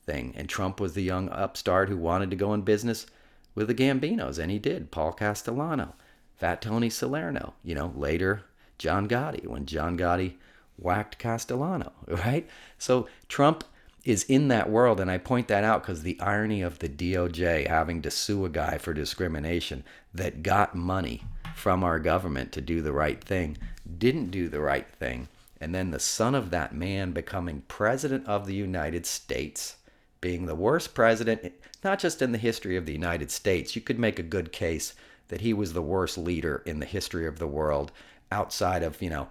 thing. 0.04 0.34
And 0.36 0.48
Trump 0.48 0.78
was 0.78 0.94
the 0.94 1.02
young 1.02 1.28
upstart 1.30 1.88
who 1.88 1.96
wanted 1.96 2.30
to 2.30 2.36
go 2.36 2.54
in 2.54 2.62
business 2.62 3.06
with 3.54 3.68
the 3.68 3.74
Gambinos, 3.74 4.38
and 4.38 4.50
he 4.50 4.58
did. 4.58 4.90
Paul 4.90 5.12
Castellano, 5.12 5.94
Fat 6.36 6.62
Tony 6.62 6.90
Salerno, 6.90 7.54
you 7.64 7.74
know, 7.74 7.92
later 7.96 8.42
John 8.78 9.08
Gotti, 9.08 9.46
when 9.46 9.66
John 9.66 9.98
Gotti 9.98 10.34
whacked 10.78 11.18
Castellano, 11.18 11.92
right? 12.06 12.48
So 12.78 13.08
Trump 13.28 13.64
is 14.04 14.22
in 14.24 14.48
that 14.48 14.70
world, 14.70 15.00
and 15.00 15.10
I 15.10 15.18
point 15.18 15.48
that 15.48 15.64
out 15.64 15.82
because 15.82 16.02
the 16.02 16.20
irony 16.20 16.62
of 16.62 16.78
the 16.78 16.88
DOJ 16.88 17.66
having 17.66 18.02
to 18.02 18.10
sue 18.10 18.44
a 18.44 18.48
guy 18.48 18.78
for 18.78 18.94
discrimination 18.94 19.82
that 20.14 20.44
got 20.44 20.76
money 20.76 21.24
from 21.56 21.82
our 21.82 21.98
government 21.98 22.52
to 22.52 22.60
do 22.60 22.82
the 22.82 22.92
right 22.92 23.24
thing, 23.24 23.56
didn't 23.96 24.30
do 24.30 24.46
the 24.46 24.60
right 24.60 24.90
thing, 24.90 25.26
and 25.58 25.74
then 25.74 25.90
the 25.90 25.98
son 25.98 26.34
of 26.34 26.50
that 26.50 26.74
man 26.74 27.12
becoming 27.12 27.62
president 27.66 28.26
of 28.26 28.46
the 28.46 28.54
United 28.54 29.06
States, 29.06 29.76
being 30.20 30.44
the 30.44 30.54
worst 30.54 30.92
president, 30.92 31.54
not 31.82 31.98
just 31.98 32.20
in 32.20 32.32
the 32.32 32.38
history 32.38 32.76
of 32.76 32.84
the 32.84 32.92
United 32.92 33.30
States, 33.30 33.74
you 33.74 33.80
could 33.80 33.98
make 33.98 34.18
a 34.18 34.22
good 34.22 34.52
case 34.52 34.92
that 35.28 35.40
he 35.40 35.54
was 35.54 35.72
the 35.72 35.80
worst 35.80 36.18
leader 36.18 36.62
in 36.66 36.78
the 36.78 36.84
history 36.84 37.26
of 37.26 37.38
the 37.38 37.46
world 37.46 37.90
outside 38.30 38.82
of, 38.82 39.00
you 39.00 39.08
know, 39.08 39.26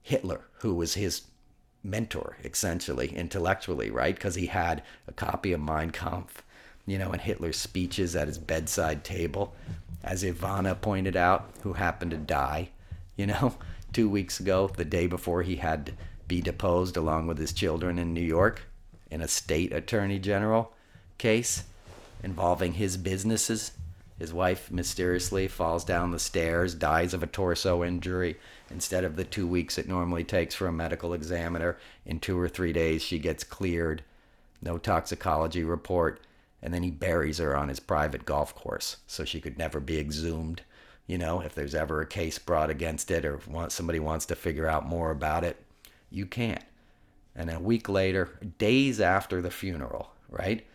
Hitler, 0.00 0.40
who 0.60 0.74
was 0.74 0.94
his 0.94 1.24
mentor, 1.84 2.38
essentially, 2.44 3.14
intellectually, 3.14 3.90
right? 3.90 4.14
Because 4.14 4.36
he 4.36 4.46
had 4.46 4.82
a 5.06 5.12
copy 5.12 5.52
of 5.52 5.60
Mein 5.60 5.90
Kampf, 5.90 6.42
you 6.90 6.98
know, 6.98 7.12
in 7.12 7.18
Hitler's 7.18 7.56
speeches 7.56 8.16
at 8.16 8.28
his 8.28 8.38
bedside 8.38 9.04
table, 9.04 9.54
as 10.02 10.24
Ivana 10.24 10.80
pointed 10.80 11.16
out, 11.16 11.50
who 11.62 11.74
happened 11.74 12.12
to 12.12 12.16
die, 12.16 12.70
you 13.16 13.26
know, 13.26 13.54
two 13.92 14.08
weeks 14.08 14.40
ago, 14.40 14.68
the 14.68 14.84
day 14.84 15.06
before 15.06 15.42
he 15.42 15.56
had 15.56 15.86
to 15.86 15.92
be 16.26 16.40
deposed 16.40 16.96
along 16.96 17.26
with 17.26 17.38
his 17.38 17.52
children 17.52 17.98
in 17.98 18.14
New 18.14 18.20
York 18.20 18.62
in 19.10 19.20
a 19.20 19.28
state 19.28 19.72
attorney 19.72 20.18
general 20.18 20.72
case 21.16 21.64
involving 22.22 22.74
his 22.74 22.96
businesses. 22.96 23.72
His 24.18 24.32
wife 24.32 24.70
mysteriously 24.70 25.48
falls 25.48 25.84
down 25.84 26.10
the 26.10 26.18
stairs, 26.18 26.74
dies 26.74 27.14
of 27.14 27.22
a 27.22 27.26
torso 27.26 27.84
injury. 27.84 28.36
Instead 28.70 29.04
of 29.04 29.16
the 29.16 29.24
two 29.24 29.46
weeks 29.46 29.78
it 29.78 29.88
normally 29.88 30.24
takes 30.24 30.54
for 30.54 30.66
a 30.66 30.72
medical 30.72 31.14
examiner, 31.14 31.78
in 32.04 32.18
two 32.18 32.38
or 32.38 32.48
three 32.48 32.72
days 32.72 33.02
she 33.02 33.18
gets 33.18 33.44
cleared. 33.44 34.02
No 34.60 34.76
toxicology 34.76 35.62
report. 35.62 36.20
And 36.62 36.74
then 36.74 36.82
he 36.82 36.90
buries 36.90 37.38
her 37.38 37.56
on 37.56 37.68
his 37.68 37.80
private 37.80 38.24
golf 38.24 38.54
course 38.54 38.96
so 39.06 39.24
she 39.24 39.40
could 39.40 39.58
never 39.58 39.80
be 39.80 39.98
exhumed. 39.98 40.62
You 41.06 41.18
know, 41.18 41.40
if 41.40 41.54
there's 41.54 41.74
ever 41.74 42.00
a 42.00 42.06
case 42.06 42.38
brought 42.38 42.70
against 42.70 43.10
it 43.10 43.24
or 43.24 43.36
if 43.36 43.72
somebody 43.72 44.00
wants 44.00 44.26
to 44.26 44.34
figure 44.34 44.66
out 44.66 44.86
more 44.86 45.10
about 45.10 45.44
it, 45.44 45.56
you 46.10 46.26
can't. 46.26 46.64
And 47.34 47.50
a 47.50 47.60
week 47.60 47.88
later, 47.88 48.38
days 48.58 49.00
after 49.00 49.40
the 49.40 49.50
funeral, 49.50 50.10
right? 50.28 50.66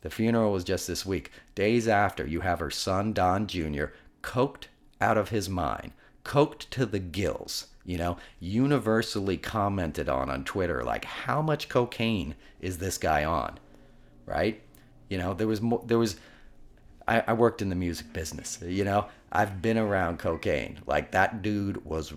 The 0.00 0.10
funeral 0.10 0.52
was 0.52 0.64
just 0.64 0.86
this 0.86 1.04
week. 1.04 1.30
Days 1.54 1.86
after, 1.88 2.26
you 2.26 2.40
have 2.40 2.60
her 2.60 2.70
son, 2.70 3.12
Don 3.12 3.46
Jr., 3.46 3.86
coked 4.22 4.64
out 5.00 5.18
of 5.18 5.28
his 5.28 5.48
mind, 5.48 5.92
coked 6.24 6.70
to 6.70 6.86
the 6.86 6.98
gills, 6.98 7.66
you 7.84 7.98
know, 7.98 8.16
universally 8.40 9.36
commented 9.36 10.08
on 10.08 10.30
on 10.30 10.44
Twitter, 10.44 10.82
like, 10.82 11.04
how 11.04 11.42
much 11.42 11.68
cocaine 11.68 12.34
is 12.60 12.78
this 12.78 12.98
guy 12.98 13.24
on? 13.24 13.58
Right? 14.24 14.62
You 15.08 15.18
know, 15.18 15.34
there 15.34 15.46
was 15.46 15.60
more, 15.60 15.82
there 15.86 15.98
was, 15.98 16.16
I, 17.06 17.22
I 17.26 17.32
worked 17.32 17.62
in 17.62 17.68
the 17.68 17.76
music 17.76 18.12
business, 18.12 18.58
you 18.62 18.84
know, 18.84 19.06
I've 19.30 19.62
been 19.62 19.78
around 19.78 20.18
cocaine. 20.18 20.80
Like, 20.86 21.12
that 21.12 21.42
dude 21.42 21.84
was 21.84 22.14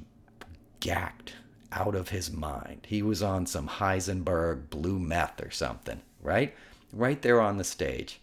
gacked 0.80 1.34
out 1.72 1.96
of 1.96 2.10
his 2.10 2.32
mind. 2.32 2.88
He 2.88 3.02
was 3.02 3.22
on 3.22 3.46
some 3.46 3.68
Heisenberg 3.68 4.70
blue 4.70 5.00
meth 5.00 5.42
or 5.42 5.52
something, 5.52 6.02
right? 6.22 6.56
Right 6.92 7.22
there 7.22 7.42
on 7.42 7.58
the 7.58 7.64
stage. 7.64 8.20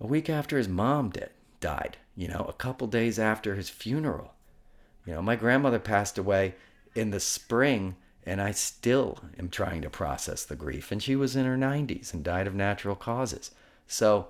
A 0.00 0.06
week 0.06 0.30
after 0.30 0.56
his 0.56 0.68
mom 0.68 1.10
did, 1.10 1.30
died, 1.60 1.98
you 2.16 2.26
know, 2.26 2.46
a 2.48 2.54
couple 2.54 2.86
days 2.86 3.18
after 3.18 3.54
his 3.54 3.68
funeral. 3.68 4.34
You 5.06 5.14
know, 5.14 5.22
my 5.22 5.36
grandmother 5.36 5.78
passed 5.78 6.18
away 6.18 6.54
in 6.94 7.10
the 7.10 7.20
spring 7.20 7.96
And 8.24 8.40
I 8.40 8.52
still 8.52 9.18
am 9.38 9.48
trying 9.48 9.82
to 9.82 9.90
process 9.90 10.44
the 10.44 10.56
grief. 10.56 10.92
And 10.92 11.02
she 11.02 11.16
was 11.16 11.36
in 11.36 11.46
her 11.46 11.56
90s 11.56 12.12
and 12.12 12.22
died 12.22 12.46
of 12.46 12.54
natural 12.54 12.96
causes. 12.96 13.50
So, 13.86 14.28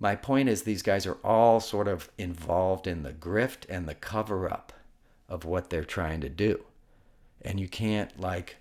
my 0.00 0.14
point 0.14 0.48
is, 0.48 0.62
these 0.62 0.82
guys 0.82 1.06
are 1.06 1.18
all 1.24 1.58
sort 1.58 1.88
of 1.88 2.08
involved 2.16 2.86
in 2.86 3.02
the 3.02 3.12
grift 3.12 3.68
and 3.68 3.88
the 3.88 3.96
cover 3.96 4.50
up 4.50 4.72
of 5.28 5.44
what 5.44 5.70
they're 5.70 5.84
trying 5.84 6.20
to 6.20 6.28
do. 6.28 6.64
And 7.42 7.58
you 7.58 7.68
can't, 7.68 8.18
like, 8.18 8.56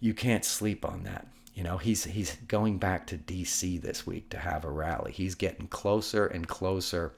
you 0.00 0.14
can't 0.14 0.44
sleep 0.44 0.84
on 0.84 1.02
that. 1.02 1.26
You 1.54 1.64
know, 1.64 1.76
he's 1.76 2.04
he's 2.04 2.36
going 2.46 2.78
back 2.78 3.08
to 3.08 3.18
DC 3.18 3.82
this 3.82 4.06
week 4.06 4.30
to 4.30 4.38
have 4.38 4.64
a 4.64 4.70
rally. 4.70 5.10
He's 5.10 5.34
getting 5.34 5.66
closer 5.66 6.24
and 6.24 6.46
closer 6.46 7.14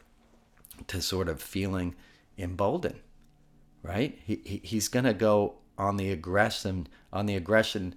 to 0.86 1.02
sort 1.02 1.28
of 1.28 1.42
feeling 1.42 1.94
emboldened, 2.38 3.00
right? 3.82 4.18
He, 4.24 4.40
he 4.44 4.60
he's 4.64 4.88
going 4.88 5.04
to 5.04 5.12
go 5.12 5.56
on 5.80 5.96
the 5.96 6.10
aggression 6.12 6.86
on 7.12 7.26
the 7.26 7.34
aggression 7.34 7.94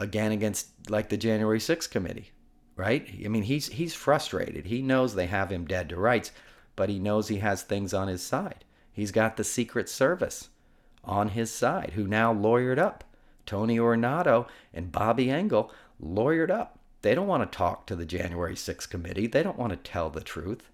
again 0.00 0.32
against 0.32 0.68
like 0.88 1.10
the 1.10 1.16
January 1.18 1.58
6th 1.58 1.90
committee, 1.90 2.32
right? 2.76 3.06
I 3.24 3.28
mean, 3.28 3.42
he's 3.42 3.68
he's 3.68 3.94
frustrated. 3.94 4.66
He 4.66 4.80
knows 4.80 5.14
they 5.14 5.26
have 5.26 5.50
him 5.50 5.66
dead 5.66 5.90
to 5.90 5.96
rights, 5.96 6.32
but 6.76 6.88
he 6.88 6.98
knows 6.98 7.28
he 7.28 7.38
has 7.38 7.62
things 7.62 7.92
on 7.92 8.08
his 8.08 8.22
side. 8.22 8.64
He's 8.90 9.12
got 9.12 9.36
the 9.36 9.44
Secret 9.44 9.88
Service 9.88 10.48
on 11.04 11.28
his 11.28 11.52
side 11.52 11.92
who 11.94 12.06
now 12.06 12.34
lawyered 12.34 12.78
up 12.78 13.04
Tony 13.46 13.78
Ornato 13.78 14.48
and 14.72 14.92
Bobby 14.92 15.30
Engel 15.30 15.70
lawyered 16.02 16.50
up. 16.50 16.78
They 17.02 17.14
don't 17.14 17.28
want 17.28 17.50
to 17.50 17.56
talk 17.56 17.86
to 17.86 17.96
the 17.96 18.04
January 18.06 18.54
6th 18.54 18.88
committee. 18.88 19.26
They 19.26 19.42
don't 19.42 19.58
want 19.58 19.72
to 19.72 19.90
tell 19.90 20.10
the 20.10 20.20
truth, 20.20 20.70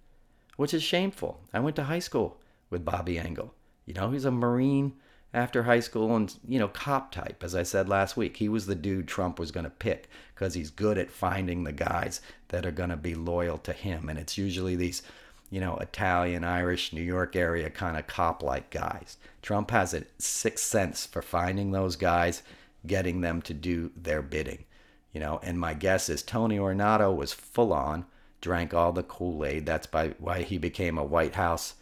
which 0.57 0.75
is 0.75 0.83
shameful. 0.83 1.41
I 1.53 1.61
went 1.61 1.77
to 1.77 1.85
high 1.85 2.01
school 2.01 2.41
with 2.71 2.85
Bobby 2.85 3.19
Engel. 3.19 3.55
You 3.85 3.95
know, 3.95 4.11
he's 4.11 4.25
a 4.25 4.31
Marine 4.31 4.95
after 5.35 5.65
high 5.65 5.81
school 5.81 6.15
and, 6.17 6.35
you 6.49 6.59
know, 6.59 6.69
cop 6.69 7.13
type, 7.13 7.43
as 7.45 7.55
I 7.55 7.63
said 7.63 7.89
last 7.89 8.17
week. 8.17 8.39
He 8.39 8.49
was 8.49 8.67
the 8.67 8.75
dude 8.75 9.09
Trump 9.09 9.39
was 9.39 9.51
going 9.51 9.65
to 9.65 9.71
pick 9.71 10.09
because 10.35 10.55
he's 10.55 10.71
good 10.71 10.97
at 10.99 11.11
finding 11.11 11.65
the 11.65 11.73
guys 11.73 12.21
that 12.49 12.65
are 12.65 12.71
going 12.71 12.91
to 12.91 12.97
be 12.97 13.15
loyal 13.15 13.59
to 13.59 13.73
him. 13.73 14.09
And 14.09 14.19
it's 14.19 14.39
usually 14.39 14.77
these, 14.77 15.03
you 15.51 15.61
know, 15.61 15.77
Italian, 15.77 16.45
Irish, 16.45 16.93
New 16.93 17.03
York 17.03 17.37
area 17.37 17.69
kind 17.71 17.97
of 17.97 18.07
cop 18.07 18.43
like 18.43 18.71
guys. 18.71 19.19
Trump 19.43 19.71
has 19.71 19.95
a 19.95 20.05
sixth 20.19 20.65
sense 20.65 21.05
for 21.07 21.23
finding 21.23 21.71
those 21.71 21.97
guys 21.97 22.43
getting 22.87 23.21
them 23.21 23.43
to 23.43 23.55
do 23.55 23.91
their 23.97 24.23
bidding. 24.23 24.65
You 25.13 25.21
know, 25.21 25.41
and 25.43 25.59
my 25.59 25.75
guess 25.75 26.09
is 26.09 26.23
Tony 26.23 26.59
Ornato 26.59 27.15
was 27.15 27.33
full 27.33 27.73
on, 27.73 28.05
drank 28.41 28.75
all 28.75 28.93
the 28.93 29.03
Kool-Aid. 29.03 29.65
That's 29.65 29.87
by 29.87 30.15
why 30.19 30.43
he 30.43 30.59
became 30.59 30.99
a 30.99 31.05
White 31.05 31.35
House, 31.35 31.75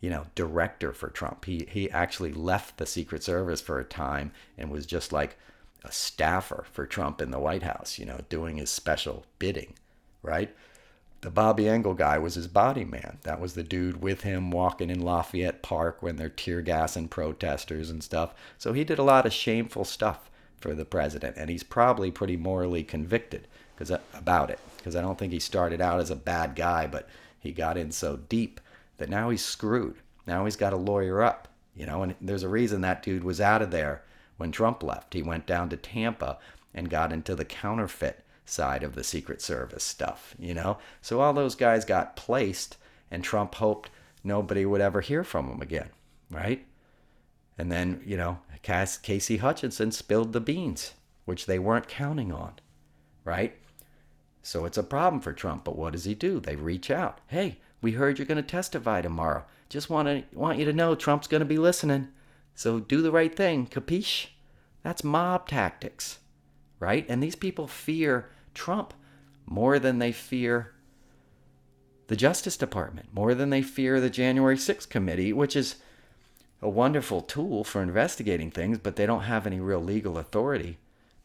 you 0.00 0.10
know, 0.10 0.26
director 0.34 0.92
for 0.92 1.08
Trump. 1.08 1.44
He 1.44 1.66
he 1.70 1.90
actually 1.90 2.32
left 2.32 2.78
the 2.78 2.86
Secret 2.86 3.22
Service 3.22 3.60
for 3.60 3.78
a 3.78 3.84
time 3.84 4.32
and 4.56 4.70
was 4.70 4.86
just 4.86 5.12
like 5.12 5.36
a 5.84 5.92
staffer 5.92 6.64
for 6.72 6.86
Trump 6.86 7.20
in 7.20 7.30
the 7.30 7.38
White 7.38 7.62
House, 7.62 7.98
you 7.98 8.04
know, 8.04 8.20
doing 8.28 8.56
his 8.56 8.70
special 8.70 9.24
bidding, 9.38 9.74
right? 10.22 10.54
The 11.22 11.30
Bobby 11.30 11.68
Engel 11.68 11.92
guy 11.92 12.18
was 12.18 12.34
his 12.34 12.46
body 12.46 12.84
man. 12.84 13.18
That 13.22 13.40
was 13.40 13.52
the 13.54 13.62
dude 13.62 14.00
with 14.00 14.22
him 14.22 14.50
walking 14.50 14.88
in 14.88 15.02
Lafayette 15.02 15.62
Park 15.62 16.02
when 16.02 16.16
they're 16.16 16.30
tear 16.30 16.62
gassing 16.62 17.08
protesters 17.08 17.90
and 17.90 18.02
stuff. 18.02 18.34
So 18.56 18.72
he 18.72 18.84
did 18.84 18.98
a 18.98 19.02
lot 19.02 19.26
of 19.26 19.32
shameful 19.32 19.84
stuff 19.84 20.30
for 20.58 20.74
the 20.74 20.86
president, 20.86 21.36
and 21.36 21.50
he's 21.50 21.62
probably 21.62 22.10
pretty 22.10 22.36
morally 22.36 22.82
convicted 22.82 23.48
because 23.74 23.90
uh, 23.90 24.00
about 24.14 24.50
it. 24.50 24.58
Because 24.78 24.96
I 24.96 25.02
don't 25.02 25.18
think 25.18 25.32
he 25.32 25.40
started 25.40 25.80
out 25.80 26.00
as 26.00 26.10
a 26.10 26.16
bad 26.16 26.56
guy, 26.56 26.86
but 26.86 27.08
he 27.38 27.52
got 27.52 27.76
in 27.76 27.92
so 27.92 28.16
deep 28.16 28.60
that 29.00 29.08
now 29.08 29.30
he's 29.30 29.44
screwed. 29.44 29.96
Now 30.26 30.44
he's 30.44 30.56
got 30.56 30.72
a 30.72 30.76
lawyer 30.76 31.22
up, 31.22 31.48
you 31.74 31.86
know. 31.86 32.02
And 32.02 32.14
there's 32.20 32.44
a 32.44 32.48
reason 32.48 32.82
that 32.82 33.02
dude 33.02 33.24
was 33.24 33.40
out 33.40 33.62
of 33.62 33.72
there 33.72 34.04
when 34.36 34.52
Trump 34.52 34.82
left. 34.82 35.14
He 35.14 35.22
went 35.22 35.46
down 35.46 35.70
to 35.70 35.76
Tampa 35.76 36.38
and 36.72 36.88
got 36.88 37.12
into 37.12 37.34
the 37.34 37.44
counterfeit 37.44 38.22
side 38.44 38.82
of 38.82 38.94
the 38.94 39.02
Secret 39.02 39.40
Service 39.40 39.82
stuff, 39.82 40.34
you 40.38 40.54
know? 40.54 40.78
So 41.00 41.20
all 41.20 41.32
those 41.32 41.54
guys 41.54 41.84
got 41.84 42.14
placed, 42.14 42.76
and 43.10 43.24
Trump 43.24 43.54
hoped 43.54 43.90
nobody 44.22 44.66
would 44.66 44.80
ever 44.80 45.00
hear 45.00 45.24
from 45.24 45.48
him 45.48 45.62
again, 45.62 45.88
right? 46.30 46.66
And 47.56 47.72
then, 47.72 48.02
you 48.04 48.16
know, 48.16 48.38
Casey 48.62 49.38
Hutchinson 49.38 49.92
spilled 49.92 50.32
the 50.32 50.40
beans, 50.40 50.92
which 51.24 51.46
they 51.46 51.58
weren't 51.58 51.88
counting 51.88 52.32
on, 52.32 52.52
right? 53.24 53.56
So 54.42 54.64
it's 54.64 54.78
a 54.78 54.82
problem 54.82 55.20
for 55.20 55.32
Trump, 55.32 55.64
but 55.64 55.76
what 55.76 55.92
does 55.92 56.04
he 56.04 56.14
do? 56.14 56.40
They 56.40 56.56
reach 56.56 56.90
out. 56.90 57.20
Hey, 57.28 57.58
we 57.80 57.92
heard 57.92 58.18
you're 58.18 58.26
going 58.26 58.36
to 58.36 58.42
testify 58.42 59.00
tomorrow. 59.00 59.44
Just 59.68 59.90
want 59.90 60.08
to 60.08 60.24
want 60.36 60.58
you 60.58 60.64
to 60.64 60.72
know 60.72 60.94
Trump's 60.94 61.28
going 61.28 61.40
to 61.40 61.46
be 61.46 61.58
listening. 61.58 62.08
So 62.54 62.80
do 62.80 63.00
the 63.02 63.12
right 63.12 63.34
thing, 63.34 63.66
capiche? 63.66 64.28
That's 64.82 65.04
mob 65.04 65.48
tactics, 65.48 66.18
right? 66.78 67.06
And 67.08 67.22
these 67.22 67.36
people 67.36 67.66
fear 67.66 68.30
Trump 68.54 68.94
more 69.46 69.78
than 69.78 69.98
they 69.98 70.12
fear 70.12 70.72
the 72.08 72.16
Justice 72.16 72.56
Department, 72.56 73.08
more 73.12 73.34
than 73.34 73.50
they 73.50 73.62
fear 73.62 74.00
the 74.00 74.10
January 74.10 74.56
6th 74.56 74.88
committee, 74.88 75.32
which 75.32 75.54
is 75.54 75.76
a 76.60 76.68
wonderful 76.68 77.20
tool 77.20 77.62
for 77.64 77.82
investigating 77.82 78.50
things, 78.50 78.78
but 78.78 78.96
they 78.96 79.06
don't 79.06 79.22
have 79.22 79.46
any 79.46 79.60
real 79.60 79.80
legal 79.80 80.18
authority 80.18 80.78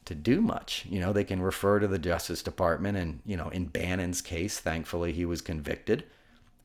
to 0.06 0.14
do 0.14 0.42
much. 0.42 0.86
You 0.88 1.00
know, 1.00 1.12
they 1.12 1.24
can 1.24 1.42
refer 1.42 1.80
to 1.80 1.88
the 1.88 1.98
Justice 1.98 2.44
Department, 2.44 2.98
and, 2.98 3.22
you 3.26 3.36
know, 3.36 3.50
in 3.50 3.66
Bannon's 3.66 4.22
case, 4.22 4.60
thankfully 4.60 5.12
he 5.12 5.26
was 5.26 5.42
convicted. 5.42 6.04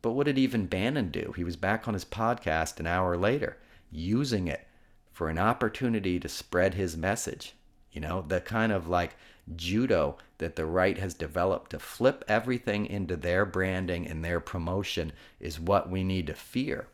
But 0.02 0.12
what 0.12 0.26
did 0.26 0.38
even 0.38 0.66
Bannon 0.66 1.10
do? 1.10 1.32
He 1.36 1.44
was 1.44 1.56
back 1.56 1.86
on 1.86 1.94
his 1.94 2.04
podcast 2.04 2.80
an 2.80 2.86
hour 2.86 3.16
later, 3.16 3.58
using 3.90 4.48
it 4.48 4.66
for 5.12 5.28
an 5.28 5.38
opportunity 5.38 6.18
to 6.18 6.28
spread 6.28 6.74
his 6.74 6.96
message. 6.96 7.54
You 7.92 8.00
know, 8.00 8.24
the 8.26 8.40
kind 8.40 8.72
of 8.72 8.88
like 8.88 9.16
judo 9.56 10.16
that 10.38 10.56
the 10.56 10.64
right 10.64 10.96
has 10.98 11.12
developed 11.12 11.72
to 11.72 11.78
flip 11.78 12.24
everything 12.28 12.86
into 12.86 13.16
their 13.16 13.44
branding 13.44 14.06
and 14.06 14.24
their 14.24 14.40
promotion 14.40 15.12
is 15.40 15.60
what 15.60 15.90
we 15.90 16.04
need 16.04 16.26
to 16.28 16.34
fear. 16.34 16.86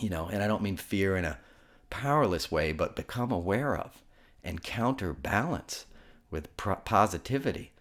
You 0.00 0.08
know, 0.08 0.26
and 0.26 0.42
I 0.42 0.46
don't 0.46 0.62
mean 0.62 0.76
fear 0.76 1.16
in 1.16 1.24
a 1.24 1.38
powerless 1.90 2.50
way, 2.50 2.72
but 2.72 2.96
become 2.96 3.30
aware 3.30 3.76
of 3.76 4.02
and 4.42 4.62
counterbalance 4.62 5.86
with 6.30 6.56
pro- 6.56 6.76
positivity. 6.76 7.72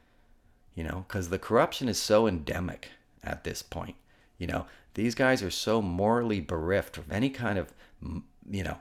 You 0.76 0.84
know, 0.84 1.06
because 1.08 1.30
the 1.30 1.40
corruption 1.40 1.90
is 1.90 2.00
so 2.00 2.28
endemic 2.28 2.92
at 3.24 3.44
this 3.44 3.64
point. 3.64 3.96
You 4.38 4.48
know, 4.48 4.66
these 4.94 5.16
guys 5.16 5.42
are 5.44 5.52
so 5.52 5.82
morally 5.82 6.40
bereft 6.40 6.98
of 6.98 7.12
any 7.12 7.30
kind 7.30 7.58
of, 7.58 7.74
you 8.50 8.64
know, 8.64 8.78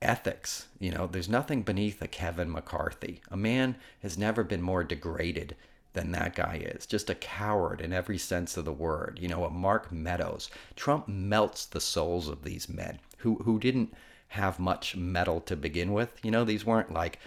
ethics. 0.00 0.66
You 0.78 0.90
know, 0.90 1.06
there's 1.06 1.28
nothing 1.28 1.62
beneath 1.62 2.02
a 2.02 2.08
Kevin 2.08 2.50
McCarthy. 2.50 3.20
A 3.30 3.36
man 3.36 3.76
has 4.02 4.18
never 4.18 4.44
been 4.44 4.62
more 4.62 4.84
degraded 4.84 5.56
than 5.92 6.12
that 6.12 6.34
guy 6.34 6.62
is. 6.64 6.86
Just 6.86 7.10
a 7.10 7.14
coward 7.14 7.80
in 7.80 7.92
every 7.92 8.18
sense 8.18 8.56
of 8.56 8.64
the 8.64 8.72
word. 8.72 9.18
You 9.20 9.28
know, 9.28 9.44
a 9.44 9.50
Mark 9.50 9.92
Meadows. 9.92 10.50
Trump 10.76 11.08
melts 11.08 11.66
the 11.66 11.80
souls 11.80 12.28
of 12.28 12.44
these 12.44 12.68
men 12.68 12.98
who, 13.18 13.36
who 13.36 13.58
didn't 13.58 13.94
have 14.28 14.58
much 14.58 14.96
mettle 14.96 15.40
to 15.42 15.56
begin 15.56 15.92
with. 15.92 16.18
You 16.22 16.30
know, 16.30 16.44
these 16.44 16.64
weren't 16.64 16.92
like 16.92 17.18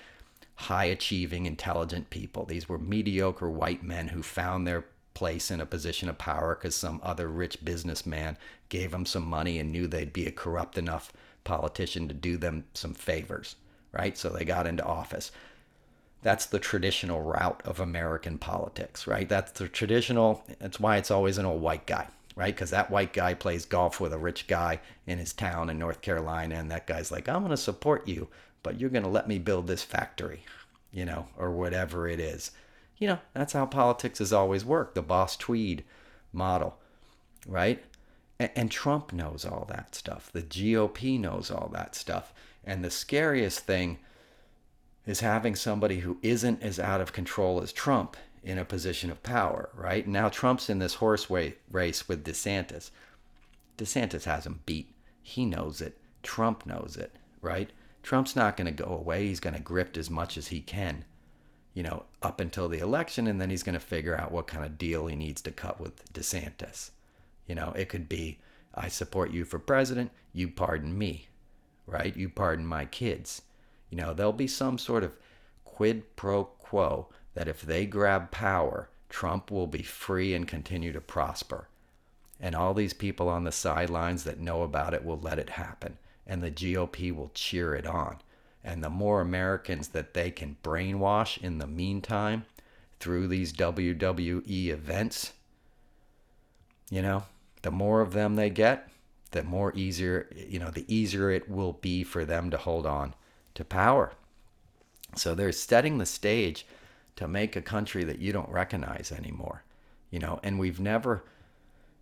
high 0.56 0.86
achieving, 0.86 1.45
intelligent 1.45 2.10
people. 2.10 2.45
These 2.45 2.67
were 2.67 2.80
mediocre 2.80 3.49
white 3.49 3.84
men 3.84 4.08
who 4.08 4.23
found 4.23 4.65
their 4.65 4.86
place 5.15 5.49
in 5.49 5.60
a 5.60 5.65
position 5.65 6.08
of 6.08 6.19
power 6.19 6.54
because 6.54 6.75
some 6.75 6.99
other 7.01 7.28
rich 7.28 7.65
businessman 7.65 8.38
gave 8.69 8.91
them 8.91 9.06
some 9.06 9.25
money 9.25 9.58
and 9.58 9.71
knew 9.71 9.88
they'd 9.88 10.13
be 10.13 10.28
a 10.28 10.32
corrupt 10.32 10.78
enough 10.78 11.12
politician 11.43 12.08
to 12.08 12.13
do 12.13 12.38
them 12.38 12.65
some 12.75 12.93
favors, 12.93 13.56
right? 13.91 14.15
So 14.17 14.30
they 14.30 14.45
got 14.45 14.67
into 14.67 14.86
office. 14.86 15.32
That's 16.21 16.45
the 16.45 16.60
traditional 16.60 17.21
route 17.21 17.62
of 17.65 17.80
American 17.80 18.38
politics, 18.38 19.08
right? 19.08 19.30
That's 19.30 19.51
the 19.51 19.67
traditional, 19.67 20.43
that's 20.60 20.80
why 20.80 20.97
it's 20.97 21.12
always 21.12 21.38
an 21.38 21.45
old 21.45 21.62
white 21.62 21.86
guy, 21.86 22.08
right? 22.36 22.54
Because 22.54 22.71
that 22.71 22.91
white 22.91 23.13
guy 23.13 23.34
plays 23.36 23.65
golf 23.65 24.01
with 24.01 24.12
a 24.12 24.17
rich 24.17 24.47
guy 24.47 24.80
in 25.08 25.19
his 25.19 25.34
town 25.34 25.69
in 25.69 25.80
North 25.80 26.01
Carolina, 26.01 26.56
and 26.56 26.71
that 26.71 26.88
guy's 26.88 27.12
like, 27.12 27.30
I'm 27.30 27.41
going 27.41 27.51
to 27.51 27.58
support 27.58 28.08
you, 28.08 28.28
but 28.63 28.80
you're 28.80 28.89
going 28.89 29.04
to 29.04 29.10
let 29.10 29.28
me 29.28 29.38
build 29.38 29.67
this 29.67 29.84
factory, 29.84 30.43
you 30.91 31.06
know, 31.06 31.28
or 31.38 31.51
whatever 31.51 32.08
it 32.08 32.19
is. 32.19 32.51
You 32.97 33.08
know, 33.08 33.19
that's 33.34 33.53
how 33.53 33.65
politics 33.65 34.19
has 34.19 34.31
always 34.31 34.63
worked 34.63 34.95
the 34.95 35.01
Boss 35.01 35.36
Tweed 35.36 35.84
model, 36.31 36.77
right? 37.47 37.84
And, 38.38 38.69
Trump 38.69 39.13
knows 39.13 39.45
all 39.45 39.65
that 39.69 39.95
stuff. 39.95 40.29
The 40.31 40.41
GOP 40.41 41.17
knows 41.17 41.49
all 41.49 41.69
that 41.73 41.95
stuff. 41.95 42.34
And 42.65 42.84
the 42.84 42.89
scariest 42.89 43.60
thing 43.62 43.99
is 45.05 45.21
having 45.21 45.55
somebody 45.55 45.99
who 45.99 46.17
isn't 46.21 46.62
as 46.62 46.77
out 46.77 46.99
of 46.99 47.13
control 47.13 47.62
as 47.62 47.71
Trump 47.71 48.17
in 48.43 48.58
a 48.58 48.65
position 48.65 49.10
of 49.10 49.23
power, 49.23 49.69
right? 49.73 50.05
Now 50.05 50.27
Trump's 50.27 50.69
in 50.69 50.79
this 50.79 50.95
horse 50.95 51.29
race 51.29 52.08
with 52.10 52.25
DeSantis. 52.25 52.91
DeSantis 53.77 54.25
has 54.25 54.45
him 54.45 54.60
beat. 54.65 54.93
He 55.21 55.45
knows 55.45 55.79
it. 55.79 55.97
Trump 56.21 56.65
knows 56.65 56.97
it, 56.99 57.13
right? 57.41 57.69
Trump's 58.03 58.36
not 58.36 58.58
going 58.58 58.67
to 58.73 58.84
go 58.84 58.91
away. 58.91 59.27
He's 59.27 59.39
going 59.39 59.55
to 59.55 59.62
grift 59.62 59.97
as 59.97 60.10
much 60.10 60.38
as 60.38 60.47
he 60.47 60.60
can, 60.60 61.05
you 61.73 61.84
know, 61.84 62.03
up 62.26 62.40
until 62.40 62.68
the 62.68 62.80
election, 62.80 63.28
and 63.28 63.40
then 63.40 63.52
he's 63.52 63.64
going 63.64 63.74
to 63.74 63.80
figure 63.80 64.20
out 64.20 64.32
what 64.32 64.48
kind 64.48 64.66
of 64.66 64.78
deal 64.78 65.06
he 65.06 65.16
needs 65.16 65.42
to 65.44 65.52
cut 65.52 65.80
with 65.80 66.12
DeSantis. 66.12 66.90
You 67.48 67.56
know, 67.56 67.72
it 67.76 67.88
could 67.88 68.10
be 68.10 68.40
I 68.74 68.90
support 68.90 69.32
you 69.32 69.46
for 69.46 69.60
president, 69.60 70.12
you 70.34 70.50
pardon 70.50 70.98
me, 70.98 71.30
right? 71.88 72.16
You 72.16 72.28
pardon 72.28 72.66
my 72.66 72.86
kids. 72.86 73.44
You 73.90 73.98
know, 73.98 74.14
there'll 74.14 74.34
be 74.34 74.48
some 74.48 74.78
sort 74.78 75.04
of 75.04 75.14
quid 75.64 76.16
pro 76.18 76.44
quo 76.44 77.08
that 77.36 77.48
if 77.48 77.62
they 77.62 77.86
grab 77.86 78.32
power, 78.32 78.90
Trump 79.08 79.50
will 79.50 79.68
be 79.68 79.84
free 79.84 80.34
and 80.34 80.48
continue 80.48 80.92
to 80.92 81.00
prosper. 81.00 81.70
And 82.40 82.54
all 82.54 82.74
these 82.74 82.94
people 82.94 83.30
on 83.30 83.46
the 83.46 83.52
sidelines 83.52 84.26
that 84.26 84.40
know 84.40 84.64
about 84.64 84.94
it 84.94 85.06
will 85.06 85.20
let 85.20 85.40
it 85.40 85.52
happen. 85.52 85.98
And 86.28 86.44
the 86.44 86.52
GOP 86.52 87.16
will 87.16 87.32
cheer 87.34 87.76
it 87.76 87.86
on. 87.86 88.18
And 88.65 88.84
the 88.84 88.89
more 88.89 89.21
Americans 89.21 89.89
that 89.89 90.15
they 90.15 90.32
can 90.32 90.58
brainwash 90.63 91.38
in 91.38 91.60
the 91.60 91.67
meantime 91.67 92.45
through 92.99 93.28
these 93.28 93.54
WWE 93.54 94.69
events, 94.69 95.34
you 96.89 97.04
know, 97.04 97.23
the 97.62 97.69
more 97.69 98.01
of 98.01 98.13
them 98.13 98.36
they 98.36 98.49
get, 98.49 98.89
the 99.32 99.43
more 99.43 99.71
easier, 99.75 100.28
you 100.36 100.58
know, 100.58 100.71
the 100.71 100.91
easier 100.93 101.30
it 101.30 101.47
will 101.47 101.73
be 101.73 102.04
for 102.04 102.25
them 102.25 102.49
to 102.49 102.58
hold 102.58 102.88
on 102.88 103.13
to 103.54 103.63
power. 103.63 104.13
So 105.15 105.36
they're 105.36 105.51
setting 105.51 105.99
the 105.99 106.06
stage 106.08 106.65
to 107.17 107.28
make 107.28 107.56
a 107.56 107.62
country 107.62 108.04
that 108.04 108.19
you 108.19 108.34
don't 108.34 108.49
recognize 108.49 109.12
anymore, 109.12 109.63
you 110.10 110.17
know, 110.17 110.39
and 110.41 110.58
we've 110.58 110.80
never 110.80 111.23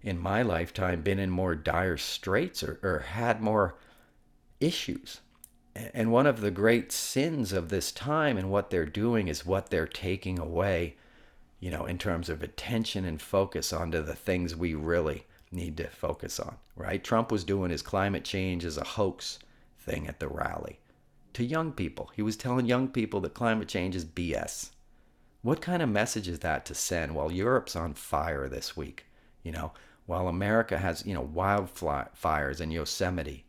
in 0.02 0.18
my 0.18 0.42
lifetime 0.42 1.02
been 1.02 1.20
in 1.20 1.30
more 1.30 1.56
dire 1.56 1.98
straits 1.98 2.64
or, 2.64 2.80
or 2.84 3.00
had 3.00 3.42
more 3.42 3.76
issues. 4.62 5.20
And 5.76 6.12
one 6.12 6.28
of 6.28 6.42
the 6.42 6.52
great 6.52 6.92
sins 6.92 7.52
of 7.52 7.70
this 7.70 7.92
time 7.92 8.38
and 8.38 8.52
what 8.52 8.70
they're 8.70 8.86
doing 8.86 9.28
is 9.28 9.46
what 9.46 9.70
they're 9.70 9.88
taking 9.88 10.38
away, 10.38 10.96
you 11.60 11.72
know, 11.72 11.86
in 11.86 11.98
terms 11.98 12.30
of 12.30 12.44
attention 12.44 13.06
and 13.06 13.22
focus 13.22 13.74
onto 13.74 14.02
the 14.02 14.16
things 14.16 14.56
we 14.56 14.76
really 14.76 15.26
need 15.52 15.78
to 15.78 15.88
focus 15.88 16.40
on, 16.40 16.58
right? 16.76 17.04
Trump 17.04 17.32
was 17.32 17.44
doing 17.44 17.72
his 17.72 17.82
climate 17.82 18.24
change 18.24 18.66
as 18.66 18.78
a 18.78 18.84
hoax 18.84 19.40
thing 19.80 20.08
at 20.08 20.20
the 20.20 20.28
rally 20.28 20.80
to 21.34 21.44
young 21.44 21.72
people. 21.72 22.12
He 22.16 22.22
was 22.22 22.38
telling 22.38 22.66
young 22.66 22.88
people 22.88 23.20
that 23.22 23.34
climate 23.34 23.68
change 23.68 23.96
is 23.96 24.06
BS. 24.06 24.70
What 25.42 25.62
kind 25.62 25.82
of 25.82 25.90
message 25.90 26.28
is 26.28 26.40
that 26.40 26.66
to 26.66 26.76
send 26.76 27.16
while 27.16 27.32
Europe's 27.32 27.76
on 27.76 27.96
fire 27.96 28.48
this 28.48 28.78
week? 28.78 29.06
You 29.44 29.52
know, 29.52 29.74
while 30.06 30.28
America 30.28 30.78
has, 30.78 31.06
you 31.06 31.14
know, 31.14 31.28
wildfires 31.28 32.62
in 32.62 32.72
Yosemite, 32.72 33.46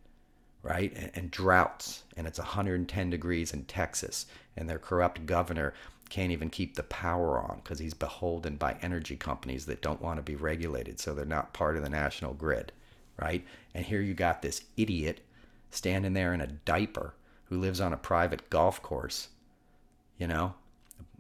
right? 0.64 0.92
And, 0.96 1.11
and, 1.14 1.31
droughts, 1.31 2.05
and 2.16 2.27
it's 2.27 2.38
110 2.38 3.11
degrees 3.11 3.53
in 3.53 3.64
Texas, 3.64 4.27
and 4.57 4.68
their 4.68 4.79
corrupt 4.79 5.27
governor 5.27 5.74
can't 6.09 6.33
even 6.33 6.48
keep 6.48 6.74
the 6.74 6.83
power 6.85 7.38
on 7.38 7.61
because 7.62 7.79
he's 7.79 7.94
beholden 7.94 8.57
by 8.57 8.77
energy 8.81 9.14
companies 9.14 9.66
that 9.66 9.83
don't 9.83 10.00
want 10.00 10.16
to 10.16 10.22
be 10.22 10.37
regulated, 10.37 10.98
so 10.98 11.14
they're 11.14 11.27
not 11.27 11.53
part 11.53 11.77
of 11.77 11.83
the 11.83 11.88
national 11.90 12.33
grid, 12.33 12.72
right? 13.20 13.44
And 13.74 13.85
here 13.85 14.00
you 14.00 14.14
got 14.14 14.40
this 14.40 14.62
idiot 14.77 15.20
standing 15.70 16.14
there 16.14 16.33
in 16.33 16.40
a 16.40 16.46
diaper 16.46 17.14
who 17.44 17.59
lives 17.59 17.81
on 17.81 17.92
a 17.92 17.98
private 17.98 18.48
golf 18.48 18.81
course, 18.81 19.29
you 20.18 20.27
know, 20.27 20.55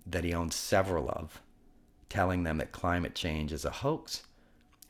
that 0.06 0.24
he 0.24 0.32
owns 0.32 0.54
several 0.54 1.10
of, 1.10 1.42
telling 2.08 2.44
them 2.44 2.56
that 2.58 2.72
climate 2.72 3.14
change 3.14 3.52
is 3.52 3.66
a 3.66 3.70
hoax 3.70 4.22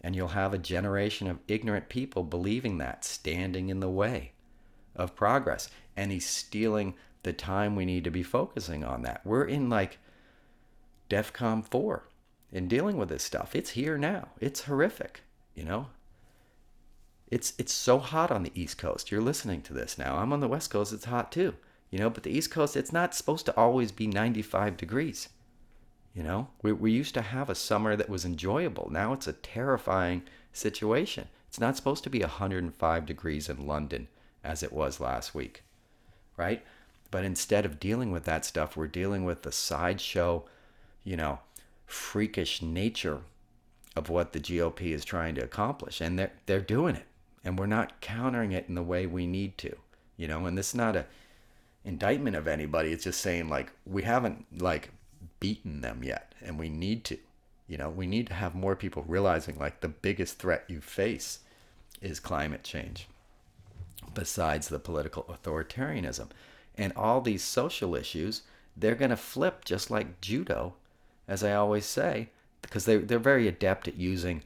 and 0.00 0.14
you'll 0.14 0.28
have 0.28 0.52
a 0.52 0.58
generation 0.58 1.26
of 1.26 1.38
ignorant 1.48 1.88
people 1.88 2.22
believing 2.22 2.76
that, 2.76 3.04
standing 3.04 3.70
in 3.70 3.80
the 3.80 3.88
way 3.88 4.33
of 4.96 5.16
progress. 5.16 5.68
And 5.96 6.10
he's 6.10 6.26
stealing 6.26 6.94
the 7.22 7.32
time 7.32 7.74
we 7.74 7.84
need 7.84 8.04
to 8.04 8.10
be 8.10 8.22
focusing 8.22 8.84
on 8.84 9.02
that. 9.02 9.20
We're 9.24 9.44
in 9.44 9.68
like 9.68 9.98
DEFCON 11.10 11.66
4 11.66 12.04
in 12.52 12.68
dealing 12.68 12.96
with 12.96 13.08
this 13.08 13.22
stuff. 13.22 13.54
It's 13.54 13.70
here 13.70 13.98
now. 13.98 14.28
It's 14.40 14.62
horrific, 14.62 15.22
you 15.54 15.64
know? 15.64 15.88
It's 17.30 17.54
it's 17.58 17.72
so 17.72 17.98
hot 17.98 18.30
on 18.30 18.42
the 18.42 18.52
East 18.54 18.78
Coast. 18.78 19.10
You're 19.10 19.20
listening 19.20 19.62
to 19.62 19.72
this 19.72 19.98
now. 19.98 20.18
I'm 20.18 20.32
on 20.32 20.40
the 20.40 20.48
West 20.48 20.70
Coast. 20.70 20.92
It's 20.92 21.06
hot 21.06 21.32
too. 21.32 21.54
You 21.90 21.98
know, 21.98 22.10
but 22.10 22.22
the 22.22 22.30
East 22.30 22.50
Coast, 22.50 22.76
it's 22.76 22.92
not 22.92 23.14
supposed 23.14 23.46
to 23.46 23.56
always 23.56 23.92
be 23.92 24.06
95 24.06 24.76
degrees. 24.76 25.28
You 26.14 26.22
know, 26.22 26.48
we, 26.62 26.72
we 26.72 26.92
used 26.92 27.14
to 27.14 27.22
have 27.22 27.50
a 27.50 27.54
summer 27.54 27.96
that 27.96 28.08
was 28.08 28.24
enjoyable. 28.24 28.88
Now 28.90 29.12
it's 29.12 29.26
a 29.26 29.32
terrifying 29.32 30.22
situation. 30.52 31.28
It's 31.48 31.58
not 31.58 31.76
supposed 31.76 32.04
to 32.04 32.10
be 32.10 32.20
105 32.20 33.06
degrees 33.06 33.48
in 33.48 33.66
London 33.66 34.08
as 34.44 34.62
it 34.62 34.72
was 34.72 35.00
last 35.00 35.34
week, 35.34 35.62
right? 36.36 36.64
But 37.10 37.24
instead 37.24 37.64
of 37.64 37.80
dealing 37.80 38.12
with 38.12 38.24
that 38.24 38.44
stuff, 38.44 38.76
we're 38.76 38.86
dealing 38.86 39.24
with 39.24 39.42
the 39.42 39.52
sideshow, 39.52 40.44
you 41.02 41.16
know, 41.16 41.40
freakish 41.86 42.62
nature 42.62 43.20
of 43.96 44.08
what 44.08 44.32
the 44.32 44.40
GOP 44.40 44.92
is 44.92 45.04
trying 45.04 45.34
to 45.36 45.44
accomplish. 45.44 46.00
And 46.00 46.18
they're, 46.18 46.32
they're 46.46 46.60
doing 46.60 46.96
it. 46.96 47.06
And 47.44 47.58
we're 47.58 47.66
not 47.66 48.00
countering 48.00 48.52
it 48.52 48.66
in 48.68 48.74
the 48.74 48.82
way 48.82 49.06
we 49.06 49.26
need 49.26 49.58
to, 49.58 49.76
you 50.16 50.26
know, 50.26 50.46
and 50.46 50.56
this 50.56 50.70
is 50.70 50.74
not 50.74 50.96
a 50.96 51.06
indictment 51.84 52.34
of 52.34 52.48
anybody. 52.48 52.90
It's 52.90 53.04
just 53.04 53.20
saying 53.20 53.48
like 53.48 53.72
we 53.86 54.02
haven't 54.02 54.46
like 54.60 54.90
beaten 55.40 55.82
them 55.82 56.02
yet, 56.02 56.34
and 56.42 56.58
we 56.58 56.68
need 56.68 57.04
to. 57.04 57.18
You 57.66 57.78
know, 57.78 57.88
we 57.88 58.06
need 58.06 58.26
to 58.26 58.34
have 58.34 58.54
more 58.54 58.76
people 58.76 59.04
realizing 59.06 59.58
like 59.58 59.80
the 59.80 59.88
biggest 59.88 60.38
threat 60.38 60.64
you 60.68 60.80
face 60.80 61.40
is 62.02 62.20
climate 62.20 62.62
change, 62.62 63.08
besides 64.14 64.68
the 64.68 64.78
political 64.78 65.24
authoritarianism. 65.24 66.28
And 66.76 66.92
all 66.96 67.20
these 67.20 67.42
social 67.42 67.94
issues, 67.94 68.42
they're 68.76 68.94
going 68.94 69.10
to 69.10 69.16
flip 69.16 69.64
just 69.64 69.90
like 69.90 70.20
judo, 70.20 70.74
as 71.28 71.44
I 71.44 71.54
always 71.54 71.86
say, 71.86 72.30
because 72.62 72.84
they, 72.84 72.96
they're 72.96 73.18
very 73.18 73.46
adept 73.46 73.86
at 73.88 73.96
using 73.96 74.42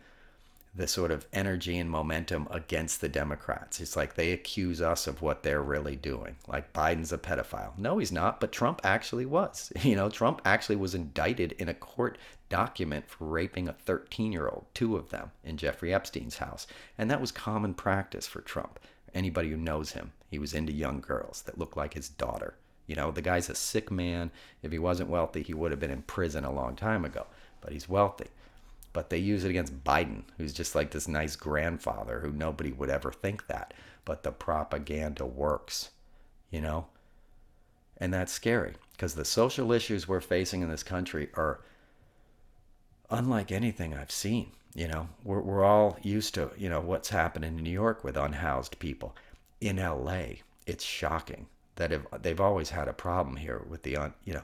the 0.74 0.86
sort 0.86 1.10
of 1.10 1.26
energy 1.32 1.76
and 1.78 1.90
momentum 1.90 2.46
against 2.50 3.00
the 3.00 3.08
Democrats. 3.08 3.80
It's 3.80 3.96
like 3.96 4.14
they 4.14 4.30
accuse 4.30 4.80
us 4.80 5.06
of 5.06 5.20
what 5.20 5.42
they're 5.42 5.62
really 5.62 5.96
doing. 5.96 6.36
Like 6.46 6.72
Biden's 6.72 7.12
a 7.12 7.18
pedophile. 7.18 7.76
No, 7.76 7.98
he's 7.98 8.12
not, 8.12 8.38
but 8.38 8.52
Trump 8.52 8.80
actually 8.84 9.26
was. 9.26 9.72
You 9.88 9.96
know, 9.96 10.10
Trump 10.10 10.42
actually 10.44 10.76
was 10.76 10.94
indicted 10.94 11.52
in 11.52 11.68
a 11.68 11.74
court 11.74 12.18
document 12.48 13.08
for 13.08 13.24
raping 13.24 13.68
a 13.68 13.72
13 13.72 14.30
year 14.32 14.48
old, 14.48 14.66
two 14.74 14.96
of 14.96 15.08
them, 15.08 15.32
in 15.42 15.56
Jeffrey 15.56 15.92
Epstein's 15.94 16.38
house. 16.38 16.66
And 16.98 17.10
that 17.10 17.20
was 17.20 17.32
common 17.32 17.74
practice 17.74 18.26
for 18.26 18.42
Trump. 18.42 18.78
Anybody 19.14 19.50
who 19.50 19.56
knows 19.56 19.92
him, 19.92 20.12
he 20.30 20.38
was 20.38 20.54
into 20.54 20.72
young 20.72 21.00
girls 21.00 21.42
that 21.42 21.58
looked 21.58 21.76
like 21.76 21.94
his 21.94 22.08
daughter. 22.08 22.54
You 22.86 22.96
know, 22.96 23.10
the 23.10 23.22
guy's 23.22 23.50
a 23.50 23.54
sick 23.54 23.90
man. 23.90 24.30
If 24.62 24.72
he 24.72 24.78
wasn't 24.78 25.10
wealthy, 25.10 25.42
he 25.42 25.54
would 25.54 25.70
have 25.70 25.80
been 25.80 25.90
in 25.90 26.02
prison 26.02 26.44
a 26.44 26.52
long 26.52 26.76
time 26.76 27.04
ago, 27.04 27.26
but 27.60 27.72
he's 27.72 27.88
wealthy 27.88 28.28
but 28.92 29.10
they 29.10 29.18
use 29.18 29.44
it 29.44 29.50
against 29.50 29.84
Biden, 29.84 30.22
who's 30.36 30.52
just 30.52 30.74
like 30.74 30.90
this 30.90 31.08
nice 31.08 31.36
grandfather 31.36 32.20
who 32.20 32.32
nobody 32.32 32.72
would 32.72 32.90
ever 32.90 33.12
think 33.12 33.46
that. 33.46 33.74
But 34.04 34.22
the 34.22 34.32
propaganda 34.32 35.26
works, 35.26 35.90
you 36.50 36.60
know? 36.60 36.86
And 37.98 38.12
that's 38.12 38.32
scary 38.32 38.74
because 38.92 39.14
the 39.14 39.24
social 39.24 39.72
issues 39.72 40.08
we're 40.08 40.20
facing 40.20 40.62
in 40.62 40.68
this 40.68 40.82
country 40.82 41.28
are 41.34 41.60
unlike 43.10 43.52
anything 43.52 43.94
I've 43.94 44.10
seen. 44.10 44.52
You 44.74 44.88
know, 44.88 45.08
we're, 45.24 45.40
we're 45.40 45.64
all 45.64 45.98
used 46.02 46.34
to, 46.34 46.50
you 46.56 46.68
know, 46.68 46.80
what's 46.80 47.08
happening 47.08 47.56
in 47.56 47.64
New 47.64 47.70
York 47.70 48.04
with 48.04 48.16
unhoused 48.16 48.78
people. 48.78 49.16
In 49.60 49.76
LA, 49.76 50.40
it's 50.66 50.84
shocking 50.84 51.46
that 51.76 51.92
if, 51.92 52.02
they've 52.22 52.40
always 52.40 52.70
had 52.70 52.88
a 52.88 52.92
problem 52.92 53.36
here 53.36 53.64
with 53.68 53.82
the, 53.82 53.96
un, 53.96 54.14
you 54.24 54.34
know, 54.34 54.42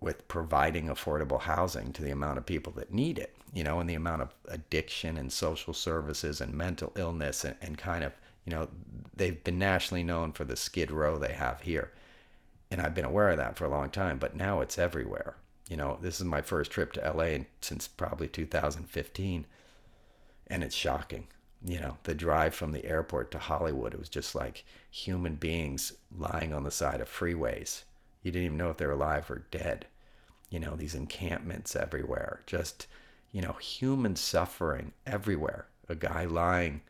with 0.00 0.26
providing 0.28 0.86
affordable 0.86 1.40
housing 1.40 1.92
to 1.92 2.02
the 2.02 2.10
amount 2.10 2.38
of 2.38 2.46
people 2.46 2.72
that 2.74 2.92
need 2.92 3.18
it, 3.18 3.36
you 3.52 3.64
know, 3.64 3.80
and 3.80 3.90
the 3.90 3.94
amount 3.94 4.22
of 4.22 4.34
addiction 4.48 5.16
and 5.16 5.32
social 5.32 5.74
services 5.74 6.40
and 6.40 6.54
mental 6.54 6.92
illness 6.96 7.44
and, 7.44 7.56
and 7.60 7.76
kind 7.76 8.04
of, 8.04 8.12
you 8.44 8.52
know, 8.52 8.68
they've 9.16 9.42
been 9.42 9.58
nationally 9.58 10.04
known 10.04 10.32
for 10.32 10.44
the 10.44 10.56
skid 10.56 10.90
row 10.90 11.18
they 11.18 11.32
have 11.32 11.62
here. 11.62 11.90
And 12.70 12.80
I've 12.80 12.94
been 12.94 13.04
aware 13.04 13.30
of 13.30 13.38
that 13.38 13.56
for 13.56 13.64
a 13.64 13.70
long 13.70 13.90
time, 13.90 14.18
but 14.18 14.36
now 14.36 14.60
it's 14.60 14.78
everywhere. 14.78 15.36
You 15.68 15.76
know, 15.76 15.98
this 16.00 16.20
is 16.20 16.26
my 16.26 16.42
first 16.42 16.70
trip 16.70 16.92
to 16.92 17.12
LA 17.12 17.44
since 17.60 17.88
probably 17.88 18.28
2015, 18.28 19.46
and 20.46 20.62
it's 20.62 20.74
shocking. 20.74 21.28
You 21.64 21.80
know, 21.80 21.96
the 22.02 22.14
drive 22.14 22.54
from 22.54 22.72
the 22.72 22.84
airport 22.84 23.30
to 23.30 23.38
Hollywood, 23.38 23.94
it 23.94 23.98
was 23.98 24.10
just 24.10 24.34
like 24.34 24.64
human 24.90 25.36
beings 25.36 25.94
lying 26.14 26.52
on 26.52 26.64
the 26.64 26.70
side 26.70 27.00
of 27.00 27.08
freeways 27.08 27.84
you 28.24 28.32
didn't 28.32 28.46
even 28.46 28.58
know 28.58 28.70
if 28.70 28.78
they're 28.78 28.90
alive 28.90 29.30
or 29.30 29.44
dead. 29.52 29.86
You 30.50 30.58
know, 30.58 30.74
these 30.74 30.94
encampments 30.94 31.76
everywhere, 31.76 32.40
just, 32.46 32.86
you 33.30 33.42
know, 33.42 33.52
human 33.52 34.16
suffering 34.16 34.92
everywhere. 35.06 35.66
A 35.88 35.94
guy 35.94 36.24
lying 36.24 36.80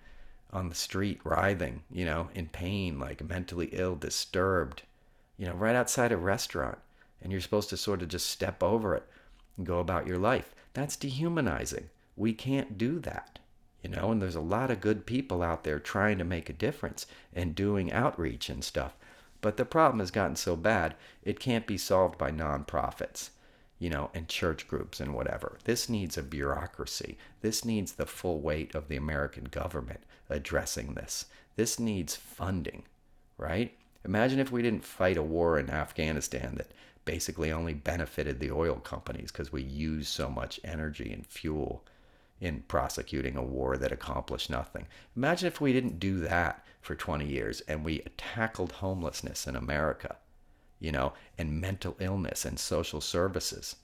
on 0.52 0.68
the 0.68 0.74
street, 0.74 1.20
writhing, 1.24 1.82
you 1.90 2.04
know, 2.04 2.28
in 2.34 2.46
pain, 2.46 3.00
like 3.00 3.28
mentally 3.28 3.70
ill, 3.72 3.96
disturbed, 3.96 4.82
you 5.36 5.46
know, 5.46 5.54
right 5.54 5.74
outside 5.74 6.12
a 6.12 6.16
restaurant. 6.16 6.78
And 7.22 7.32
you're 7.32 7.40
supposed 7.40 7.70
to 7.70 7.76
sort 7.76 8.02
of 8.02 8.08
just 8.08 8.28
step 8.28 8.62
over 8.62 8.94
it 8.94 9.04
and 9.56 9.66
go 9.66 9.78
about 9.78 10.06
your 10.06 10.18
life. 10.18 10.54
That's 10.74 10.96
dehumanizing. 10.96 11.88
We 12.16 12.32
can't 12.32 12.78
do 12.78 12.98
that, 13.00 13.38
you 13.82 13.90
know, 13.90 14.12
and 14.12 14.20
there's 14.20 14.34
a 14.34 14.40
lot 14.40 14.70
of 14.70 14.80
good 14.80 15.06
people 15.06 15.42
out 15.42 15.64
there 15.64 15.78
trying 15.78 16.18
to 16.18 16.24
make 16.24 16.48
a 16.48 16.54
difference 16.54 17.06
and 17.34 17.54
doing 17.54 17.92
outreach 17.92 18.48
and 18.48 18.62
stuff. 18.62 18.96
But 19.40 19.56
the 19.56 19.64
problem 19.64 20.00
has 20.00 20.10
gotten 20.10 20.36
so 20.36 20.56
bad, 20.56 20.94
it 21.22 21.40
can't 21.40 21.66
be 21.66 21.76
solved 21.76 22.16
by 22.16 22.30
nonprofits, 22.30 23.30
you 23.78 23.90
know, 23.90 24.10
and 24.14 24.28
church 24.28 24.66
groups 24.68 25.00
and 25.00 25.12
whatever. 25.12 25.58
This 25.64 25.88
needs 25.88 26.16
a 26.16 26.22
bureaucracy. 26.22 27.18
This 27.42 27.64
needs 27.64 27.92
the 27.92 28.06
full 28.06 28.40
weight 28.40 28.74
of 28.74 28.88
the 28.88 28.96
American 28.96 29.44
government 29.44 30.00
addressing 30.30 30.94
this. 30.94 31.26
This 31.56 31.78
needs 31.78 32.16
funding, 32.16 32.84
right? 33.36 33.76
Imagine 34.04 34.38
if 34.38 34.50
we 34.50 34.62
didn't 34.62 34.84
fight 34.84 35.16
a 35.16 35.22
war 35.22 35.58
in 35.58 35.70
Afghanistan 35.70 36.54
that 36.56 36.72
basically 37.04 37.52
only 37.52 37.74
benefited 37.74 38.40
the 38.40 38.50
oil 38.50 38.76
companies 38.76 39.30
because 39.30 39.52
we 39.52 39.62
used 39.62 40.08
so 40.08 40.30
much 40.30 40.60
energy 40.64 41.12
and 41.12 41.26
fuel 41.26 41.84
in 42.40 42.62
prosecuting 42.68 43.36
a 43.36 43.42
war 43.42 43.76
that 43.76 43.92
accomplished 43.92 44.50
nothing. 44.50 44.86
Imagine 45.16 45.46
if 45.46 45.60
we 45.60 45.72
didn't 45.72 46.00
do 46.00 46.20
that 46.20 46.64
for 46.80 46.94
20 46.94 47.26
years 47.26 47.62
and 47.62 47.84
we 47.84 48.00
tackled 48.16 48.72
homelessness 48.72 49.46
in 49.46 49.56
America, 49.56 50.16
you 50.80 50.92
know, 50.92 51.12
and 51.38 51.60
mental 51.60 51.96
illness 52.00 52.44
and 52.44 52.58
social 52.58 53.00
services. 53.00 53.76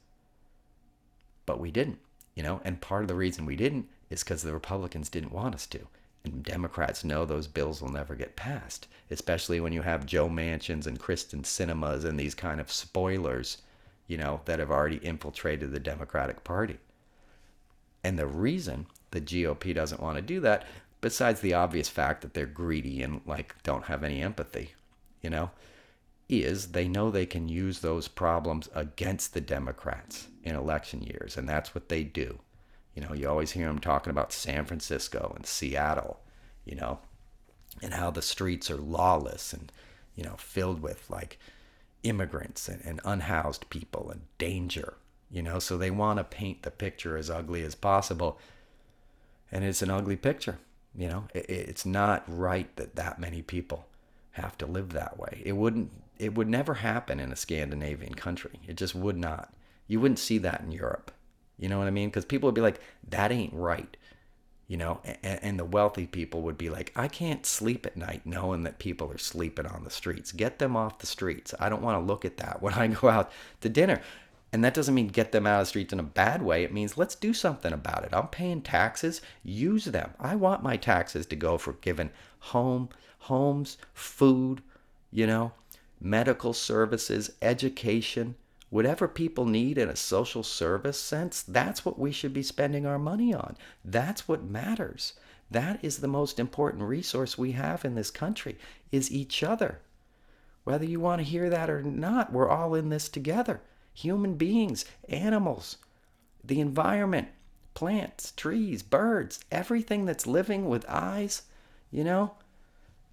But 1.47 1.61
we 1.61 1.71
didn't, 1.71 1.99
you 2.35 2.43
know, 2.43 2.61
and 2.65 2.81
part 2.81 3.03
of 3.03 3.09
the 3.09 3.15
reason 3.15 3.47
we 3.47 3.57
didn't 3.57 3.89
is 4.11 4.23
because 4.23 4.43
the 4.43 4.53
Republicans 4.53 5.09
didn't 5.09 5.33
want 5.33 5.55
us 5.55 5.67
to. 5.69 5.87
And 6.25 6.43
Democrats 6.43 7.05
know 7.05 7.25
those 7.25 7.47
bills 7.47 7.81
will 7.81 7.91
never 7.91 8.15
get 8.15 8.37
passed, 8.37 8.87
especially 9.11 9.61
when 9.61 9.73
you 9.73 9.83
have 9.83 10.05
Joe 10.05 10.29
Manchins 10.29 10.87
and 10.87 11.01
Kyrsten 11.01 11.47
Sinemas 11.47 12.05
and 12.05 12.21
these 12.21 12.35
kind 12.35 12.61
of 12.61 12.71
spoilers, 12.71 13.59
you 14.07 14.19
know, 14.19 14.43
that 14.45 14.59
have 14.59 14.71
already 14.71 14.99
infiltrated 14.99 15.73
the 15.73 15.81
Democratic 15.81 16.45
Party. 16.45 16.79
And 18.05 18.19
the 18.19 18.27
reason 18.27 18.87
the 19.11 19.21
GOP 19.21 19.75
doesn't 19.75 20.03
want 20.03 20.17
to 20.17 20.23
do 20.23 20.41
that, 20.41 20.67
besides 21.01 21.41
the 21.41 21.55
obvious 21.55 21.89
fact 21.89 22.21
that 22.23 22.35
they're 22.35 22.47
greedy 22.47 23.03
and 23.03 23.23
like 23.27 23.55
don't 23.63 23.85
have 23.87 24.05
any 24.05 24.23
empathy, 24.23 24.75
you 25.23 25.31
know, 25.31 25.51
is 26.29 26.69
they 26.69 26.87
know 26.87 27.11
they 27.11 27.27
can 27.27 27.49
use 27.49 27.81
those 27.81 28.09
problems 28.09 28.69
against 28.75 29.35
the 29.35 29.41
Democrats 29.41 30.29
in 30.45 30.55
election 30.55 31.03
years. 31.03 31.37
And 31.37 31.49
that's 31.49 31.75
what 31.75 31.89
they 31.89 32.05
do. 32.05 32.39
You 32.95 33.03
know, 33.03 33.13
you 33.15 33.29
always 33.29 33.53
hear 33.53 33.69
them 33.69 33.79
talking 33.79 34.11
about 34.11 34.33
San 34.33 34.65
Francisco 34.65 35.33
and 35.37 35.47
Seattle, 35.47 36.21
you 36.65 36.75
know, 36.75 36.99
and 37.83 37.95
how 37.95 38.11
the 38.11 38.23
streets 38.23 38.71
are 38.71 38.77
lawless 38.77 39.53
and, 39.53 39.71
you 40.15 40.25
know, 40.25 40.35
filled 40.37 40.83
with 40.83 41.09
like 41.09 41.39
immigrants 42.03 42.69
and, 42.69 42.83
and 42.85 43.01
unhoused 43.05 43.71
people 43.71 44.11
and 44.11 44.23
danger 44.39 44.95
you 45.31 45.43
know? 45.43 45.59
So 45.59 45.79
they 45.79 45.91
want 45.91 46.19
to 46.19 46.25
paint 46.25 46.63
the 46.63 46.71
picture 46.71 47.17
as 47.17 47.31
ugly 47.31 47.63
as 47.63 47.75
possible 47.75 48.39
and 49.53 49.65
it's 49.65 49.83
an 49.83 49.91
ugly 49.91 50.17
picture 50.17 50.59
you 50.95 51.09
know? 51.09 51.29
It, 51.33 51.49
it's 51.49 51.87
not 51.87 52.25
right 52.27 52.75
that 52.77 52.97
that 52.97 53.21
many 53.21 53.43
people 53.43 53.87
have 54.33 54.57
to 54.59 54.67
live 54.67 54.93
that 54.93 55.19
way. 55.19 55.43
It 55.45 55.53
wouldn't 55.53 55.91
it 56.19 56.35
would 56.35 56.49
never 56.49 56.75
happen 56.75 57.19
in 57.21 57.33
a 57.33 57.37
scandinavian 57.37 58.15
country. 58.15 58.61
It 58.67 58.77
just 58.77 58.95
would 58.95 59.17
not. 59.17 59.55
You 59.87 60.01
wouldn't 60.01 60.19
see 60.19 60.39
that 60.39 60.61
in 60.61 60.73
europe 60.73 61.13
you 61.61 61.69
know 61.69 61.79
what 61.79 61.87
i 61.87 61.91
mean 61.91 62.09
because 62.09 62.25
people 62.25 62.49
would 62.49 62.55
be 62.55 62.61
like 62.61 62.81
that 63.09 63.31
ain't 63.31 63.55
right 63.55 63.97
you 64.67 64.77
know 64.77 65.01
and, 65.05 65.39
and 65.43 65.59
the 65.59 65.65
wealthy 65.65 66.07
people 66.07 66.43
would 66.43 66.59
be 66.59 66.69
like 66.69 66.93
i 66.97 67.07
can't 67.07 67.47
sleep 67.47 67.87
at 67.87 67.97
night 67.97 68.23
knowing 68.25 68.65
that 68.65 68.79
people 68.79 69.11
are 69.13 69.19
sleeping 69.19 69.67
on 69.67 69.85
the 69.85 69.91
streets 69.91 70.33
get 70.33 70.59
them 70.59 70.77
off 70.77 70.99
the 70.99 71.07
streets 71.07 71.55
i 71.61 71.69
don't 71.69 71.83
want 71.83 72.01
to 72.01 72.07
look 72.07 72.25
at 72.25 72.39
that 72.39 72.61
when 72.63 72.75
i 72.75 72.87
go 72.89 73.09
out 73.09 73.31
to 73.61 73.69
dinner 73.69 74.01
and 74.53 74.65
that 74.65 74.75
doesn't 74.75 74.95
mean 74.95 75.09
get 75.09 75.33
them 75.33 75.47
out 75.47 75.61
of 75.61 75.67
the 75.67 75.69
streets 75.69 75.93
in 75.93 76.01
a 76.01 76.05
bad 76.05 76.43
way. 76.43 76.65
It 76.65 76.73
means 76.73 76.99
let's 76.99 77.15
do 77.15 77.33
something 77.33 77.73
about 77.73 78.05
it. 78.05 78.11
I'm 78.13 78.29
paying 78.29 78.63
taxes, 78.63 79.21
use 79.45 79.85
them. 79.85 80.11
I 80.19 80.35
want 80.35 80.63
my 80.63 80.77
taxes 80.77 81.27
to 81.27 81.37
go 81.37 81.57
for 81.57 81.75
giving 81.75 82.11
home, 82.41 82.89
homes, 83.19 83.79
food, 83.95 84.63
you 85.13 85.27
know, 85.27 85.53
medical 86.01 86.53
services, 86.53 87.33
education, 87.41 88.35
whatever 88.71 89.07
people 89.09 89.45
need 89.45 89.77
in 89.77 89.89
a 89.89 89.97
social 89.97 90.43
service 90.43 90.99
sense, 90.99 91.43
that's 91.43 91.85
what 91.85 91.99
we 91.99 92.13
should 92.13 92.33
be 92.33 92.43
spending 92.43 92.87
our 92.87 92.99
money 92.99 93.35
on. 93.35 93.57
That's 93.85 94.27
what 94.27 94.45
matters. 94.45 95.15
That 95.51 95.85
is 95.85 95.99
the 95.99 96.09
most 96.09 96.39
important 96.39 96.85
resource 96.85 97.37
we 97.37 97.53
have 97.53 97.85
in 97.85 97.97
this 97.97 98.11
country 98.11 98.57
is 98.93 99.11
each 99.11 99.43
other. 99.43 99.81
Whether 100.65 100.85
you 100.85 101.01
want 101.01 101.21
to 101.21 101.29
hear 101.29 101.51
that 101.51 101.69
or 101.69 101.83
not, 101.83 102.33
we're 102.33 102.49
all 102.49 102.75
in 102.75 102.89
this 102.89 103.09
together 103.09 103.61
human 103.93 104.35
beings, 104.35 104.85
animals, 105.09 105.77
the 106.45 106.61
environment, 106.61 107.29
plants, 107.75 108.33
trees, 108.37 108.83
birds, 108.83 109.41
everything 109.51 110.05
that's 110.05 110.27
living 110.27 110.69
with 110.69 110.89
eyes, 110.89 111.43
you 111.91 112.05
know, 112.05 112.35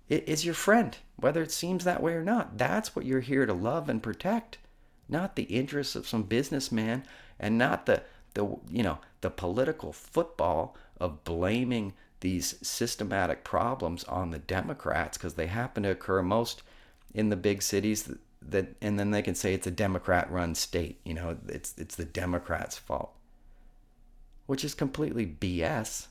is 0.07 0.45
your 0.45 0.53
friend, 0.53 0.97
whether 1.17 1.41
it 1.41 1.51
seems 1.51 1.83
that 1.83 2.01
way 2.01 2.13
or 2.13 2.23
not. 2.23 2.57
That's 2.57 2.95
what 2.95 3.05
you're 3.05 3.21
here 3.21 3.45
to 3.45 3.53
love 3.53 3.89
and 3.89 4.01
protect, 4.01 4.59
not 5.09 5.35
the 5.35 5.43
interests 5.43 5.95
of 5.95 6.07
some 6.07 6.23
businessman 6.23 7.03
and 7.39 7.57
not 7.57 7.85
the, 7.85 8.03
the 8.33 8.45
you 8.69 8.83
know, 8.83 8.99
the 9.21 9.29
political 9.29 9.93
football 9.93 10.75
of 10.99 11.23
blaming 11.23 11.93
these 12.19 12.55
systematic 12.61 13.43
problems 13.43 14.03
on 14.05 14.31
the 14.31 14.39
Democrats 14.39 15.17
because 15.17 15.35
they 15.35 15.47
happen 15.47 15.83
to 15.83 15.91
occur 15.91 16.21
most 16.21 16.63
in 17.13 17.29
the 17.29 17.35
big 17.35 17.61
cities 17.61 18.11
that 18.41 18.75
and 18.81 18.99
then 18.99 19.11
they 19.11 19.21
can 19.21 19.35
say 19.35 19.53
it's 19.53 19.67
a 19.67 19.71
democrat 19.71 20.31
run 20.31 20.53
state 20.53 20.99
you 21.03 21.13
know 21.13 21.35
it's 21.47 21.73
it's 21.77 21.95
the 21.95 22.05
democrats 22.05 22.77
fault. 22.77 23.13
Which 24.45 24.63
is 24.63 24.73
completely 24.73 25.25
bs 25.25 26.07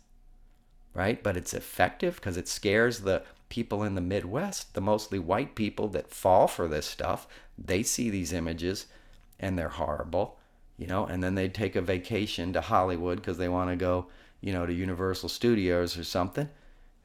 right? 0.97 1.23
But 1.23 1.37
it's 1.37 1.55
effective 1.55 2.17
because 2.17 2.37
it 2.39 2.49
scares 2.49 3.01
the 3.01 3.23
people 3.49 3.83
in 3.83 3.95
the 3.95 4.01
midwest 4.01 4.75
the 4.75 4.81
mostly 4.81 5.19
white 5.19 5.55
people 5.55 5.89
that 5.89 6.11
fall 6.11 6.47
for 6.47 6.69
this 6.69 6.87
stuff 6.87 7.27
they 7.57 7.83
see 7.83 8.11
these 8.11 8.33
images 8.33 8.87
and 9.39 9.59
they're 9.59 9.69
horrible 9.69 10.39
you 10.77 10.87
know 10.87 11.07
and 11.07 11.23
then 11.23 11.35
they 11.35 11.49
take 11.49 11.77
a 11.77 11.81
vacation 11.81 12.53
to 12.53 12.61
hollywood 12.61 13.19
because 13.19 13.39
they 13.39 13.49
want 13.49 13.71
to 13.71 13.77
go 13.77 14.07
you 14.41 14.53
know 14.53 14.67
to 14.67 14.73
universal 14.73 15.29
studios 15.29 15.97
or 15.97 16.05
something 16.05 16.49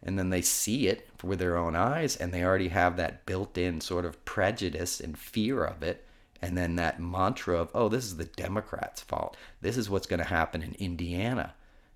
and 0.04 0.18
then 0.18 0.30
they 0.30 0.42
see 0.42 0.88
it 0.88 1.08
with 1.24 1.40
their 1.40 1.58
own 1.58 1.76
eyes 1.76 2.16
and 2.16 2.34
they 2.34 2.44
already 2.44 2.70
have 2.70 2.98
that 2.98 3.26
built-in 3.26 3.80
sort 3.80 4.06
of 4.06 4.24
prejudice 4.26 5.00
and 5.00 5.18
fear 5.18 5.64
of 5.64 5.84
it 5.84 6.06
and 6.42 6.58
then 6.58 6.76
that 6.76 7.00
mantra 7.00 7.58
of 7.58 7.70
oh 7.74 7.88
this 7.88 8.06
is 8.06 8.18
the 8.18 8.26
democrats 8.26 9.02
fault. 9.02 9.38
This 9.62 9.78
is 9.78 9.90
what's 9.90 10.08
going 10.08 10.22
to 10.22 10.26
happen 10.28 10.62
in 10.62 10.74
indiana 10.76 11.54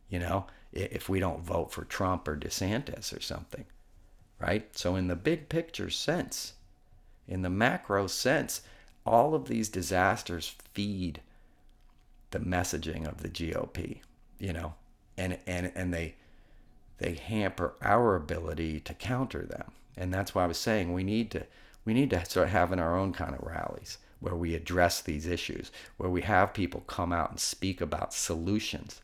you 0.10 0.20
know 0.20 0.46
if 0.72 1.10
we 1.10 1.20
don't 1.20 1.44
vote 1.44 1.72
for 1.72 1.84
trump 1.86 2.28
or 2.28 2.38
desantis 2.38 3.16
or 3.16 3.22
something 3.22 3.66
right 4.40 4.78
so 4.78 4.96
in 4.96 5.08
the 5.08 5.16
big 5.16 5.50
picture 5.50 5.90
sense 5.90 6.54
in 7.28 7.42
the 7.42 7.50
macro 7.50 8.08
sense 8.08 8.62
all 9.06 9.34
of 9.34 9.48
these 9.48 9.70
disasters 9.70 10.56
feed 10.74 11.22
the 12.32 12.40
messaging 12.40 13.08
of 13.08 13.22
the 13.22 13.30
gop 13.30 14.00
you 14.40 14.54
know 14.54 14.74
and 15.18 15.38
and 15.48 15.72
and 15.76 15.94
they 15.94 16.16
they 16.98 17.14
hamper 17.14 17.76
our 17.82 18.16
ability 18.16 18.80
to 18.82 18.94
counter 18.94 19.46
them. 19.46 19.72
And 19.98 20.14
that's 20.14 20.34
why 20.34 20.44
I 20.44 20.48
was 20.48 20.58
saying 20.58 20.94
we 20.94 21.04
need 21.04 21.32
to 21.32 21.46
we 21.84 21.94
need 21.94 22.10
to 22.10 22.26
start 22.26 22.50
having 22.50 22.80
our 22.80 22.98
own 22.98 23.14
kind 23.14 23.36
of 23.36 23.46
rallies 23.46 24.00
where 24.20 24.36
we 24.36 24.56
address 24.56 25.02
these 25.02 25.28
issues, 25.28 25.72
where 25.98 26.10
we 26.10 26.22
have 26.22 26.54
people 26.54 26.82
come 26.88 27.14
out 27.14 27.30
and 27.30 27.40
speak 27.40 27.80
about 27.80 28.14
solutions 28.14 29.02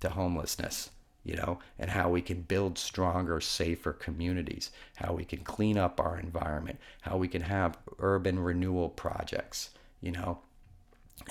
to 0.00 0.10
homelessness, 0.10 0.90
you 1.24 1.36
know, 1.36 1.58
and 1.78 1.90
how 1.90 2.08
we 2.10 2.20
can 2.20 2.42
build 2.42 2.78
stronger, 2.78 3.40
safer 3.40 3.92
communities, 3.92 4.70
how 4.96 5.12
we 5.12 5.24
can 5.24 5.40
clean 5.40 5.78
up 5.78 6.00
our 6.00 6.18
environment, 6.18 6.78
how 7.02 7.16
we 7.16 7.28
can 7.28 7.42
have 7.42 7.78
urban 7.98 8.38
renewal 8.38 8.88
projects, 8.88 9.70
you 10.00 10.10
know, 10.10 10.38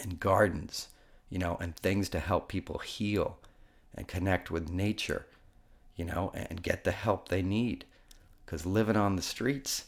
and 0.01 0.19
gardens, 0.19 0.87
you 1.29 1.37
know, 1.37 1.57
and 1.59 1.75
things 1.75 2.09
to 2.09 2.19
help 2.19 2.47
people 2.47 2.79
heal 2.79 3.37
and 3.95 4.07
connect 4.07 4.49
with 4.49 4.69
nature 4.69 5.25
you 6.01 6.05
know, 6.05 6.31
and 6.33 6.63
get 6.63 6.83
the 6.83 6.91
help 6.91 7.29
they 7.29 7.43
need. 7.43 7.85
Because 8.43 8.65
living 8.65 8.95
on 8.95 9.15
the 9.15 9.21
streets, 9.21 9.85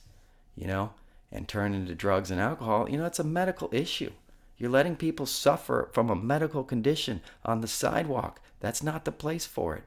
you 0.56 0.68
know, 0.68 0.92
and 1.32 1.48
turning 1.48 1.88
to 1.88 1.96
drugs 1.96 2.30
and 2.30 2.40
alcohol, 2.40 2.88
you 2.88 2.98
know, 2.98 3.06
it's 3.06 3.18
a 3.18 3.24
medical 3.24 3.68
issue. 3.72 4.12
You're 4.58 4.70
letting 4.70 4.96
people 4.96 5.26
suffer 5.26 5.90
from 5.92 6.12
a 6.12 6.16
medical 6.16 6.64
condition 6.64 7.22
on 7.44 7.62
the 7.62 7.68
sidewalk. 7.68 8.40
That's 8.60 8.84
not 8.84 9.06
the 9.06 9.12
place 9.12 9.48
for 9.48 9.76
it. 9.76 9.84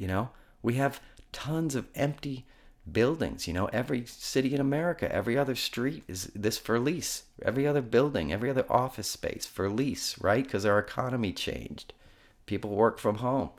You 0.00 0.06
know, 0.06 0.30
we 0.62 0.76
have 0.76 0.98
tons 1.30 1.74
of 1.74 1.86
empty 1.94 2.46
buildings. 2.90 3.46
You 3.46 3.52
know, 3.52 3.66
every 3.66 4.06
city 4.06 4.54
in 4.54 4.60
America, 4.60 5.14
every 5.14 5.36
other 5.36 5.54
street 5.54 6.04
is 6.08 6.30
this 6.34 6.56
for 6.56 6.80
lease. 6.80 7.24
Every 7.42 7.66
other 7.66 7.82
building, 7.82 8.32
every 8.32 8.48
other 8.48 8.64
office 8.70 9.08
space 9.08 9.44
for 9.44 9.68
lease, 9.68 10.18
right? 10.18 10.42
Because 10.42 10.64
our 10.64 10.78
economy 10.78 11.34
changed. 11.34 11.92
People 12.46 12.70
work 12.70 12.98
from 12.98 13.16
home. 13.16 13.50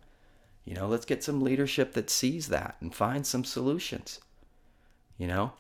You 0.66 0.74
know, 0.74 0.88
let's 0.88 1.06
get 1.06 1.24
some 1.24 1.42
leadership 1.42 1.94
that 1.94 2.10
sees 2.10 2.48
that 2.48 2.76
and 2.82 2.92
find 2.92 3.28
some 3.28 3.44
solutions. 3.44 4.20
You 5.20 5.28
know, 5.28 5.54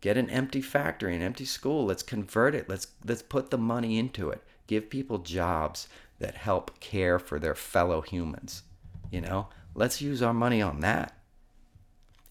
get 0.00 0.16
an 0.16 0.28
empty 0.28 0.60
factory, 0.60 1.14
an 1.14 1.22
empty 1.22 1.44
school. 1.44 1.86
Let's 1.86 2.02
convert 2.02 2.56
it. 2.56 2.68
Let's 2.68 2.88
let's 3.04 3.22
put 3.22 3.50
the 3.50 3.58
money 3.58 3.96
into 3.96 4.28
it. 4.30 4.42
Give 4.66 4.90
people 4.90 5.18
jobs 5.18 5.86
that 6.18 6.34
help 6.34 6.80
care 6.80 7.20
for 7.20 7.38
their 7.38 7.54
fellow 7.54 8.00
humans. 8.00 8.64
You 9.12 9.20
know, 9.20 9.48
let's 9.80 10.02
use 10.02 10.20
our 10.20 10.34
money 10.34 10.60
on 10.60 10.80
that. 10.80 11.16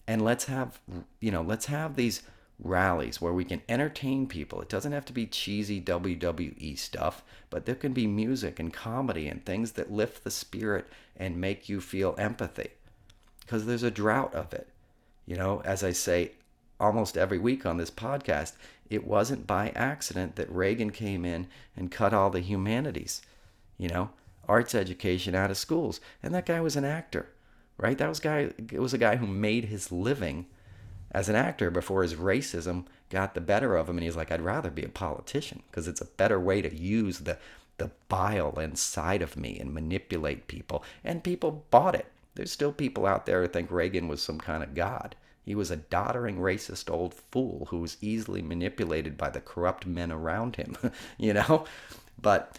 And 0.06 0.22
let's 0.22 0.44
have, 0.44 0.78
you 1.18 1.32
know, 1.32 1.42
let's 1.42 1.66
have 1.66 1.96
these 1.96 2.22
rallies 2.60 3.20
where 3.20 3.32
we 3.32 3.44
can 3.44 3.60
entertain 3.68 4.28
people. 4.28 4.60
It 4.60 4.68
doesn't 4.68 4.92
have 4.92 5.04
to 5.06 5.12
be 5.12 5.26
cheesy 5.26 5.80
WWE 5.80 6.78
stuff, 6.78 7.24
but 7.50 7.66
there 7.66 7.74
can 7.74 7.92
be 7.92 8.06
music 8.06 8.60
and 8.60 8.72
comedy 8.72 9.26
and 9.26 9.44
things 9.44 9.72
that 9.72 9.90
lift 9.90 10.22
the 10.22 10.30
spirit 10.30 10.86
and 11.16 11.40
make 11.40 11.68
you 11.68 11.80
feel 11.80 12.14
empathy. 12.18 12.68
Because 13.40 13.66
there's 13.66 13.82
a 13.82 13.90
drought 13.90 14.32
of 14.32 14.54
it. 14.54 14.68
You 15.26 15.36
know, 15.36 15.60
as 15.64 15.82
I 15.82 15.90
say 15.90 16.32
almost 16.78 17.18
every 17.18 17.38
week 17.38 17.66
on 17.66 17.78
this 17.78 17.90
podcast, 17.90 18.52
it 18.88 19.04
wasn't 19.04 19.48
by 19.48 19.70
accident 19.70 20.36
that 20.36 20.54
Reagan 20.54 20.90
came 20.90 21.24
in 21.24 21.48
and 21.76 21.90
cut 21.90 22.14
all 22.14 22.30
the 22.30 22.40
humanities, 22.40 23.22
you 23.76 23.88
know, 23.88 24.10
arts 24.48 24.72
education 24.72 25.34
out 25.34 25.50
of 25.50 25.56
schools. 25.56 26.00
And 26.22 26.32
that 26.32 26.46
guy 26.46 26.60
was 26.60 26.76
an 26.76 26.84
actor, 26.84 27.28
right? 27.80 27.98
That 27.98 28.08
was 28.08 28.20
guy 28.20 28.50
it 28.72 28.80
was 28.80 28.94
a 28.94 28.98
guy 28.98 29.16
who 29.16 29.26
made 29.26 29.64
his 29.66 29.90
living 29.90 30.46
as 31.12 31.28
an 31.28 31.34
actor 31.34 31.70
before 31.70 32.02
his 32.02 32.14
racism 32.14 32.84
got 33.08 33.34
the 33.34 33.40
better 33.40 33.76
of 33.76 33.88
him 33.88 33.96
and 33.96 34.04
he's 34.04 34.16
like 34.16 34.30
I'd 34.30 34.42
rather 34.42 34.70
be 34.70 34.84
a 34.84 34.88
politician 34.88 35.62
because 35.70 35.88
it's 35.88 36.00
a 36.00 36.06
better 36.06 36.38
way 36.38 36.62
to 36.62 36.74
use 36.74 37.20
the 37.20 37.38
the 37.78 37.90
bile 38.08 38.58
inside 38.58 39.22
of 39.22 39.36
me 39.36 39.58
and 39.58 39.72
manipulate 39.72 40.46
people 40.46 40.84
and 41.02 41.24
people 41.24 41.64
bought 41.70 41.94
it. 41.94 42.06
There's 42.34 42.52
still 42.52 42.72
people 42.72 43.06
out 43.06 43.26
there 43.26 43.40
who 43.40 43.48
think 43.48 43.70
Reagan 43.70 44.06
was 44.06 44.22
some 44.22 44.38
kind 44.38 44.62
of 44.62 44.74
god. 44.74 45.16
He 45.42 45.54
was 45.54 45.70
a 45.70 45.76
doddering, 45.76 46.36
racist 46.38 46.90
old 46.90 47.14
fool 47.14 47.66
who 47.70 47.78
was 47.78 47.96
easily 48.00 48.42
manipulated 48.42 49.16
by 49.16 49.30
the 49.30 49.40
corrupt 49.40 49.86
men 49.86 50.12
around 50.12 50.56
him, 50.56 50.76
you 51.18 51.32
know? 51.32 51.64
But 52.20 52.58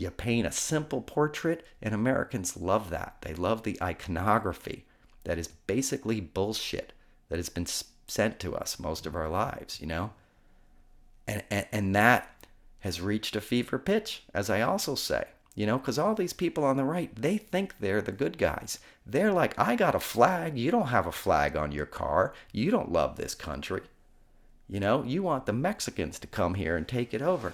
you 0.00 0.10
paint 0.10 0.46
a 0.46 0.50
simple 0.50 1.02
portrait, 1.02 1.62
and 1.82 1.92
Americans 1.92 2.56
love 2.56 2.88
that. 2.88 3.18
They 3.20 3.34
love 3.34 3.64
the 3.64 3.76
iconography 3.82 4.86
that 5.24 5.36
is 5.36 5.48
basically 5.48 6.22
bullshit 6.22 6.94
that 7.28 7.36
has 7.36 7.50
been 7.50 7.66
sent 8.06 8.40
to 8.40 8.56
us 8.56 8.80
most 8.80 9.04
of 9.04 9.14
our 9.14 9.28
lives, 9.28 9.78
you 9.78 9.86
know? 9.86 10.12
And, 11.28 11.44
and, 11.50 11.66
and 11.70 11.94
that 11.94 12.46
has 12.78 13.02
reached 13.02 13.36
a 13.36 13.42
fever 13.42 13.78
pitch, 13.78 14.22
as 14.32 14.48
I 14.48 14.62
also 14.62 14.94
say. 14.94 15.24
You 15.54 15.66
know, 15.66 15.76
because 15.76 15.98
all 15.98 16.14
these 16.14 16.32
people 16.32 16.64
on 16.64 16.78
the 16.78 16.84
right, 16.84 17.14
they 17.14 17.36
think 17.36 17.74
they're 17.78 18.00
the 18.00 18.10
good 18.10 18.38
guys. 18.38 18.78
They're 19.04 19.34
like, 19.34 19.52
I 19.58 19.76
got 19.76 19.94
a 19.94 20.00
flag. 20.00 20.56
You 20.56 20.70
don't 20.70 20.86
have 20.86 21.06
a 21.06 21.12
flag 21.12 21.56
on 21.56 21.72
your 21.72 21.84
car. 21.84 22.32
You 22.52 22.70
don't 22.70 22.90
love 22.90 23.16
this 23.16 23.34
country. 23.34 23.82
You 24.66 24.80
know, 24.80 25.02
you 25.02 25.22
want 25.22 25.44
the 25.44 25.52
Mexicans 25.52 26.18
to 26.20 26.26
come 26.26 26.54
here 26.54 26.74
and 26.74 26.88
take 26.88 27.12
it 27.12 27.20
over. 27.20 27.52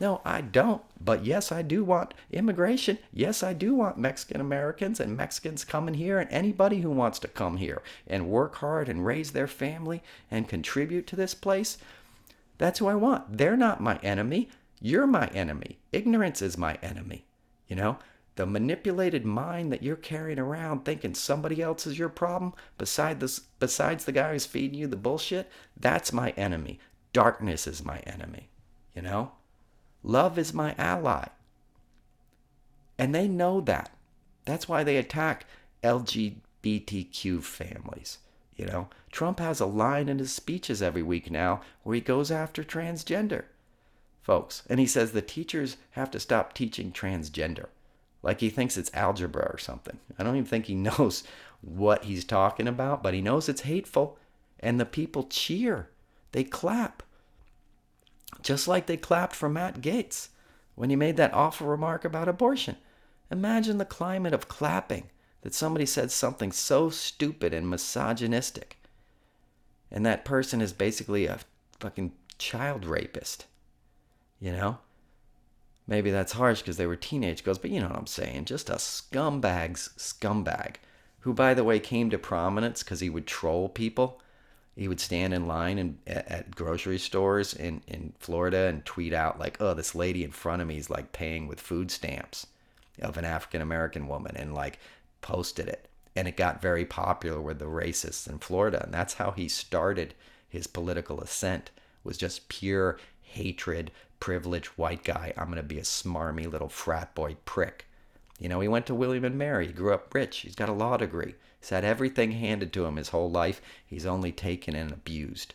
No, 0.00 0.22
I 0.24 0.40
don't. 0.40 0.82
But 0.98 1.24
yes, 1.26 1.52
I 1.52 1.60
do 1.60 1.84
want 1.84 2.14
immigration. 2.32 2.98
Yes, 3.12 3.42
I 3.42 3.52
do 3.52 3.74
want 3.74 3.98
Mexican 3.98 4.40
Americans 4.40 4.98
and 4.98 5.16
Mexicans 5.16 5.64
coming 5.64 5.94
here 5.94 6.18
and 6.18 6.30
anybody 6.30 6.80
who 6.80 6.90
wants 6.90 7.18
to 7.20 7.28
come 7.28 7.58
here 7.58 7.82
and 8.06 8.30
work 8.30 8.56
hard 8.56 8.88
and 8.88 9.04
raise 9.04 9.32
their 9.32 9.46
family 9.46 10.02
and 10.30 10.48
contribute 10.48 11.06
to 11.08 11.16
this 11.16 11.34
place. 11.34 11.76
That's 12.56 12.78
who 12.78 12.86
I 12.86 12.94
want. 12.94 13.36
They're 13.36 13.58
not 13.58 13.82
my 13.82 13.98
enemy. 14.02 14.48
You're 14.80 15.06
my 15.06 15.26
enemy. 15.28 15.78
Ignorance 15.92 16.40
is 16.40 16.56
my 16.56 16.78
enemy. 16.82 17.26
You 17.68 17.76
know, 17.76 17.98
the 18.36 18.46
manipulated 18.46 19.26
mind 19.26 19.70
that 19.70 19.82
you're 19.82 19.96
carrying 19.96 20.38
around 20.38 20.84
thinking 20.84 21.14
somebody 21.14 21.60
else 21.60 21.86
is 21.86 21.98
your 21.98 22.08
problem 22.08 22.54
beside 22.78 23.20
this, 23.20 23.38
besides 23.38 24.06
the 24.06 24.12
guy 24.12 24.32
who's 24.32 24.46
feeding 24.46 24.78
you 24.78 24.86
the 24.86 24.96
bullshit, 24.96 25.50
that's 25.76 26.12
my 26.12 26.30
enemy. 26.30 26.78
Darkness 27.12 27.66
is 27.66 27.84
my 27.84 27.98
enemy. 28.00 28.48
You 28.94 29.02
know? 29.02 29.32
Love 30.02 30.38
is 30.38 30.54
my 30.54 30.74
ally. 30.78 31.28
And 32.98 33.14
they 33.14 33.28
know 33.28 33.60
that. 33.62 33.90
That's 34.44 34.68
why 34.68 34.84
they 34.84 34.96
attack 34.96 35.46
LGBTQ 35.82 37.42
families. 37.42 38.18
You 38.56 38.66
know, 38.66 38.88
Trump 39.10 39.38
has 39.40 39.60
a 39.60 39.66
line 39.66 40.08
in 40.08 40.18
his 40.18 40.32
speeches 40.32 40.82
every 40.82 41.02
week 41.02 41.30
now 41.30 41.62
where 41.82 41.94
he 41.94 42.00
goes 42.00 42.30
after 42.30 42.62
transgender 42.62 43.44
folks. 44.30 44.62
And 44.68 44.78
he 44.78 44.86
says 44.86 45.10
the 45.10 45.22
teachers 45.22 45.76
have 45.92 46.10
to 46.12 46.20
stop 46.20 46.52
teaching 46.52 46.92
transgender. 46.92 47.66
Like 48.22 48.40
he 48.40 48.50
thinks 48.50 48.76
it's 48.76 48.94
algebra 48.94 49.50
or 49.52 49.58
something. 49.58 49.98
I 50.18 50.22
don't 50.22 50.36
even 50.36 50.46
think 50.46 50.66
he 50.66 50.74
knows 50.88 51.24
what 51.62 52.04
he's 52.04 52.24
talking 52.24 52.68
about, 52.68 53.02
but 53.02 53.14
he 53.14 53.20
knows 53.20 53.48
it's 53.48 53.62
hateful. 53.62 54.18
And 54.60 54.78
the 54.78 54.86
people 54.86 55.24
cheer, 55.24 55.88
they 56.32 56.44
clap. 56.44 57.02
Just 58.42 58.68
like 58.68 58.86
they 58.86 58.96
clapped 58.96 59.34
for 59.34 59.48
Matt 59.48 59.80
Gaetz 59.80 60.28
when 60.74 60.90
he 60.90 60.96
made 60.96 61.16
that 61.16 61.34
awful 61.34 61.66
remark 61.66 62.04
about 62.04 62.28
abortion. 62.28 62.76
Imagine 63.30 63.78
the 63.78 63.84
climate 63.84 64.32
of 64.32 64.48
clapping 64.48 65.10
that 65.42 65.54
somebody 65.54 65.86
said 65.86 66.10
something 66.10 66.52
so 66.52 66.90
stupid 66.90 67.54
and 67.54 67.68
misogynistic. 67.68 68.78
And 69.90 70.04
that 70.06 70.24
person 70.24 70.60
is 70.60 70.72
basically 70.72 71.26
a 71.26 71.40
fucking 71.78 72.12
child 72.38 72.84
rapist. 72.84 73.46
You 74.38 74.52
know? 74.52 74.78
Maybe 75.86 76.10
that's 76.10 76.32
harsh 76.32 76.60
because 76.60 76.76
they 76.76 76.86
were 76.86 76.96
teenage 76.96 77.42
girls, 77.42 77.58
but 77.58 77.70
you 77.70 77.80
know 77.80 77.88
what 77.88 77.98
I'm 77.98 78.06
saying. 78.06 78.44
Just 78.44 78.70
a 78.70 78.74
scumbag's 78.74 79.90
scumbag. 79.96 80.76
Who, 81.20 81.34
by 81.34 81.52
the 81.52 81.64
way, 81.64 81.80
came 81.80 82.10
to 82.10 82.18
prominence 82.18 82.82
because 82.82 83.00
he 83.00 83.10
would 83.10 83.26
troll 83.26 83.68
people. 83.68 84.20
He 84.80 84.88
would 84.88 84.98
stand 84.98 85.34
in 85.34 85.46
line 85.46 85.78
in, 85.78 85.98
at, 86.06 86.56
grocery 86.56 86.96
stores 86.96 87.52
in, 87.52 87.82
in 87.86 88.14
Florida 88.18 88.64
and 88.64 88.82
tweet 88.82 89.12
out, 89.12 89.38
like, 89.38 89.58
oh, 89.60 89.74
this 89.74 89.94
lady 89.94 90.24
in 90.24 90.30
front 90.30 90.62
of 90.62 90.68
me 90.68 90.78
is 90.78 90.88
like 90.88 91.12
paying 91.12 91.46
with 91.46 91.60
food 91.60 91.90
stamps 91.90 92.46
of 93.02 93.18
an 93.18 93.26
African 93.26 93.60
American 93.60 94.08
woman 94.08 94.34
and 94.38 94.54
like 94.54 94.78
posted 95.20 95.68
it. 95.68 95.90
And 96.16 96.26
it 96.26 96.38
got 96.38 96.62
very 96.62 96.86
popular 96.86 97.42
with 97.42 97.58
the 97.58 97.66
racists 97.66 98.26
in 98.26 98.38
Florida. 98.38 98.82
And 98.82 98.94
that's 98.94 99.12
how 99.12 99.32
he 99.32 99.48
started 99.48 100.14
his 100.48 100.66
political 100.66 101.20
ascent 101.20 101.70
was 102.02 102.16
just 102.16 102.48
pure 102.48 102.98
hatred, 103.20 103.90
privileged 104.18 104.68
white 104.76 105.04
guy. 105.04 105.34
I'm 105.36 105.52
to 105.56 105.62
be 105.62 105.78
a 105.78 105.82
smarmy 105.82 106.50
little 106.50 106.70
frat 106.70 107.14
boy 107.14 107.36
prick. 107.44 107.84
You 108.38 108.48
know, 108.48 108.60
he 108.60 108.68
went 108.68 108.86
to 108.86 108.94
William 108.94 109.26
and 109.26 109.36
Mary. 109.36 109.66
He 109.66 109.74
grew 109.74 109.92
up 109.92 110.14
rich. 110.14 110.38
He's 110.38 110.54
got 110.54 110.70
a 110.70 110.72
law 110.72 110.96
degree. 110.96 111.34
He's 111.60 111.70
had 111.70 111.84
everything 111.84 112.32
handed 112.32 112.72
to 112.72 112.86
him 112.86 112.96
his 112.96 113.10
whole 113.10 113.30
life. 113.30 113.60
He's 113.86 114.06
only 114.06 114.32
taken 114.32 114.74
and 114.74 114.90
abused. 114.90 115.54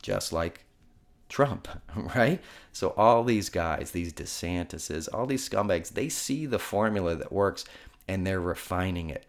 Just 0.00 0.32
like 0.32 0.64
Trump, 1.28 1.68
right? 2.16 2.40
So 2.72 2.90
all 2.96 3.24
these 3.24 3.48
guys, 3.48 3.90
these 3.90 4.12
DeSantises, 4.12 5.08
all 5.12 5.26
these 5.26 5.48
scumbags, 5.48 5.90
they 5.90 6.08
see 6.08 6.46
the 6.46 6.58
formula 6.58 7.16
that 7.16 7.32
works 7.32 7.64
and 8.06 8.26
they're 8.26 8.40
refining 8.40 9.10
it, 9.10 9.26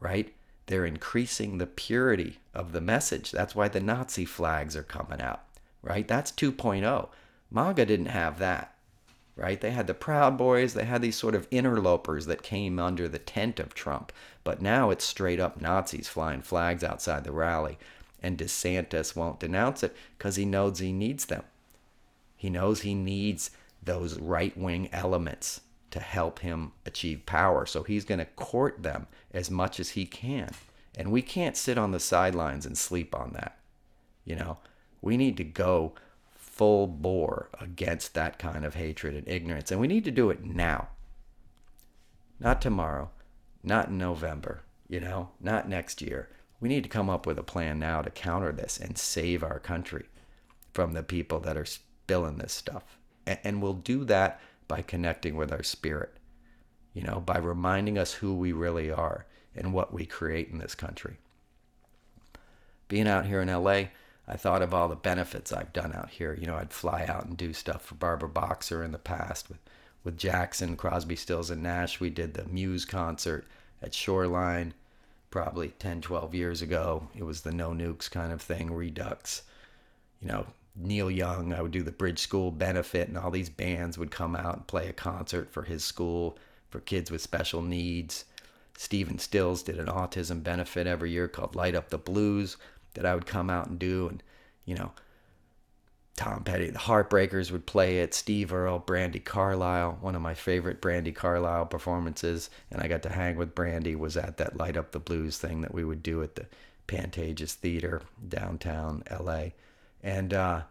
right? 0.00 0.34
They're 0.66 0.86
increasing 0.86 1.58
the 1.58 1.66
purity 1.66 2.38
of 2.54 2.72
the 2.72 2.80
message. 2.80 3.30
That's 3.30 3.54
why 3.54 3.68
the 3.68 3.80
Nazi 3.80 4.24
flags 4.24 4.76
are 4.76 4.82
coming 4.82 5.20
out, 5.20 5.42
right? 5.82 6.06
That's 6.06 6.32
2.0. 6.32 7.08
MAGA 7.50 7.86
didn't 7.86 8.06
have 8.06 8.38
that, 8.38 8.74
right? 9.38 9.60
They 9.60 9.70
had 9.70 9.86
the 9.86 9.94
Proud 9.94 10.36
Boys, 10.36 10.74
they 10.74 10.84
had 10.84 11.00
these 11.00 11.16
sort 11.16 11.36
of 11.36 11.46
interlopers 11.50 12.26
that 12.26 12.42
came 12.42 12.80
under 12.80 13.08
the 13.08 13.20
tent 13.20 13.60
of 13.60 13.72
Trump. 13.72 14.12
But 14.42 14.60
now 14.60 14.90
it's 14.90 15.04
straight 15.04 15.38
up 15.38 15.60
Nazis 15.60 16.08
flying 16.08 16.42
flags 16.42 16.82
outside 16.82 17.22
the 17.22 17.32
rally. 17.32 17.78
And 18.20 18.36
DeSantis 18.36 19.14
won't 19.14 19.38
denounce 19.38 19.84
it 19.84 19.94
because 20.16 20.34
he 20.34 20.44
knows 20.44 20.80
he 20.80 20.92
needs 20.92 21.26
them. 21.26 21.44
He 22.36 22.50
knows 22.50 22.80
he 22.80 22.94
needs 22.94 23.52
those 23.80 24.18
right 24.18 24.56
wing 24.56 24.88
elements 24.92 25.60
to 25.92 26.00
help 26.00 26.40
him 26.40 26.72
achieve 26.84 27.24
power. 27.24 27.64
So 27.64 27.84
he's 27.84 28.04
going 28.04 28.18
to 28.18 28.24
court 28.24 28.82
them 28.82 29.06
as 29.32 29.50
much 29.50 29.78
as 29.78 29.90
he 29.90 30.04
can. 30.04 30.50
And 30.96 31.12
we 31.12 31.22
can't 31.22 31.56
sit 31.56 31.78
on 31.78 31.92
the 31.92 32.00
sidelines 32.00 32.66
and 32.66 32.76
sleep 32.76 33.14
on 33.14 33.34
that. 33.34 33.56
You 34.24 34.34
know, 34.34 34.58
we 35.00 35.16
need 35.16 35.36
to 35.36 35.44
go 35.44 35.92
full 36.58 36.88
bore 36.88 37.48
against 37.60 38.14
that 38.14 38.38
kind 38.38 38.64
of 38.66 38.74
hatred 38.74 39.14
and 39.14 39.26
ignorance. 39.28 39.70
And 39.70 39.80
we 39.80 39.86
need 39.86 40.04
to 40.04 40.10
do 40.10 40.28
it 40.28 40.44
now. 40.44 40.88
Not 42.40 42.60
tomorrow, 42.60 43.10
not 43.62 43.88
in 43.88 43.96
November, 43.96 44.62
you 44.88 45.00
know, 45.00 45.30
not 45.40 45.68
next 45.68 46.02
year. 46.02 46.28
We 46.60 46.68
need 46.68 46.82
to 46.82 46.88
come 46.88 47.08
up 47.08 47.26
with 47.26 47.38
a 47.38 47.44
plan 47.44 47.78
now 47.78 48.02
to 48.02 48.10
counter 48.10 48.52
this 48.52 48.78
and 48.78 48.98
save 48.98 49.44
our 49.44 49.60
country 49.60 50.06
from 50.74 50.92
the 50.92 51.04
people 51.04 51.38
that 51.40 51.56
are 51.56 51.64
spilling 51.64 52.38
this 52.38 52.52
stuff. 52.52 52.98
And 53.26 53.62
we'll 53.62 53.74
do 53.74 54.04
that 54.06 54.40
by 54.66 54.82
connecting 54.82 55.36
with 55.36 55.52
our 55.52 55.62
spirit, 55.62 56.16
you 56.92 57.02
know, 57.02 57.20
by 57.20 57.38
reminding 57.38 57.98
us 57.98 58.14
who 58.14 58.34
we 58.34 58.52
really 58.52 58.90
are 58.90 59.26
and 59.54 59.72
what 59.72 59.92
we 59.92 60.06
create 60.06 60.48
in 60.48 60.58
this 60.58 60.74
country. 60.74 61.18
Being 62.88 63.06
out 63.06 63.26
here 63.26 63.40
in 63.40 63.48
LA, 63.48 63.84
I 64.28 64.36
thought 64.36 64.60
of 64.60 64.74
all 64.74 64.88
the 64.88 64.96
benefits 64.96 65.52
I've 65.52 65.72
done 65.72 65.94
out 65.94 66.10
here. 66.10 66.36
You 66.38 66.46
know, 66.46 66.56
I'd 66.56 66.72
fly 66.72 67.06
out 67.08 67.24
and 67.24 67.36
do 67.36 67.54
stuff 67.54 67.86
for 67.86 67.94
Barbara 67.94 68.28
Boxer 68.28 68.84
in 68.84 68.92
the 68.92 68.98
past 68.98 69.48
with, 69.48 69.58
with 70.04 70.18
Jackson, 70.18 70.76
Crosby, 70.76 71.16
Stills, 71.16 71.50
and 71.50 71.62
Nash. 71.62 71.98
We 71.98 72.10
did 72.10 72.34
the 72.34 72.44
Muse 72.44 72.84
concert 72.84 73.46
at 73.80 73.94
Shoreline 73.94 74.74
probably 75.30 75.68
10, 75.78 76.02
12 76.02 76.34
years 76.34 76.60
ago. 76.60 77.08
It 77.16 77.22
was 77.22 77.40
the 77.40 77.52
No 77.52 77.70
Nukes 77.70 78.10
kind 78.10 78.30
of 78.30 78.42
thing, 78.42 78.70
Redux. 78.70 79.42
You 80.20 80.28
know, 80.28 80.46
Neil 80.76 81.10
Young, 81.10 81.54
I 81.54 81.62
would 81.62 81.72
do 81.72 81.82
the 81.82 81.90
Bridge 81.90 82.18
School 82.18 82.50
benefit, 82.50 83.08
and 83.08 83.16
all 83.16 83.30
these 83.30 83.50
bands 83.50 83.96
would 83.96 84.10
come 84.10 84.36
out 84.36 84.56
and 84.56 84.66
play 84.66 84.88
a 84.88 84.92
concert 84.92 85.50
for 85.50 85.62
his 85.62 85.84
school 85.84 86.38
for 86.68 86.80
kids 86.80 87.10
with 87.10 87.22
special 87.22 87.62
needs. 87.62 88.26
Stephen 88.76 89.18
Stills 89.18 89.62
did 89.62 89.78
an 89.78 89.86
autism 89.86 90.42
benefit 90.42 90.86
every 90.86 91.10
year 91.10 91.28
called 91.28 91.56
Light 91.56 91.74
Up 91.74 91.88
the 91.88 91.98
Blues 91.98 92.58
that 92.98 93.06
I 93.06 93.14
would 93.14 93.26
come 93.26 93.48
out 93.48 93.68
and 93.68 93.78
do. 93.78 94.08
And, 94.08 94.22
you 94.64 94.74
know, 94.74 94.90
Tom 96.16 96.42
Petty, 96.42 96.68
the 96.70 96.80
Heartbreakers 96.80 97.52
would 97.52 97.64
play 97.64 98.00
it, 98.00 98.12
Steve 98.12 98.52
Earle, 98.52 98.80
Brandi 98.80 99.24
Carlile, 99.24 99.98
one 100.00 100.16
of 100.16 100.20
my 100.20 100.34
favorite 100.34 100.82
Brandi 100.82 101.14
Carlile 101.14 101.66
performances. 101.66 102.50
And 102.72 102.82
I 102.82 102.88
got 102.88 103.04
to 103.04 103.08
hang 103.08 103.36
with 103.36 103.54
Brandi, 103.54 103.96
was 103.96 104.16
at 104.16 104.36
that 104.38 104.56
Light 104.56 104.76
Up 104.76 104.90
the 104.90 104.98
Blues 104.98 105.38
thing 105.38 105.60
that 105.60 105.72
we 105.72 105.84
would 105.84 106.02
do 106.02 106.20
at 106.24 106.34
the 106.34 106.46
Pantages 106.88 107.54
Theater, 107.54 108.02
downtown 108.28 109.04
LA. 109.08 109.50
And 110.02 110.34
uh, 110.34 110.62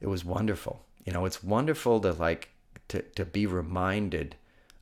it 0.00 0.08
was 0.08 0.24
wonderful. 0.24 0.84
You 1.04 1.12
know, 1.12 1.24
it's 1.24 1.44
wonderful 1.44 2.00
to 2.00 2.12
like 2.12 2.48
to, 2.88 3.02
to 3.02 3.24
be 3.24 3.46
reminded 3.46 4.34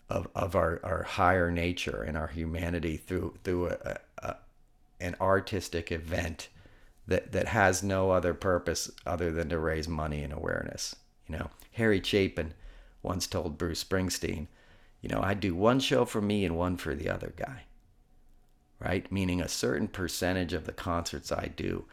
of, 0.09 0.27
of 0.35 0.57
our, 0.57 0.81
our 0.83 1.03
higher 1.03 1.51
nature 1.51 2.03
and 2.03 2.17
our 2.17 2.29
humanity 2.29 2.97
through 2.97 3.35
through 3.45 3.69
a, 3.69 3.99
a, 4.23 4.37
an 5.01 5.17
artistic 5.21 5.93
event 5.93 6.49
that, 7.07 7.33
that 7.33 7.49
has 7.49 7.83
no 7.83 8.11
other 8.11 8.35
purpose 8.35 8.91
other 9.07 9.31
than 9.31 9.49
to 9.49 9.59
raise 9.59 9.89
money 9.89 10.23
and 10.23 10.33
awareness. 10.33 10.95
You 11.29 11.39
know, 11.39 11.51
Harry 11.73 12.01
Chapin 12.03 12.55
once 13.03 13.27
told 13.27 13.59
Bruce 13.59 13.83
Springsteen, 13.83 14.47
you 15.01 15.09
know, 15.09 15.21
I 15.21 15.35
do 15.35 15.55
one 15.55 15.81
show 15.81 16.05
for 16.05 16.21
me 16.21 16.45
and 16.45 16.57
one 16.57 16.77
for 16.77 16.95
the 16.95 17.09
other 17.09 17.33
guy. 17.37 17.65
Right? 18.79 19.11
Meaning 19.13 19.41
a 19.41 19.49
certain 19.49 19.89
percentage 19.89 20.53
of 20.53 20.67
the 20.67 20.73
concerts 20.73 21.31
I 21.31 21.53
do, 21.55 21.85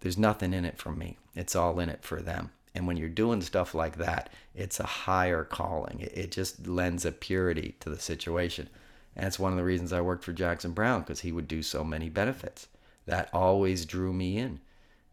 there's 0.00 0.18
nothing 0.18 0.52
in 0.52 0.64
it 0.64 0.78
for 0.78 0.92
me. 0.92 1.18
It's 1.34 1.56
all 1.56 1.78
in 1.80 1.88
it 1.88 2.02
for 2.02 2.20
them. 2.20 2.50
And 2.74 2.86
when 2.86 2.96
you're 2.96 3.08
doing 3.08 3.42
stuff 3.42 3.74
like 3.74 3.96
that, 3.96 4.30
it's 4.54 4.80
a 4.80 4.84
higher 4.84 5.44
calling. 5.44 6.00
It, 6.00 6.30
just 6.30 6.66
lends 6.66 7.04
a 7.04 7.12
purity 7.12 7.76
to 7.80 7.90
the 7.90 7.98
situation. 7.98 8.68
And 9.14 9.26
it's 9.26 9.38
one 9.38 9.52
of 9.52 9.58
the 9.58 9.64
reasons 9.64 9.92
I 9.92 10.00
worked 10.00 10.24
for 10.24 10.32
Jackson 10.32 10.72
Browne 10.72 11.00
because 11.00 11.20
he 11.20 11.32
would 11.32 11.48
do 11.48 11.62
so 11.62 11.84
many 11.84 12.08
benefits. 12.08 12.68
That 13.06 13.28
always 13.32 13.84
drew 13.84 14.12
me 14.12 14.38
in. 14.38 14.60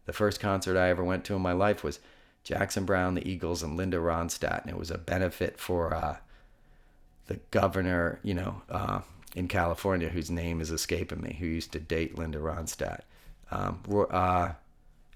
The 0.06 0.12
first 0.12 0.40
concert 0.40 0.76
I 0.76 0.90
ever 0.90 1.04
went 1.04 1.24
to 1.26 1.34
in 1.34 1.42
my 1.42 1.52
life 1.52 1.84
was 1.84 2.00
Jackson 2.42 2.84
Browne, 2.84 3.14
the 3.14 3.28
Eagles, 3.28 3.62
and 3.62 3.76
Linda 3.76 3.98
Ronstadt. 3.98 4.62
And 4.62 4.70
it 4.70 4.78
was 4.78 4.90
a 4.90 4.98
benefit 4.98 5.58
for 5.58 5.94
uh, 5.94 6.16
the 7.26 7.38
governor, 7.50 8.18
you 8.22 8.34
know, 8.34 8.62
uh, 8.70 9.00
in 9.34 9.48
California, 9.48 10.08
whose 10.08 10.30
name 10.30 10.60
is 10.60 10.70
escaping 10.70 11.20
me, 11.20 11.36
who 11.38 11.46
used 11.46 11.72
to 11.72 11.80
date 11.80 12.18
Linda 12.18 12.38
Ronstadt, 12.38 13.00
um, 13.50 13.80
uh, 14.10 14.52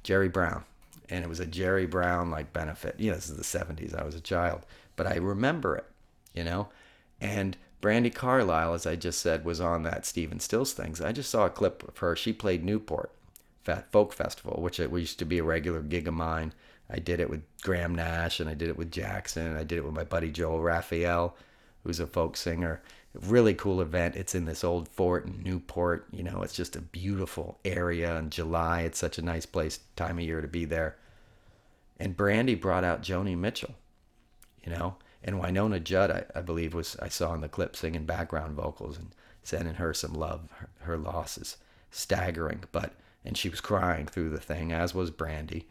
Jerry 0.03 0.29
Brown, 0.29 0.65
and 1.09 1.25
it 1.25 1.29
was 1.29 1.41
a 1.41 1.47
Jerry 1.47 1.87
Brown 1.87 2.31
like 2.31 2.53
benefit. 2.53 2.95
You 2.99 3.11
know, 3.11 3.17
this 3.17 3.29
is 3.29 3.37
the 3.37 3.43
'70s. 3.43 3.99
I 3.99 4.05
was 4.05 4.15
a 4.15 4.21
child, 4.21 4.65
but 4.97 5.07
I 5.07 5.17
remember 5.17 5.77
it, 5.77 5.87
you 6.35 6.45
know, 6.45 6.69
and 7.21 7.57
Brandi 7.85 8.15
Carlile, 8.15 8.73
as 8.73 8.87
I 8.87 8.97
just 8.97 9.21
said, 9.21 9.45
was 9.45 9.61
on 9.61 9.83
that 9.83 10.07
Stephen 10.07 10.41
Stills 10.41 10.73
things. 10.73 11.03
I 11.03 11.13
just 11.13 11.31
saw 11.31 11.45
a 11.45 11.51
clip 11.51 11.87
of 11.87 11.99
her. 11.99 12.17
She 12.17 12.33
played 12.33 12.65
Newport 12.65 13.13
Folk 13.93 14.15
Festival, 14.15 14.63
which 14.63 14.81
it 14.81 14.91
used 14.91 15.19
to 15.19 15.27
be 15.27 15.39
a 15.39 15.45
regular 15.45 15.83
gig 15.83 16.09
of 16.09 16.15
mine. 16.15 16.55
I 16.89 16.99
did 16.99 17.21
it 17.21 17.29
with 17.29 17.43
Graham 17.63 17.95
Nash, 17.95 18.41
and 18.41 18.49
I 18.49 18.55
did 18.55 18.71
it 18.71 18.79
with 18.79 18.91
Jackson, 18.91 19.47
and 19.47 19.59
I 19.59 19.65
did 19.65 19.77
it 19.77 19.85
with 19.85 19.95
my 19.95 20.05
buddy 20.05 20.31
Joel 20.31 20.63
Rafael 20.63 21.37
who's 21.85 22.01
a 22.01 22.07
folk 22.07 22.37
singer. 22.37 22.83
Really 23.15 23.55
cool 23.55 23.81
event. 23.81 24.17
It's 24.17 24.35
in 24.35 24.47
this 24.47 24.65
old 24.65 24.89
fort 24.89 25.27
in 25.27 25.43
Newport. 25.43 26.07
You 26.11 26.25
know, 26.25 26.43
it's 26.43 26.57
just 26.57 26.75
a 26.75 26.81
beautiful 26.81 27.59
area 27.65 28.17
in 28.17 28.31
July. 28.31 28.81
It's 28.83 28.99
such 28.99 29.19
a 29.19 29.23
nice 29.23 29.47
place, 29.47 29.79
time 29.95 30.19
of 30.19 30.25
year 30.25 30.41
to 30.41 30.49
be 30.49 30.65
there. 30.65 30.97
And 32.01 32.17
Brandi 32.17 32.61
brought 32.61 32.83
out 32.83 33.03
Joni 33.03 33.39
Mitchell, 33.39 33.75
you 34.65 34.73
know, 34.73 34.97
and 35.25 35.41
Wynonna 35.41 35.83
Judd, 35.83 36.11
I, 36.11 36.25
I 36.39 36.43
believe, 36.43 36.75
was 36.75 36.97
I 37.01 37.09
saw 37.09 37.35
in 37.35 37.41
the 37.41 37.49
clip 37.49 37.75
singing 37.75 38.05
background 38.05 38.55
vocals 38.55 38.99
and 38.99 39.15
sending 39.43 39.75
her 39.75 39.93
some 39.93 40.15
love. 40.15 40.51
Her, 40.57 40.69
her 40.81 40.99
loss 40.99 41.39
is 41.39 41.57
staggering, 41.91 42.65
but 42.71 42.93
and 43.25 43.37
she 43.37 43.49
was 43.49 43.61
crying 43.61 44.07
through 44.07 44.31
the 44.31 44.41
thing, 44.41 44.71
as 44.71 44.95
was 44.95 45.11
Brandi. 45.11 45.65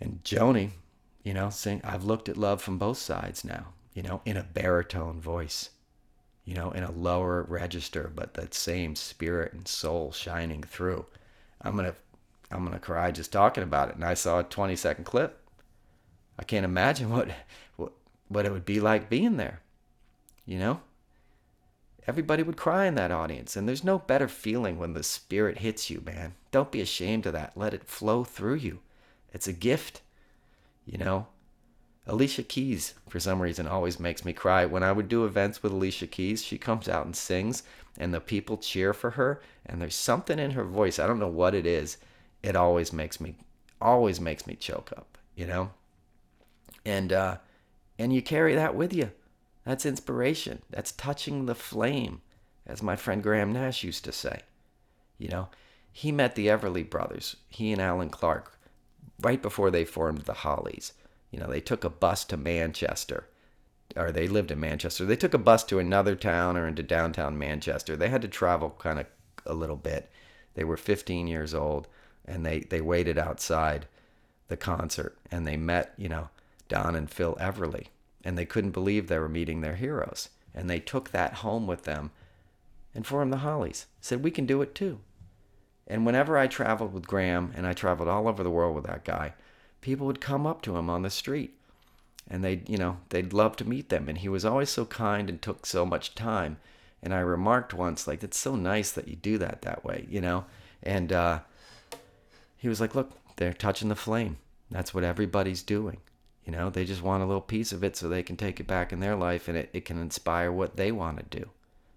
And 0.00 0.22
Joni, 0.24 0.70
you 1.24 1.34
know, 1.34 1.50
saying, 1.50 1.80
I've 1.82 2.04
looked 2.04 2.28
at 2.28 2.36
love 2.36 2.62
from 2.62 2.78
both 2.78 2.98
sides 2.98 3.44
now 3.44 3.72
you 3.96 4.02
know, 4.02 4.20
in 4.26 4.36
a 4.36 4.42
baritone 4.42 5.18
voice, 5.18 5.70
you 6.44 6.54
know, 6.54 6.70
in 6.70 6.82
a 6.82 6.92
lower 6.92 7.42
register, 7.48 8.12
but 8.14 8.34
that 8.34 8.52
same 8.52 8.94
spirit 8.94 9.54
and 9.54 9.66
soul 9.66 10.12
shining 10.12 10.62
through. 10.62 11.06
I'm 11.62 11.74
gonna, 11.74 11.94
I'm 12.50 12.62
gonna 12.62 12.78
cry 12.78 13.10
just 13.10 13.32
talking 13.32 13.62
about 13.62 13.88
it. 13.88 13.94
And 13.94 14.04
I 14.04 14.12
saw 14.12 14.40
a 14.40 14.44
20 14.44 14.76
second 14.76 15.04
clip. 15.04 15.40
I 16.38 16.44
can't 16.44 16.66
imagine 16.66 17.08
what, 17.10 17.30
what, 18.28 18.46
it 18.46 18.52
would 18.52 18.64
be 18.64 18.80
like 18.80 19.08
being 19.08 19.36
there. 19.36 19.60
You 20.44 20.58
know, 20.58 20.80
everybody 22.06 22.42
would 22.42 22.56
cry 22.56 22.86
in 22.86 22.94
that 22.94 23.10
audience, 23.10 23.56
and 23.56 23.68
there's 23.68 23.84
no 23.84 23.98
better 23.98 24.28
feeling 24.28 24.78
when 24.78 24.94
the 24.94 25.02
spirit 25.02 25.58
hits 25.58 25.90
you, 25.90 26.02
man. 26.04 26.34
Don't 26.50 26.70
be 26.70 26.80
ashamed 26.80 27.26
of 27.26 27.32
that. 27.32 27.56
Let 27.56 27.74
it 27.74 27.84
flow 27.84 28.24
through 28.24 28.56
you. 28.56 28.80
It's 29.32 29.48
a 29.48 29.52
gift. 29.52 30.02
You 30.84 30.98
know, 30.98 31.26
Alicia 32.06 32.44
Keys, 32.44 32.94
for 33.08 33.18
some 33.18 33.42
reason, 33.42 33.66
always 33.66 33.98
makes 33.98 34.24
me 34.24 34.32
cry. 34.32 34.64
When 34.64 34.84
I 34.84 34.92
would 34.92 35.08
do 35.08 35.24
events 35.24 35.62
with 35.62 35.72
Alicia 35.72 36.06
Keys, 36.06 36.44
she 36.44 36.58
comes 36.58 36.88
out 36.88 37.04
and 37.04 37.16
sings, 37.16 37.64
and 37.98 38.14
the 38.14 38.20
people 38.20 38.56
cheer 38.56 38.94
for 38.94 39.10
her, 39.12 39.42
and 39.64 39.82
there's 39.82 39.96
something 39.96 40.38
in 40.38 40.52
her 40.52 40.64
voice. 40.64 41.00
I 41.00 41.08
don't 41.08 41.18
know 41.18 41.26
what 41.26 41.54
it 41.54 41.66
is. 41.66 41.96
It 42.42 42.54
always 42.54 42.92
makes 42.92 43.20
me, 43.20 43.34
always 43.80 44.20
makes 44.20 44.46
me 44.46 44.54
choke 44.54 44.92
up, 44.96 45.18
you 45.34 45.46
know. 45.46 45.70
And 46.84 47.12
uh, 47.12 47.38
and 47.98 48.12
you 48.12 48.22
carry 48.22 48.54
that 48.54 48.74
with 48.74 48.92
you. 48.92 49.10
That's 49.64 49.86
inspiration. 49.86 50.62
That's 50.70 50.92
touching 50.92 51.46
the 51.46 51.54
flame, 51.54 52.20
as 52.66 52.82
my 52.82 52.96
friend 52.96 53.22
Graham 53.22 53.52
Nash 53.52 53.82
used 53.82 54.04
to 54.04 54.12
say. 54.12 54.40
You 55.18 55.28
know, 55.28 55.48
he 55.92 56.12
met 56.12 56.34
the 56.34 56.46
Everly 56.46 56.88
brothers. 56.88 57.36
He 57.48 57.72
and 57.72 57.80
Allan 57.80 58.10
Clarke, 58.10 58.58
right 59.20 59.40
before 59.40 59.70
they 59.70 59.84
formed 59.84 60.22
the 60.22 60.34
Hollies 60.34 60.92
you 61.36 61.42
know, 61.42 61.48
they 61.48 61.60
took 61.60 61.84
a 61.84 61.90
bus 61.90 62.24
to 62.26 62.36
Manchester, 62.36 63.26
or 63.94 64.12
they 64.12 64.28
lived 64.28 64.50
in 64.50 64.60
Manchester. 64.60 65.04
They 65.04 65.16
took 65.16 65.34
a 65.34 65.38
bus 65.38 65.64
to 65.64 65.78
another 65.78 66.14
town 66.16 66.56
or 66.56 66.66
into 66.66 66.82
downtown 66.82 67.38
Manchester. 67.38 67.96
They 67.96 68.08
had 68.08 68.22
to 68.22 68.28
travel 68.28 68.74
kind 68.78 68.98
of 68.98 69.06
a 69.44 69.54
little 69.54 69.76
bit. 69.76 70.10
They 70.54 70.64
were 70.64 70.76
15 70.76 71.26
years 71.26 71.52
old, 71.54 71.88
and 72.24 72.46
they 72.46 72.60
they 72.60 72.80
waited 72.80 73.18
outside 73.18 73.86
the 74.48 74.56
concert, 74.56 75.18
and 75.30 75.46
they 75.46 75.56
met, 75.56 75.92
you 75.96 76.08
know, 76.08 76.30
Don 76.68 76.94
and 76.96 77.10
Phil 77.10 77.36
Everly, 77.40 77.86
and 78.24 78.36
they 78.36 78.46
couldn't 78.46 78.70
believe 78.70 79.08
they 79.08 79.18
were 79.18 79.28
meeting 79.28 79.60
their 79.60 79.76
heroes, 79.76 80.30
and 80.54 80.68
they 80.68 80.80
took 80.80 81.10
that 81.10 81.34
home 81.34 81.66
with 81.66 81.84
them, 81.84 82.10
and 82.94 83.06
formed 83.06 83.32
the 83.32 83.38
Hollies. 83.38 83.86
Said 84.00 84.22
we 84.22 84.30
can 84.30 84.46
do 84.46 84.62
it 84.62 84.74
too. 84.74 85.00
And 85.86 86.04
whenever 86.04 86.36
I 86.36 86.46
traveled 86.46 86.92
with 86.92 87.06
Graham, 87.06 87.52
and 87.54 87.66
I 87.66 87.72
traveled 87.72 88.08
all 88.08 88.26
over 88.26 88.42
the 88.42 88.50
world 88.50 88.74
with 88.74 88.86
that 88.86 89.04
guy, 89.04 89.34
people 89.80 90.06
would 90.06 90.20
come 90.20 90.46
up 90.46 90.62
to 90.62 90.76
him 90.76 90.90
on 90.90 91.02
the 91.02 91.10
street 91.10 91.56
and 92.28 92.42
they'd, 92.42 92.68
you 92.68 92.76
know, 92.76 92.98
they'd 93.10 93.32
love 93.32 93.56
to 93.56 93.68
meet 93.68 93.88
them. 93.88 94.08
And 94.08 94.18
he 94.18 94.28
was 94.28 94.44
always 94.44 94.70
so 94.70 94.84
kind 94.84 95.28
and 95.28 95.40
took 95.40 95.64
so 95.64 95.86
much 95.86 96.14
time. 96.14 96.58
And 97.02 97.14
I 97.14 97.20
remarked 97.20 97.72
once, 97.72 98.06
like, 98.06 98.24
it's 98.24 98.38
so 98.38 98.56
nice 98.56 98.90
that 98.92 99.06
you 99.06 99.16
do 99.16 99.38
that 99.38 99.62
that 99.62 99.84
way, 99.84 100.06
you 100.10 100.20
know? 100.20 100.46
And 100.82 101.12
uh, 101.12 101.40
he 102.56 102.68
was 102.68 102.80
like, 102.80 102.94
look, 102.94 103.12
they're 103.36 103.52
touching 103.52 103.88
the 103.88 103.94
flame. 103.94 104.38
That's 104.70 104.92
what 104.92 105.04
everybody's 105.04 105.62
doing. 105.62 105.98
You 106.46 106.52
know, 106.52 106.70
they 106.70 106.84
just 106.84 107.02
want 107.02 107.24
a 107.24 107.26
little 107.26 107.40
piece 107.40 107.72
of 107.72 107.82
it 107.82 107.96
so 107.96 108.08
they 108.08 108.22
can 108.22 108.36
take 108.36 108.60
it 108.60 108.68
back 108.68 108.92
in 108.92 109.00
their 109.00 109.16
life 109.16 109.48
and 109.48 109.58
it, 109.58 109.68
it 109.72 109.84
can 109.84 110.00
inspire 110.00 110.52
what 110.52 110.76
they 110.76 110.92
want 110.92 111.18
to 111.18 111.40
do, 111.40 111.50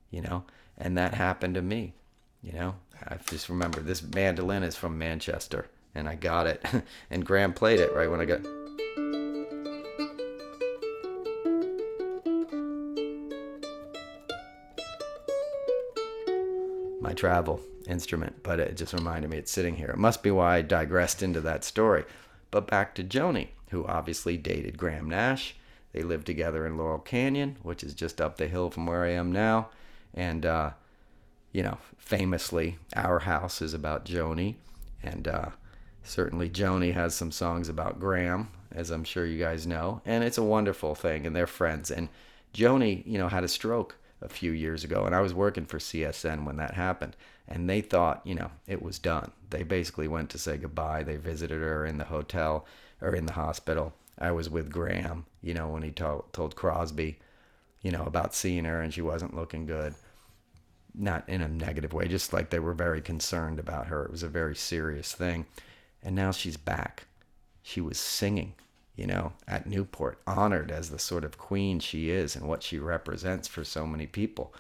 you 0.10 0.22
know? 0.22 0.44
And 0.76 0.98
that 0.98 1.14
happened 1.14 1.54
to 1.54 1.62
me, 1.62 1.94
you 2.42 2.54
know? 2.54 2.76
I 3.08 3.18
just 3.30 3.48
remember 3.48 3.80
this 3.80 4.02
mandolin 4.02 4.64
is 4.64 4.76
from 4.76 4.98
Manchester 4.98 5.68
and 5.94 6.10
I 6.10 6.16
got 6.16 6.48
it. 6.48 6.66
and 7.12 7.24
Graham 7.24 7.54
played 7.54 7.80
it 7.80 7.94
right 7.94 8.10
when 8.10 8.22
I 8.22 8.26
got. 8.26 8.42
My 17.02 17.14
travel 17.14 17.62
instrument, 17.88 18.42
but 18.42 18.60
it 18.60 18.78
just 18.78 18.94
reminded 18.94 19.30
me 19.30 19.38
it's 19.38 19.52
sitting 19.52 19.76
here. 19.76 19.90
It 19.90 19.98
must 19.98 20.24
be 20.24 20.32
why 20.32 20.58
I 20.58 20.62
digressed 20.64 21.22
into 21.22 21.42
that 21.42 21.64
story. 21.64 22.04
But 22.50 22.66
back 22.66 22.96
to 22.96 23.04
Joni, 23.04 23.50
who 23.70 23.86
obviously 23.86 24.38
dated 24.38 24.78
Graham 24.78 25.10
Nash. 25.10 25.56
They 25.94 26.04
lived 26.04 26.26
together 26.26 26.66
in 26.66 26.78
Laurel 26.78 27.00
Canyon, 27.00 27.58
which 27.64 27.84
is 27.84 27.94
just 27.94 28.22
up 28.22 28.38
the 28.38 28.48
hill 28.48 28.70
from 28.70 28.86
where 28.86 29.04
I 29.04 29.12
am 29.12 29.32
now. 29.32 29.70
And, 30.14 30.46
uh, 30.46 30.72
you 31.52 31.64
know, 31.64 31.78
famously, 31.98 32.78
Our 32.96 33.20
House 33.20 33.62
is 33.62 33.74
about 33.74 34.06
Joni. 34.06 34.56
And 35.02 35.28
uh, 35.28 35.50
Certainly, 36.10 36.50
Joni 36.50 36.94
has 36.94 37.14
some 37.14 37.32
songs 37.32 37.70
about 37.70 38.00
Graham, 38.00 38.50
as 38.72 38.90
I'm 38.90 39.04
sure 39.04 39.28
you 39.28 39.38
guys 39.38 39.68
know, 39.68 40.02
and 40.06 40.24
it's 40.24 40.40
a 40.40 40.44
wonderful 40.44 40.96
thing, 40.96 41.28
and 41.28 41.36
they're 41.36 41.46
friends. 41.46 41.92
And 41.92 42.10
Joni, 42.54 43.06
you 43.06 43.20
know, 43.20 43.28
had 43.28 43.44
a 43.44 43.48
stroke 43.48 43.96
a 44.22 44.30
few 44.30 44.52
years 44.52 44.84
ago, 44.84 45.06
and 45.06 45.16
I 45.16 45.22
was 45.22 45.34
working 45.34 45.66
for 45.66 45.80
CSN 45.80 46.46
when 46.46 46.58
that 46.58 46.74
happened, 46.74 47.16
and 47.48 47.70
they 47.70 47.82
thought, 47.82 48.22
you 48.26 48.36
know, 48.36 48.52
it 48.68 48.82
was 48.82 49.00
done. 49.00 49.32
They 49.50 49.64
basically 49.64 50.08
went 50.08 50.30
to 50.32 50.38
say 50.38 50.58
goodbye. 50.58 51.04
They 51.04 51.16
visited 51.16 51.62
her 51.62 51.86
in 51.86 51.98
the 51.98 52.06
hotel 52.06 52.66
or 53.02 53.16
in 53.16 53.26
the 53.26 53.34
hospital. 53.34 53.94
I 54.18 54.32
was 54.32 54.50
with 54.50 54.72
Graham, 54.72 55.26
you 55.42 55.54
know, 55.54 55.70
when 55.70 55.84
he 55.84 55.92
told 55.92 56.32
told 56.34 56.56
Crosby, 56.56 57.20
you 57.82 57.92
know, 57.92 58.04
about 58.04 58.36
seeing 58.36 58.66
her 58.66 58.82
and 58.82 58.94
she 58.94 59.02
wasn't 59.02 59.36
looking 59.36 59.66
good. 59.66 59.96
Not 60.94 61.28
in 61.30 61.42
a 61.42 61.48
negative 61.48 61.94
way, 61.94 62.08
just 62.08 62.34
like 62.34 62.50
they 62.50 62.60
were 62.60 62.74
very 62.74 63.02
concerned 63.02 63.60
about 63.60 63.88
her. 63.88 64.04
It 64.04 64.12
was 64.12 64.24
a 64.24 64.28
very 64.28 64.56
serious 64.56 65.14
thing. 65.14 65.46
And 66.04 66.16
now 66.16 66.32
she's 66.32 66.58
back. 66.58 67.06
She 67.62 67.80
was 67.80 67.98
singing, 67.98 68.56
you 69.00 69.08
know, 69.08 69.32
at 69.48 69.66
Newport, 69.66 70.20
honored 70.28 70.72
as 70.72 70.90
the 70.90 71.00
sort 71.00 71.24
of 71.24 71.38
queen 71.38 71.80
she 71.80 72.10
is 72.10 72.36
and 72.36 72.46
what 72.46 72.62
she 72.62 72.78
represents 72.78 73.48
for 73.48 73.64
so 73.64 73.88
many 73.88 74.06
people. 74.06 74.54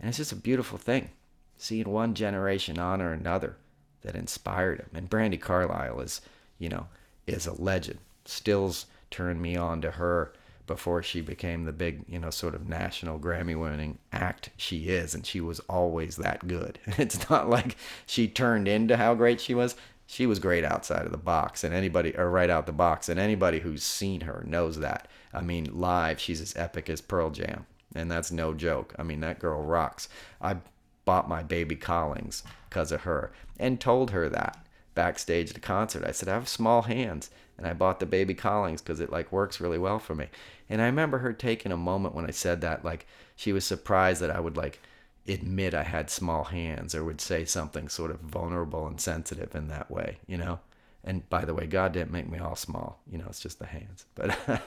And 0.00 0.08
it's 0.08 0.16
just 0.16 0.32
a 0.32 0.36
beautiful 0.36 0.78
thing. 0.78 1.10
seeing 1.58 1.90
one 1.90 2.14
generation 2.14 2.78
honor 2.78 3.12
another 3.12 3.56
that 4.00 4.14
inspired 4.14 4.78
him. 4.80 4.88
And 4.94 5.10
Brandi 5.10 5.38
Carlile 5.38 6.00
is, 6.00 6.22
you 6.58 6.70
know, 6.70 6.86
is 7.26 7.46
a 7.46 7.60
legend. 7.60 7.98
Stills 8.24 8.86
turned 9.10 9.42
me 9.42 9.54
on 9.54 9.82
to 9.82 9.90
her 9.90 10.32
before 10.66 11.02
she 11.02 11.20
became 11.20 11.64
the 11.64 11.72
big, 11.72 12.04
you 12.08 12.18
know, 12.18 12.30
sort 12.30 12.54
of 12.54 12.70
national 12.70 13.18
Grammy 13.18 13.58
winning 13.58 13.98
act 14.14 14.48
she 14.56 14.88
is. 14.88 15.14
And 15.14 15.26
she 15.26 15.42
was 15.42 15.60
always 15.68 16.16
that 16.16 16.48
good. 16.48 16.78
It's 16.96 17.28
not 17.28 17.50
like 17.50 17.76
she 18.06 18.28
turned 18.28 18.66
into 18.66 18.96
how 18.96 19.14
great 19.14 19.42
she 19.42 19.54
was. 19.54 19.76
She 20.10 20.24
was 20.24 20.38
great 20.38 20.64
outside 20.64 21.04
of 21.04 21.12
the 21.12 21.18
box, 21.18 21.62
and 21.62 21.74
anybody, 21.74 22.16
or 22.16 22.30
right 22.30 22.48
out 22.48 22.64
the 22.64 22.72
box, 22.72 23.10
and 23.10 23.20
anybody 23.20 23.60
who's 23.60 23.82
seen 23.82 24.22
her 24.22 24.42
knows 24.46 24.78
that. 24.78 25.06
I 25.34 25.42
mean, 25.42 25.68
live, 25.78 26.18
she's 26.18 26.40
as 26.40 26.56
epic 26.56 26.88
as 26.88 27.02
Pearl 27.02 27.28
Jam, 27.28 27.66
and 27.94 28.10
that's 28.10 28.32
no 28.32 28.54
joke. 28.54 28.94
I 28.98 29.02
mean, 29.02 29.20
that 29.20 29.38
girl 29.38 29.62
rocks. 29.62 30.08
I 30.40 30.56
bought 31.04 31.28
my 31.28 31.42
baby 31.42 31.76
Collings 31.76 32.42
because 32.70 32.90
of 32.90 33.02
her, 33.02 33.32
and 33.60 33.78
told 33.78 34.12
her 34.12 34.30
that 34.30 34.56
backstage 34.94 35.50
at 35.50 35.54
the 35.54 35.60
concert. 35.60 36.02
I 36.02 36.12
said, 36.12 36.30
I 36.30 36.34
have 36.34 36.48
small 36.48 36.82
hands, 36.82 37.28
and 37.58 37.66
I 37.66 37.74
bought 37.74 38.00
the 38.00 38.06
baby 38.06 38.32
Collings 38.32 38.80
because 38.80 39.00
it 39.00 39.12
like 39.12 39.30
works 39.30 39.60
really 39.60 39.78
well 39.78 39.98
for 39.98 40.14
me. 40.14 40.28
And 40.70 40.80
I 40.80 40.86
remember 40.86 41.18
her 41.18 41.34
taking 41.34 41.70
a 41.70 41.76
moment 41.76 42.14
when 42.14 42.24
I 42.24 42.30
said 42.30 42.62
that, 42.62 42.82
like 42.82 43.06
she 43.36 43.52
was 43.52 43.66
surprised 43.66 44.22
that 44.22 44.30
I 44.30 44.40
would 44.40 44.56
like 44.56 44.80
admit 45.28 45.74
I 45.74 45.82
had 45.82 46.10
small 46.10 46.44
hands 46.44 46.94
or 46.94 47.04
would 47.04 47.20
say 47.20 47.44
something 47.44 47.88
sort 47.88 48.10
of 48.10 48.20
vulnerable 48.20 48.86
and 48.86 49.00
sensitive 49.00 49.54
in 49.54 49.68
that 49.68 49.90
way, 49.90 50.18
you 50.26 50.36
know. 50.36 50.60
And 51.04 51.28
by 51.28 51.44
the 51.44 51.54
way, 51.54 51.66
God 51.66 51.92
didn't 51.92 52.12
make 52.12 52.28
me 52.28 52.38
all 52.38 52.56
small, 52.56 53.00
you 53.10 53.18
know. 53.18 53.26
It's 53.28 53.40
just 53.40 53.58
the 53.58 53.66
hands, 53.66 54.06
but. 54.14 54.36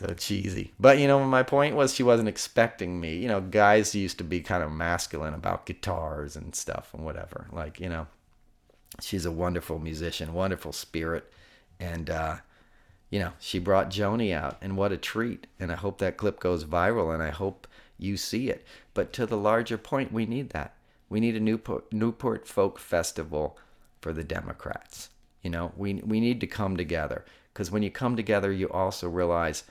so 0.00 0.14
cheesy. 0.14 0.72
But 0.80 0.98
you 0.98 1.06
know, 1.06 1.24
my 1.24 1.42
point 1.42 1.76
was 1.76 1.94
she 1.94 2.02
wasn't 2.02 2.28
expecting 2.28 3.00
me. 3.00 3.16
You 3.16 3.28
know, 3.28 3.40
guys 3.40 3.94
used 3.94 4.18
to 4.18 4.24
be 4.24 4.40
kind 4.40 4.62
of 4.62 4.72
masculine 4.72 5.34
about 5.34 5.66
guitars 5.66 6.36
and 6.36 6.54
stuff 6.54 6.94
and 6.94 7.04
whatever. 7.04 7.46
Like, 7.52 7.80
you 7.80 7.88
know, 7.88 8.06
she's 9.00 9.26
a 9.26 9.32
wonderful 9.32 9.78
musician, 9.78 10.32
wonderful 10.32 10.72
spirit, 10.72 11.30
and 11.78 12.08
uh, 12.08 12.36
you 13.10 13.18
know, 13.18 13.32
she 13.38 13.58
brought 13.58 13.90
Joni 13.90 14.32
out, 14.32 14.56
and 14.60 14.76
what 14.76 14.92
a 14.92 14.96
treat! 14.96 15.46
And 15.58 15.70
I 15.70 15.76
hope 15.76 15.98
that 15.98 16.16
clip 16.16 16.40
goes 16.40 16.64
viral, 16.64 17.12
and 17.12 17.22
I 17.22 17.30
hope 17.30 17.66
you 18.02 18.16
see 18.16 18.50
it. 18.50 18.64
But 18.94 19.12
to 19.14 19.26
the 19.26 19.36
larger 19.36 19.78
point, 19.78 20.12
we 20.12 20.26
need 20.26 20.50
that. 20.50 20.74
We 21.08 21.20
need 21.20 21.36
a 21.36 21.40
Newport, 21.40 21.92
Newport 21.92 22.46
Folk 22.46 22.78
Festival 22.78 23.58
for 24.00 24.12
the 24.12 24.24
Democrats. 24.24 25.10
You 25.42 25.50
know, 25.50 25.72
we 25.76 25.94
we 25.94 26.20
need 26.20 26.40
to 26.40 26.46
come 26.46 26.76
together 26.76 27.24
because 27.52 27.70
when 27.70 27.82
you 27.82 27.90
come 27.90 28.16
together, 28.16 28.52
you 28.52 28.68
also 28.68 29.08
realize, 29.08 29.64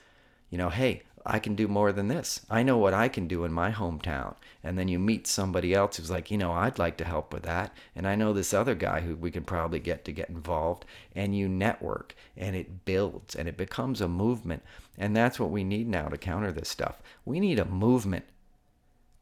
you 0.50 0.58
know, 0.58 0.68
hey, 0.68 1.02
I 1.26 1.38
can 1.38 1.54
do 1.54 1.68
more 1.68 1.92
than 1.92 2.08
this. 2.08 2.40
I 2.48 2.62
know 2.62 2.78
what 2.78 2.94
I 2.94 3.08
can 3.08 3.26
do 3.26 3.44
in 3.44 3.52
my 3.52 3.70
hometown. 3.70 4.36
And 4.64 4.78
then 4.78 4.88
you 4.88 4.98
meet 4.98 5.26
somebody 5.26 5.74
else 5.74 5.96
who's 5.96 6.10
like, 6.10 6.30
you 6.30 6.38
know, 6.38 6.52
I'd 6.52 6.78
like 6.78 6.96
to 6.98 7.04
help 7.04 7.32
with 7.32 7.42
that. 7.42 7.74
And 7.94 8.06
I 8.06 8.14
know 8.14 8.32
this 8.32 8.54
other 8.54 8.74
guy 8.74 9.00
who 9.00 9.16
we 9.16 9.30
can 9.30 9.44
probably 9.44 9.80
get 9.80 10.04
to 10.06 10.12
get 10.12 10.30
involved. 10.30 10.86
And 11.14 11.36
you 11.36 11.48
network 11.48 12.14
and 12.36 12.56
it 12.56 12.84
builds 12.84 13.36
and 13.36 13.48
it 13.48 13.56
becomes 13.56 14.00
a 14.00 14.08
movement. 14.08 14.62
And 14.96 15.14
that's 15.14 15.38
what 15.38 15.50
we 15.50 15.62
need 15.64 15.88
now 15.88 16.08
to 16.08 16.16
counter 16.16 16.52
this 16.52 16.68
stuff. 16.68 17.02
We 17.24 17.38
need 17.38 17.58
a 17.58 17.64
movement 17.64 18.24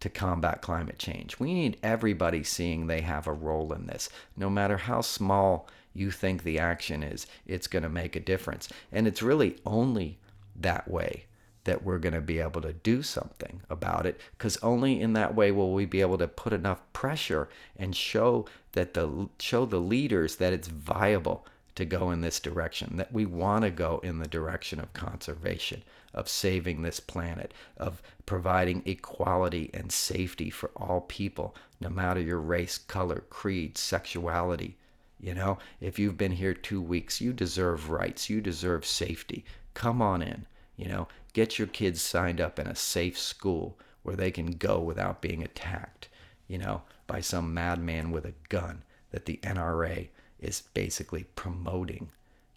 to 0.00 0.08
combat 0.08 0.62
climate 0.62 0.98
change. 0.98 1.40
We 1.40 1.52
need 1.52 1.78
everybody 1.82 2.44
seeing 2.44 2.86
they 2.86 3.00
have 3.00 3.26
a 3.26 3.32
role 3.32 3.72
in 3.72 3.86
this. 3.86 4.08
No 4.36 4.48
matter 4.48 4.76
how 4.76 5.00
small 5.00 5.68
you 5.92 6.12
think 6.12 6.44
the 6.44 6.60
action 6.60 7.02
is, 7.02 7.26
it's 7.46 7.66
going 7.66 7.82
to 7.82 7.88
make 7.88 8.14
a 8.14 8.20
difference. 8.20 8.68
And 8.92 9.08
it's 9.08 9.22
really 9.22 9.56
only 9.66 10.18
that 10.54 10.88
way 10.88 11.24
that 11.68 11.84
we're 11.84 11.98
going 11.98 12.14
to 12.14 12.20
be 12.22 12.40
able 12.40 12.62
to 12.62 12.72
do 12.72 13.02
something 13.02 13.60
about 13.68 14.06
it 14.06 14.18
because 14.32 14.56
only 14.62 14.98
in 14.98 15.12
that 15.12 15.34
way 15.34 15.52
will 15.52 15.74
we 15.74 15.84
be 15.84 16.00
able 16.00 16.16
to 16.16 16.26
put 16.26 16.54
enough 16.54 16.80
pressure 16.94 17.46
and 17.76 17.94
show 17.94 18.46
that 18.72 18.94
the 18.94 19.28
show 19.38 19.66
the 19.66 19.78
leaders 19.78 20.36
that 20.36 20.54
it's 20.54 20.68
viable 20.68 21.44
to 21.74 21.84
go 21.84 22.10
in 22.10 22.22
this 22.22 22.40
direction 22.40 22.96
that 22.96 23.12
we 23.12 23.26
want 23.26 23.64
to 23.64 23.70
go 23.70 24.00
in 24.02 24.18
the 24.18 24.26
direction 24.26 24.80
of 24.80 24.90
conservation 24.94 25.82
of 26.14 26.26
saving 26.26 26.80
this 26.80 27.00
planet 27.00 27.52
of 27.76 28.00
providing 28.24 28.82
equality 28.86 29.70
and 29.74 29.92
safety 29.92 30.48
for 30.48 30.70
all 30.74 31.02
people 31.02 31.54
no 31.80 31.90
matter 31.90 32.20
your 32.20 32.40
race 32.40 32.78
color 32.78 33.24
creed 33.28 33.76
sexuality. 33.76 34.78
You 35.20 35.34
know 35.34 35.58
if 35.82 35.98
you've 35.98 36.16
been 36.16 36.32
here 36.32 36.54
2 36.54 36.80
weeks 36.80 37.20
you 37.20 37.34
deserve 37.34 37.90
rights 37.90 38.30
you 38.30 38.40
deserve 38.40 38.86
safety. 38.86 39.44
Come 39.74 40.00
on 40.00 40.22
in 40.22 40.46
you 40.78 40.88
know 40.88 41.08
Get 41.38 41.56
your 41.56 41.68
kids 41.68 42.02
signed 42.02 42.40
up 42.40 42.58
in 42.58 42.66
a 42.66 42.74
safe 42.74 43.16
school 43.16 43.78
where 44.02 44.16
they 44.16 44.32
can 44.32 44.56
go 44.56 44.80
without 44.80 45.22
being 45.22 45.40
attacked, 45.44 46.08
you 46.48 46.58
know, 46.58 46.82
by 47.06 47.20
some 47.20 47.54
madman 47.54 48.10
with 48.10 48.24
a 48.26 48.34
gun 48.48 48.82
that 49.12 49.26
the 49.26 49.38
NRA 49.44 50.08
is 50.40 50.62
basically 50.74 51.26
promoting, 51.36 52.10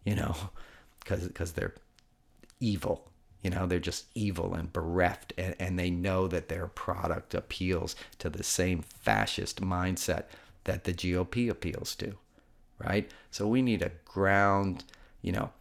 you 0.03 0.15
know, 0.15 0.35
because 0.99 1.27
because 1.27 1.51
they're 1.51 1.75
evil. 2.59 3.11
You 3.43 3.51
know, 3.51 3.67
they're 3.67 3.77
just 3.77 4.05
evil 4.15 4.55
and 4.55 4.73
bereft, 4.73 5.31
and, 5.37 5.53
and 5.59 5.77
they 5.77 5.91
know 5.91 6.27
that 6.29 6.49
their 6.49 6.65
product 6.65 7.35
appeals 7.35 7.95
to 8.17 8.31
the 8.31 8.43
same 8.43 8.81
fascist 8.81 9.61
mindset 9.61 10.23
that 10.63 10.85
the 10.85 10.93
GOP 10.93 11.51
appeals 11.51 11.93
to, 11.97 12.15
right? 12.79 13.11
So 13.29 13.47
we 13.47 13.61
need 13.61 13.83
a 13.83 13.91
ground, 14.05 14.85
you 15.21 15.33
know, 15.33 15.51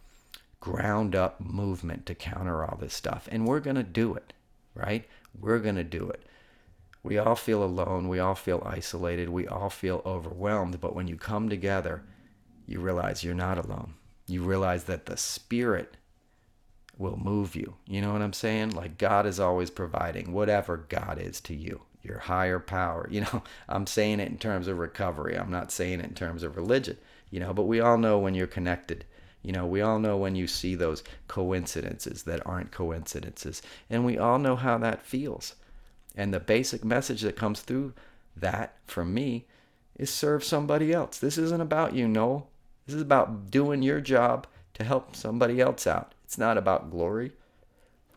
ground 0.61 1.15
up 1.15 1.41
movement 1.41 2.05
to 2.05 2.15
counter 2.15 2.63
all 2.63 2.77
this 2.79 2.93
stuff. 2.93 3.27
And 3.31 3.45
we're 3.45 3.59
going 3.59 3.75
to 3.75 3.83
do 3.83 4.13
it, 4.13 4.31
right? 4.73 5.05
We're 5.37 5.59
going 5.59 5.75
to 5.75 5.83
do 5.83 6.07
it. 6.09 6.23
We 7.03 7.17
all 7.17 7.35
feel 7.35 7.63
alone. 7.63 8.07
We 8.07 8.19
all 8.19 8.35
feel 8.35 8.63
isolated. 8.65 9.29
We 9.29 9.47
all 9.47 9.71
feel 9.71 10.01
overwhelmed. 10.05 10.79
But 10.79 10.95
when 10.95 11.07
you 11.07 11.17
come 11.17 11.49
together, 11.49 12.03
you 12.67 12.79
realize 12.79 13.23
you're 13.23 13.33
not 13.33 13.57
alone. 13.57 13.95
You 14.27 14.43
realize 14.43 14.83
that 14.85 15.07
the 15.07 15.17
Spirit 15.17 15.97
will 16.97 17.17
move 17.17 17.55
you. 17.55 17.75
You 17.87 18.01
know 18.01 18.13
what 18.13 18.21
I'm 18.21 18.33
saying? 18.33 18.69
Like 18.71 18.99
God 18.99 19.25
is 19.25 19.39
always 19.39 19.71
providing 19.71 20.31
whatever 20.31 20.77
God 20.77 21.19
is 21.19 21.41
to 21.41 21.55
you, 21.55 21.81
your 22.03 22.19
higher 22.19 22.59
power. 22.59 23.07
You 23.09 23.21
know, 23.21 23.43
I'm 23.67 23.87
saying 23.87 24.19
it 24.19 24.29
in 24.29 24.37
terms 24.37 24.67
of 24.67 24.77
recovery. 24.77 25.35
I'm 25.35 25.49
not 25.49 25.71
saying 25.71 26.01
it 26.01 26.05
in 26.05 26.13
terms 26.13 26.43
of 26.43 26.55
religion, 26.55 26.97
you 27.31 27.39
know, 27.39 27.51
but 27.51 27.63
we 27.63 27.79
all 27.79 27.97
know 27.97 28.19
when 28.19 28.35
you're 28.35 28.45
connected 28.45 29.05
you 29.43 29.51
know, 29.51 29.65
we 29.65 29.81
all 29.81 29.99
know 29.99 30.17
when 30.17 30.35
you 30.35 30.47
see 30.47 30.75
those 30.75 31.03
coincidences 31.27 32.23
that 32.23 32.45
aren't 32.45 32.71
coincidences, 32.71 33.61
and 33.89 34.05
we 34.05 34.17
all 34.17 34.39
know 34.39 34.55
how 34.55 34.77
that 34.79 35.05
feels. 35.05 35.55
And 36.15 36.33
the 36.33 36.39
basic 36.39 36.83
message 36.83 37.21
that 37.21 37.35
comes 37.35 37.61
through 37.61 37.93
that 38.35 38.75
from 38.85 39.13
me 39.13 39.45
is 39.95 40.09
serve 40.09 40.43
somebody 40.43 40.93
else. 40.93 41.17
This 41.17 41.37
isn't 41.37 41.61
about 41.61 41.93
you, 41.93 42.07
Noel. 42.07 42.49
This 42.85 42.95
is 42.95 43.01
about 43.01 43.49
doing 43.49 43.81
your 43.81 44.01
job 44.01 44.47
to 44.73 44.83
help 44.83 45.15
somebody 45.15 45.59
else 45.59 45.87
out. 45.87 46.13
It's 46.23 46.37
not 46.37 46.57
about 46.57 46.91
glory, 46.91 47.31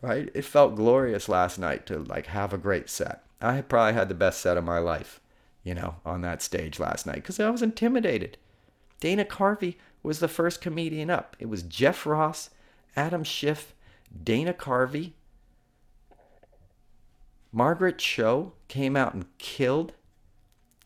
right? 0.01 0.29
It 0.33 0.45
felt 0.45 0.75
glorious 0.75 1.29
last 1.29 1.57
night 1.57 1.85
to 1.87 1.99
like 1.99 2.27
have 2.27 2.53
a 2.53 2.57
great 2.57 2.89
set. 2.89 3.23
I 3.41 3.61
probably 3.61 3.93
had 3.93 4.09
the 4.09 4.15
best 4.15 4.41
set 4.41 4.57
of 4.57 4.63
my 4.63 4.79
life, 4.79 5.19
you 5.63 5.73
know, 5.73 5.95
on 6.05 6.21
that 6.21 6.41
stage 6.41 6.79
last 6.79 7.05
night 7.05 7.17
because 7.17 7.39
I 7.39 7.49
was 7.49 7.61
intimidated. 7.61 8.37
Dana 8.99 9.25
Carvey 9.25 9.75
was 10.05 10.19
the 10.19 10.27
first 10.27 10.61
comedian 10.61 11.09
up. 11.09 11.35
It 11.39 11.49
was 11.49 11.63
Jeff 11.63 12.05
Ross, 12.05 12.49
Adam 12.95 13.23
Schiff, 13.23 13.73
Dana 14.23 14.53
Carvey. 14.53 15.13
Margaret 17.51 17.97
Cho 17.97 18.53
came 18.67 18.95
out 18.95 19.13
and 19.13 19.25
killed, 19.37 19.93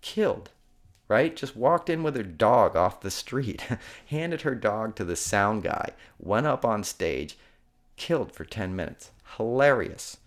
killed, 0.01 0.51
right? 1.07 1.35
Just 1.35 1.55
walked 1.55 1.89
in 1.89 2.03
with 2.03 2.15
her 2.15 2.23
dog 2.23 2.75
off 2.75 3.01
the 3.01 3.11
street, 3.11 3.65
handed 4.07 4.41
her 4.41 4.55
dog 4.55 4.95
to 4.95 5.03
the 5.03 5.15
sound 5.15 5.63
guy, 5.63 5.91
went 6.19 6.45
up 6.45 6.63
on 6.63 6.83
stage, 6.83 7.37
killed 7.95 8.31
for 8.31 8.45
10 8.45 8.75
minutes. 8.75 9.11
Hilarious, 9.37 10.17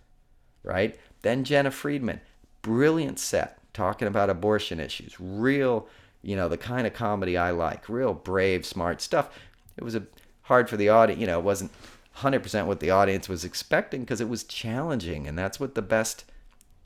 right? 0.63 0.99
Then 1.21 1.43
Jena 1.43 1.71
Friedman, 1.71 2.19
brilliant 2.61 3.19
set, 3.19 3.59
talking 3.73 4.07
about 4.07 4.29
abortion 4.29 4.79
issues, 4.79 5.15
real 5.19 5.87
you 6.23 6.35
know, 6.35 6.47
the 6.47 6.57
kind 6.57 6.87
of 6.87 6.93
comedy 6.93 7.37
I 7.37 7.51
like, 7.51 7.87
real 7.87 8.13
brave, 8.13 8.65
smart 8.65 9.01
stuff. 9.01 9.37
It 9.77 9.83
was 9.83 9.95
a, 9.95 10.03
hard 10.43 10.69
for 10.69 10.77
the 10.77 10.89
audience, 10.89 11.19
you 11.19 11.27
know, 11.27 11.39
it 11.39 11.45
wasn't 11.45 11.71
100% 12.17 12.65
what 12.65 12.79
the 12.79 12.89
audience 12.89 13.27
was 13.27 13.43
expecting 13.43 14.01
because 14.01 14.21
it 14.21 14.29
was 14.29 14.43
challenging. 14.43 15.27
And 15.27 15.37
that's 15.37 15.59
what 15.59 15.75
the 15.75 15.81
best, 15.81 16.25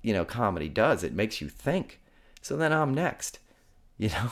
you 0.02 0.14
know, 0.14 0.26
comedy 0.26 0.70
does. 0.70 1.04
It 1.04 1.14
makes 1.14 1.40
you 1.40 1.50
think. 1.50 2.00
So 2.42 2.58
then 2.58 2.74
I'm 2.74 2.94
next, 2.94 3.40
you 3.98 4.10
know. 4.10 4.32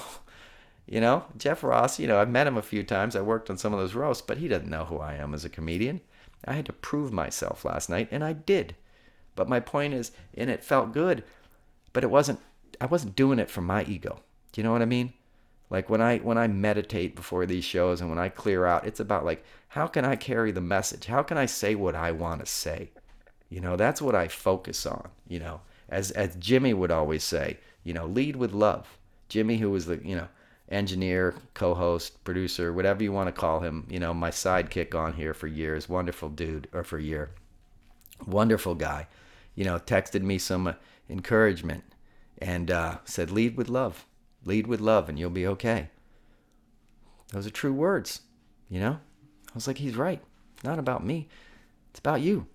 You 0.87 1.01
know, 1.01 1.25
Jeff 1.35 1.63
Ross, 1.63 1.97
you 1.97 2.05
know, 2.05 2.19
I've 2.19 2.29
met 2.29 2.45
him 2.45 2.57
a 2.57 2.61
few 2.61 2.83
times. 2.83 3.15
I 3.15 3.21
worked 3.21 3.49
on 3.49 3.57
some 3.57 3.73
of 3.73 3.79
those 3.79 3.95
roasts, 3.95 4.21
but 4.21 4.37
he 4.37 4.47
doesn't 4.47 4.69
know 4.69 4.85
who 4.85 4.99
I 4.99 5.15
am 5.15 5.33
as 5.33 5.43
a 5.43 5.49
comedian. 5.49 5.99
I 6.47 6.53
had 6.53 6.67
to 6.67 6.73
prove 6.73 7.11
myself 7.11 7.65
last 7.65 7.89
night, 7.89 8.07
and 8.11 8.23
I 8.23 8.33
did. 8.33 8.75
But 9.35 9.49
my 9.49 9.59
point 9.59 9.95
is, 9.95 10.11
and 10.35 10.47
it 10.47 10.63
felt 10.63 10.93
good, 10.93 11.23
but 11.91 12.03
it 12.03 12.11
wasn't, 12.11 12.39
I 12.79 12.85
wasn't 12.85 13.15
doing 13.15 13.39
it 13.39 13.49
for 13.49 13.61
my 13.61 13.83
ego. 13.83 14.19
Do 14.55 14.61
you 14.61 14.63
know 14.63 14.71
what 14.71 14.81
I 14.81 14.85
mean? 14.85 15.11
Like 15.69 15.89
when 15.89 15.99
I 15.99 16.19
when 16.19 16.37
I 16.37 16.47
meditate 16.47 17.13
before 17.13 17.45
these 17.45 17.65
shows 17.65 17.99
and 17.99 18.09
when 18.09 18.17
I 18.17 18.29
clear 18.29 18.65
out, 18.65 18.87
it's 18.87 19.01
about 19.01 19.25
like 19.25 19.43
how 19.67 19.85
can 19.85 20.05
I 20.05 20.15
carry 20.15 20.53
the 20.53 20.61
message? 20.61 21.07
How 21.07 21.23
can 21.23 21.37
I 21.37 21.45
say 21.45 21.75
what 21.75 21.93
I 21.93 22.13
want 22.13 22.39
to 22.39 22.45
say? 22.45 22.91
You 23.49 23.59
know, 23.59 23.75
that's 23.75 24.01
what 24.01 24.15
I 24.15 24.29
focus 24.29 24.85
on, 24.85 25.09
you 25.27 25.39
know. 25.39 25.59
as 25.89 26.11
as 26.11 26.37
Jimmy 26.37 26.73
would 26.73 26.89
always 26.89 27.21
say, 27.21 27.57
you 27.83 27.91
know, 27.91 28.05
lead 28.05 28.37
with 28.37 28.53
love. 28.53 28.97
Jimmy, 29.27 29.57
who 29.57 29.71
was 29.71 29.87
the 29.87 29.97
you 30.07 30.15
know 30.15 30.29
engineer, 30.69 31.35
co-host, 31.53 32.23
producer, 32.23 32.71
whatever 32.71 33.03
you 33.03 33.11
want 33.11 33.27
to 33.27 33.41
call 33.41 33.59
him, 33.59 33.85
you 33.89 33.99
know, 33.99 34.13
my 34.13 34.31
sidekick 34.31 34.95
on 34.95 35.11
here 35.11 35.33
for 35.33 35.47
years, 35.47 35.89
wonderful 35.89 36.29
dude, 36.29 36.69
or 36.71 36.85
for 36.85 36.97
a 36.97 37.03
year, 37.03 37.29
wonderful 38.25 38.73
guy, 38.73 39.05
you 39.53 39.65
know, 39.65 39.79
texted 39.79 40.21
me 40.21 40.37
some 40.37 40.65
uh, 40.67 40.73
encouragement 41.09 41.83
and 42.37 42.71
uh, 42.71 42.99
said, 43.03 43.31
lead 43.31 43.57
with 43.57 43.67
love, 43.67 44.05
lead 44.45 44.67
with 44.67 44.79
love, 44.79 45.09
and 45.09 45.19
you'll 45.19 45.29
be 45.29 45.47
okay. 45.47 45.89
Those 47.31 47.47
are 47.47 47.51
true 47.51 47.73
words, 47.73 48.21
you 48.69 48.79
know. 48.79 48.99
I 49.49 49.51
was 49.53 49.67
like, 49.67 49.79
he's 49.79 49.95
right. 49.95 50.21
Not 50.63 50.79
about 50.79 51.05
me. 51.05 51.27
It's 51.89 51.99
about 51.99 52.21
you. 52.21 52.47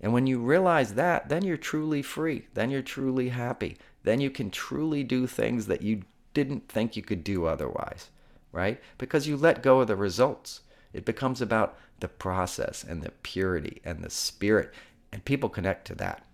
And 0.00 0.12
when 0.12 0.26
you 0.26 0.38
realize 0.38 0.94
that, 0.94 1.28
then 1.28 1.44
you're 1.44 1.56
truly 1.56 2.02
free. 2.02 2.46
Then 2.54 2.70
you're 2.70 2.82
truly 2.82 3.30
happy. 3.30 3.76
Then 4.04 4.20
you 4.20 4.30
can 4.30 4.50
truly 4.50 5.02
do 5.02 5.26
things 5.26 5.66
that 5.66 5.82
you 5.82 6.02
didn't 6.34 6.68
think 6.68 6.96
you 6.96 7.02
could 7.02 7.24
do 7.24 7.46
otherwise, 7.46 8.10
right? 8.52 8.80
Because 8.96 9.26
you 9.26 9.36
let 9.36 9.62
go 9.62 9.80
of 9.80 9.88
the 9.88 9.96
results. 9.96 10.60
It 10.92 11.04
becomes 11.04 11.40
about 11.40 11.76
the 12.00 12.08
process 12.08 12.84
and 12.84 13.02
the 13.02 13.10
purity 13.22 13.80
and 13.84 14.02
the 14.02 14.10
spirit. 14.10 14.72
And 15.12 15.24
people 15.24 15.48
connect 15.48 15.86
to 15.88 15.94
that. 15.96 16.24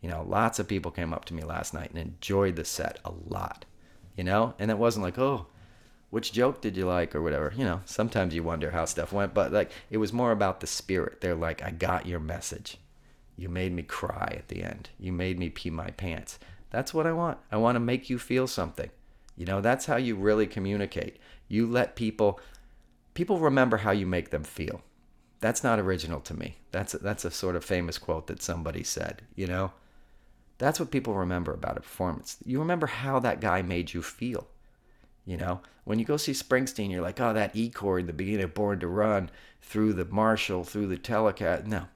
You 0.00 0.10
know, 0.10 0.22
lots 0.28 0.58
of 0.58 0.68
people 0.68 0.90
came 0.90 1.14
up 1.14 1.24
to 1.26 1.34
me 1.34 1.42
last 1.42 1.72
night 1.72 1.90
and 1.90 1.98
enjoyed 1.98 2.56
the 2.56 2.64
set 2.64 2.98
a 3.04 3.12
lot, 3.28 3.64
you 4.16 4.24
know? 4.24 4.54
And 4.58 4.70
it 4.70 4.78
wasn't 4.78 5.04
like, 5.04 5.18
oh, 5.18 5.46
which 6.10 6.32
joke 6.32 6.60
did 6.60 6.76
you 6.76 6.86
like? 6.86 7.14
or 7.14 7.22
whatever 7.22 7.52
you 7.56 7.64
know? 7.64 7.80
Sometimes 7.84 8.34
you 8.34 8.42
wonder 8.42 8.70
how 8.70 8.84
stuff 8.84 9.12
went 9.12 9.34
but 9.34 9.52
like 9.52 9.72
it 9.90 9.98
was 9.98 10.12
more 10.12 10.30
about 10.32 10.60
the 10.60 10.66
spirit. 10.66 11.20
They're 11.20 11.34
like 11.34 11.62
i 11.62 11.70
got 11.70 12.06
your 12.06 12.20
message. 12.20 12.78
You 13.36 13.48
made 13.48 13.72
me 13.72 13.82
cry 13.82 14.34
at 14.38 14.46
the 14.46 14.62
end. 14.62 14.90
You 14.98 15.12
made 15.12 15.38
me 15.38 15.50
pee 15.50 15.70
my 15.70 15.90
pants. 15.90 16.38
That's 16.70 16.94
what 16.94 17.06
i 17.06 17.12
want. 17.12 17.38
I 17.50 17.56
want 17.56 17.76
to 17.76 17.80
make 17.80 18.08
you 18.08 18.18
feel 18.18 18.46
something. 18.46 18.90
You 19.36 19.44
know 19.46 19.60
that's 19.60 19.86
how 19.86 19.96
you 19.96 20.14
really 20.14 20.46
communicate. 20.46 21.18
You 21.48 21.66
let 21.66 21.96
people 21.96 22.40
people 23.14 23.38
remember 23.38 23.78
how 23.78 23.90
you 23.90 24.06
make 24.06 24.30
them 24.30 24.44
feel. 24.44 24.82
That's 25.40 25.64
not 25.64 25.80
original 25.80 26.20
to 26.20 26.34
me. 26.34 26.58
That's 26.70 26.94
a, 26.94 26.98
that's 26.98 27.24
a 27.24 27.30
sort 27.30 27.56
of 27.56 27.64
famous 27.64 27.98
quote 27.98 28.28
that 28.28 28.40
somebody 28.40 28.84
said 28.84 29.22
you 29.34 29.48
know 29.48 29.72
that's 30.58 30.78
what 30.78 30.90
people 30.90 31.14
remember 31.14 31.52
about 31.52 31.76
a 31.76 31.80
performance 31.80 32.36
you 32.44 32.58
remember 32.58 32.86
how 32.86 33.18
that 33.18 33.40
guy 33.40 33.62
made 33.62 33.92
you 33.92 34.02
feel 34.02 34.46
you 35.24 35.38
know, 35.38 35.60
when 35.84 35.98
you 35.98 36.04
go 36.04 36.16
see 36.16 36.32
Springsteen, 36.32 36.90
you're 36.90 37.02
like, 37.02 37.20
oh, 37.20 37.32
that 37.32 37.56
E 37.56 37.70
chord, 37.70 38.06
the 38.06 38.12
beginning 38.12 38.44
of 38.44 38.54
Born 38.54 38.80
to 38.80 38.88
Run, 38.88 39.30
through 39.60 39.94
the 39.94 40.04
Marshall, 40.04 40.64
through 40.64 40.88
the 40.88 40.96
Telecaster. 40.96 41.66
No. 41.66 41.86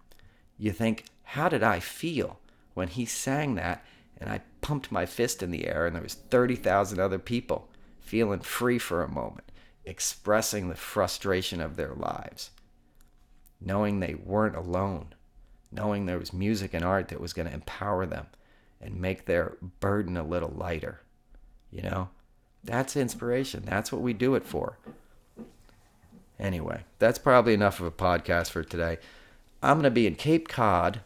You 0.56 0.72
think, 0.72 1.04
how 1.22 1.48
did 1.48 1.62
I 1.62 1.80
feel 1.80 2.38
when 2.74 2.88
he 2.88 3.04
sang 3.04 3.54
that 3.56 3.84
and 4.16 4.30
I 4.30 4.40
pumped 4.60 4.90
my 4.90 5.06
fist 5.06 5.42
in 5.42 5.50
the 5.50 5.66
air 5.66 5.86
and 5.86 5.94
there 5.94 6.02
was 6.02 6.14
30,000 6.14 6.98
other 6.98 7.18
people 7.18 7.68
feeling 8.00 8.40
free 8.40 8.78
for 8.78 9.02
a 9.02 9.10
moment, 9.10 9.52
expressing 9.84 10.68
the 10.68 10.74
frustration 10.74 11.60
of 11.60 11.76
their 11.76 11.92
lives, 11.94 12.50
knowing 13.60 14.00
they 14.00 14.14
weren't 14.14 14.56
alone, 14.56 15.14
knowing 15.70 16.06
there 16.06 16.18
was 16.18 16.32
music 16.32 16.72
and 16.72 16.84
art 16.84 17.08
that 17.08 17.20
was 17.20 17.34
going 17.34 17.46
to 17.46 17.54
empower 17.54 18.06
them 18.06 18.26
and 18.80 19.00
make 19.00 19.24
their 19.24 19.56
burden 19.80 20.16
a 20.16 20.22
little 20.22 20.52
lighter, 20.56 21.00
you 21.70 21.82
know? 21.82 22.08
That's 22.64 22.96
inspiration. 22.96 23.62
That's 23.64 23.92
what 23.92 24.02
we 24.02 24.12
do 24.12 24.34
it 24.34 24.44
for. 24.44 24.78
Anyway, 26.38 26.82
that's 26.98 27.18
probably 27.18 27.54
enough 27.54 27.80
of 27.80 27.86
a 27.86 27.90
podcast 27.90 28.50
for 28.50 28.62
today. 28.62 28.98
I'm 29.62 29.76
going 29.76 29.84
to 29.84 29.90
be 29.90 30.06
in 30.06 30.14
Cape 30.14 30.48
Cod 30.48 31.00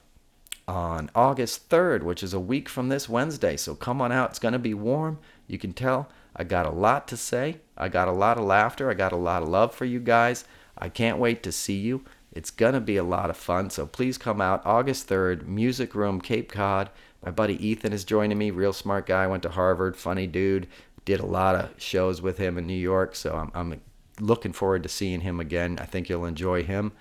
on 0.69 1.11
August 1.15 1.69
3rd, 1.71 2.03
which 2.03 2.23
is 2.23 2.35
a 2.35 2.41
week 2.41 2.69
from 2.69 2.89
this 2.89 3.09
Wednesday. 3.09 3.57
So 3.57 3.75
come 3.75 4.01
on 4.01 4.13
out. 4.13 4.31
It's 4.31 4.39
going 4.39 4.53
to 4.53 4.59
be 4.59 4.75
warm. 4.75 5.19
You 5.47 5.59
can 5.59 5.73
tell 5.73 6.09
I 6.35 6.45
got 6.45 6.67
a 6.67 6.71
lot 6.71 7.09
to 7.09 7.17
say. 7.17 7.59
I 7.77 7.89
got 7.89 8.09
a 8.09 8.13
lot 8.13 8.39
of 8.39 8.45
laughter. 8.45 8.91
I 8.91 8.95
got 8.95 9.13
a 9.13 9.17
lot 9.17 9.43
of 9.43 9.49
love 9.49 9.75
for 9.75 9.85
you 9.85 10.01
guys. 10.01 10.45
I 10.77 10.89
can't 10.89 11.19
wait 11.19 11.43
to 11.45 11.53
see 11.53 11.79
you. 11.79 12.05
It's 12.33 12.51
going 12.51 12.75
to 12.75 12.81
be 12.81 12.97
a 12.97 13.05
lot 13.05 13.31
of 13.31 13.37
fun. 13.37 13.71
So 13.71 13.87
please 13.87 14.17
come 14.17 14.41
out 14.41 14.65
August 14.65 15.09
3rd, 15.09 15.47
Music 15.47 15.95
Room, 15.95 16.21
Cape 16.21 16.51
Cod. 16.51 16.91
My 17.23 17.31
buddy 17.31 17.55
Ethan 17.65 17.93
is 17.93 18.05
joining 18.05 18.39
me. 18.39 18.51
Real 18.51 18.73
smart 18.73 19.07
guy. 19.07 19.27
Went 19.27 19.45
to 19.45 19.51
Harvard. 19.51 19.97
Funny 19.97 20.27
dude 20.27 20.67
did 21.05 21.21
a 21.21 21.27
lot 21.27 21.55
of 21.55 21.71
shows 21.79 22.23
with 22.23 22.39
him 22.39 22.59
in 22.59 22.67
New 22.67 22.75
York, 22.75 23.15
so 23.15 23.35
I'm, 23.35 23.51
I'm 23.55 23.81
looking 24.21 24.53
forward 24.53 24.83
to 24.85 24.89
seeing 24.89 25.21
him 25.21 25.41
again. 25.41 25.79
I 25.81 25.85
think 25.85 26.09
you'll 26.09 26.27
enjoy 26.27 26.63
him, 26.63 26.93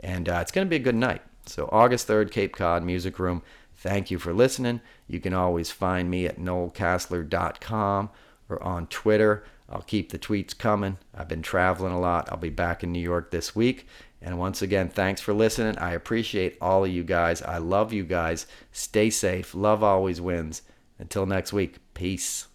and 0.00 0.28
uh, 0.28 0.38
it's 0.40 0.52
going 0.52 0.66
to 0.66 0.70
be 0.70 0.76
a 0.76 0.80
good 0.80 0.94
night. 0.94 1.22
So 1.46 1.68
August 1.72 2.06
3rd, 2.06 2.30
Cape 2.30 2.54
Cod 2.54 2.84
Music 2.84 3.18
Room. 3.18 3.42
Thank 3.76 4.10
you 4.10 4.18
for 4.18 4.32
listening. 4.32 4.80
You 5.06 5.20
can 5.20 5.32
always 5.32 5.70
find 5.70 6.10
me 6.10 6.26
at 6.26 6.38
noelcasler.com 6.38 8.10
or 8.48 8.62
on 8.62 8.86
Twitter. 8.88 9.44
I'll 9.70 9.82
keep 9.82 10.10
the 10.10 10.18
tweets 10.18 10.56
coming. 10.56 10.98
I've 11.14 11.28
been 11.28 11.42
traveling 11.42 11.92
a 11.92 12.00
lot. 12.00 12.28
I'll 12.30 12.38
be 12.38 12.50
back 12.50 12.82
in 12.82 12.92
New 12.92 13.00
York 13.00 13.30
this 13.30 13.54
week. 13.54 13.86
And 14.20 14.38
once 14.38 14.62
again, 14.62 14.88
thanks 14.88 15.20
for 15.20 15.32
listening. 15.32 15.78
I 15.78 15.92
appreciate 15.92 16.58
all 16.60 16.84
of 16.84 16.90
you 16.90 17.04
guys. 17.04 17.40
I 17.42 17.58
love 17.58 17.92
you 17.92 18.04
guys. 18.04 18.46
Stay 18.72 19.10
safe. 19.10 19.54
Love 19.54 19.82
always 19.82 20.20
wins. 20.20 20.62
Until 20.98 21.26
next 21.26 21.52
week, 21.52 21.76
peace. 21.94 22.47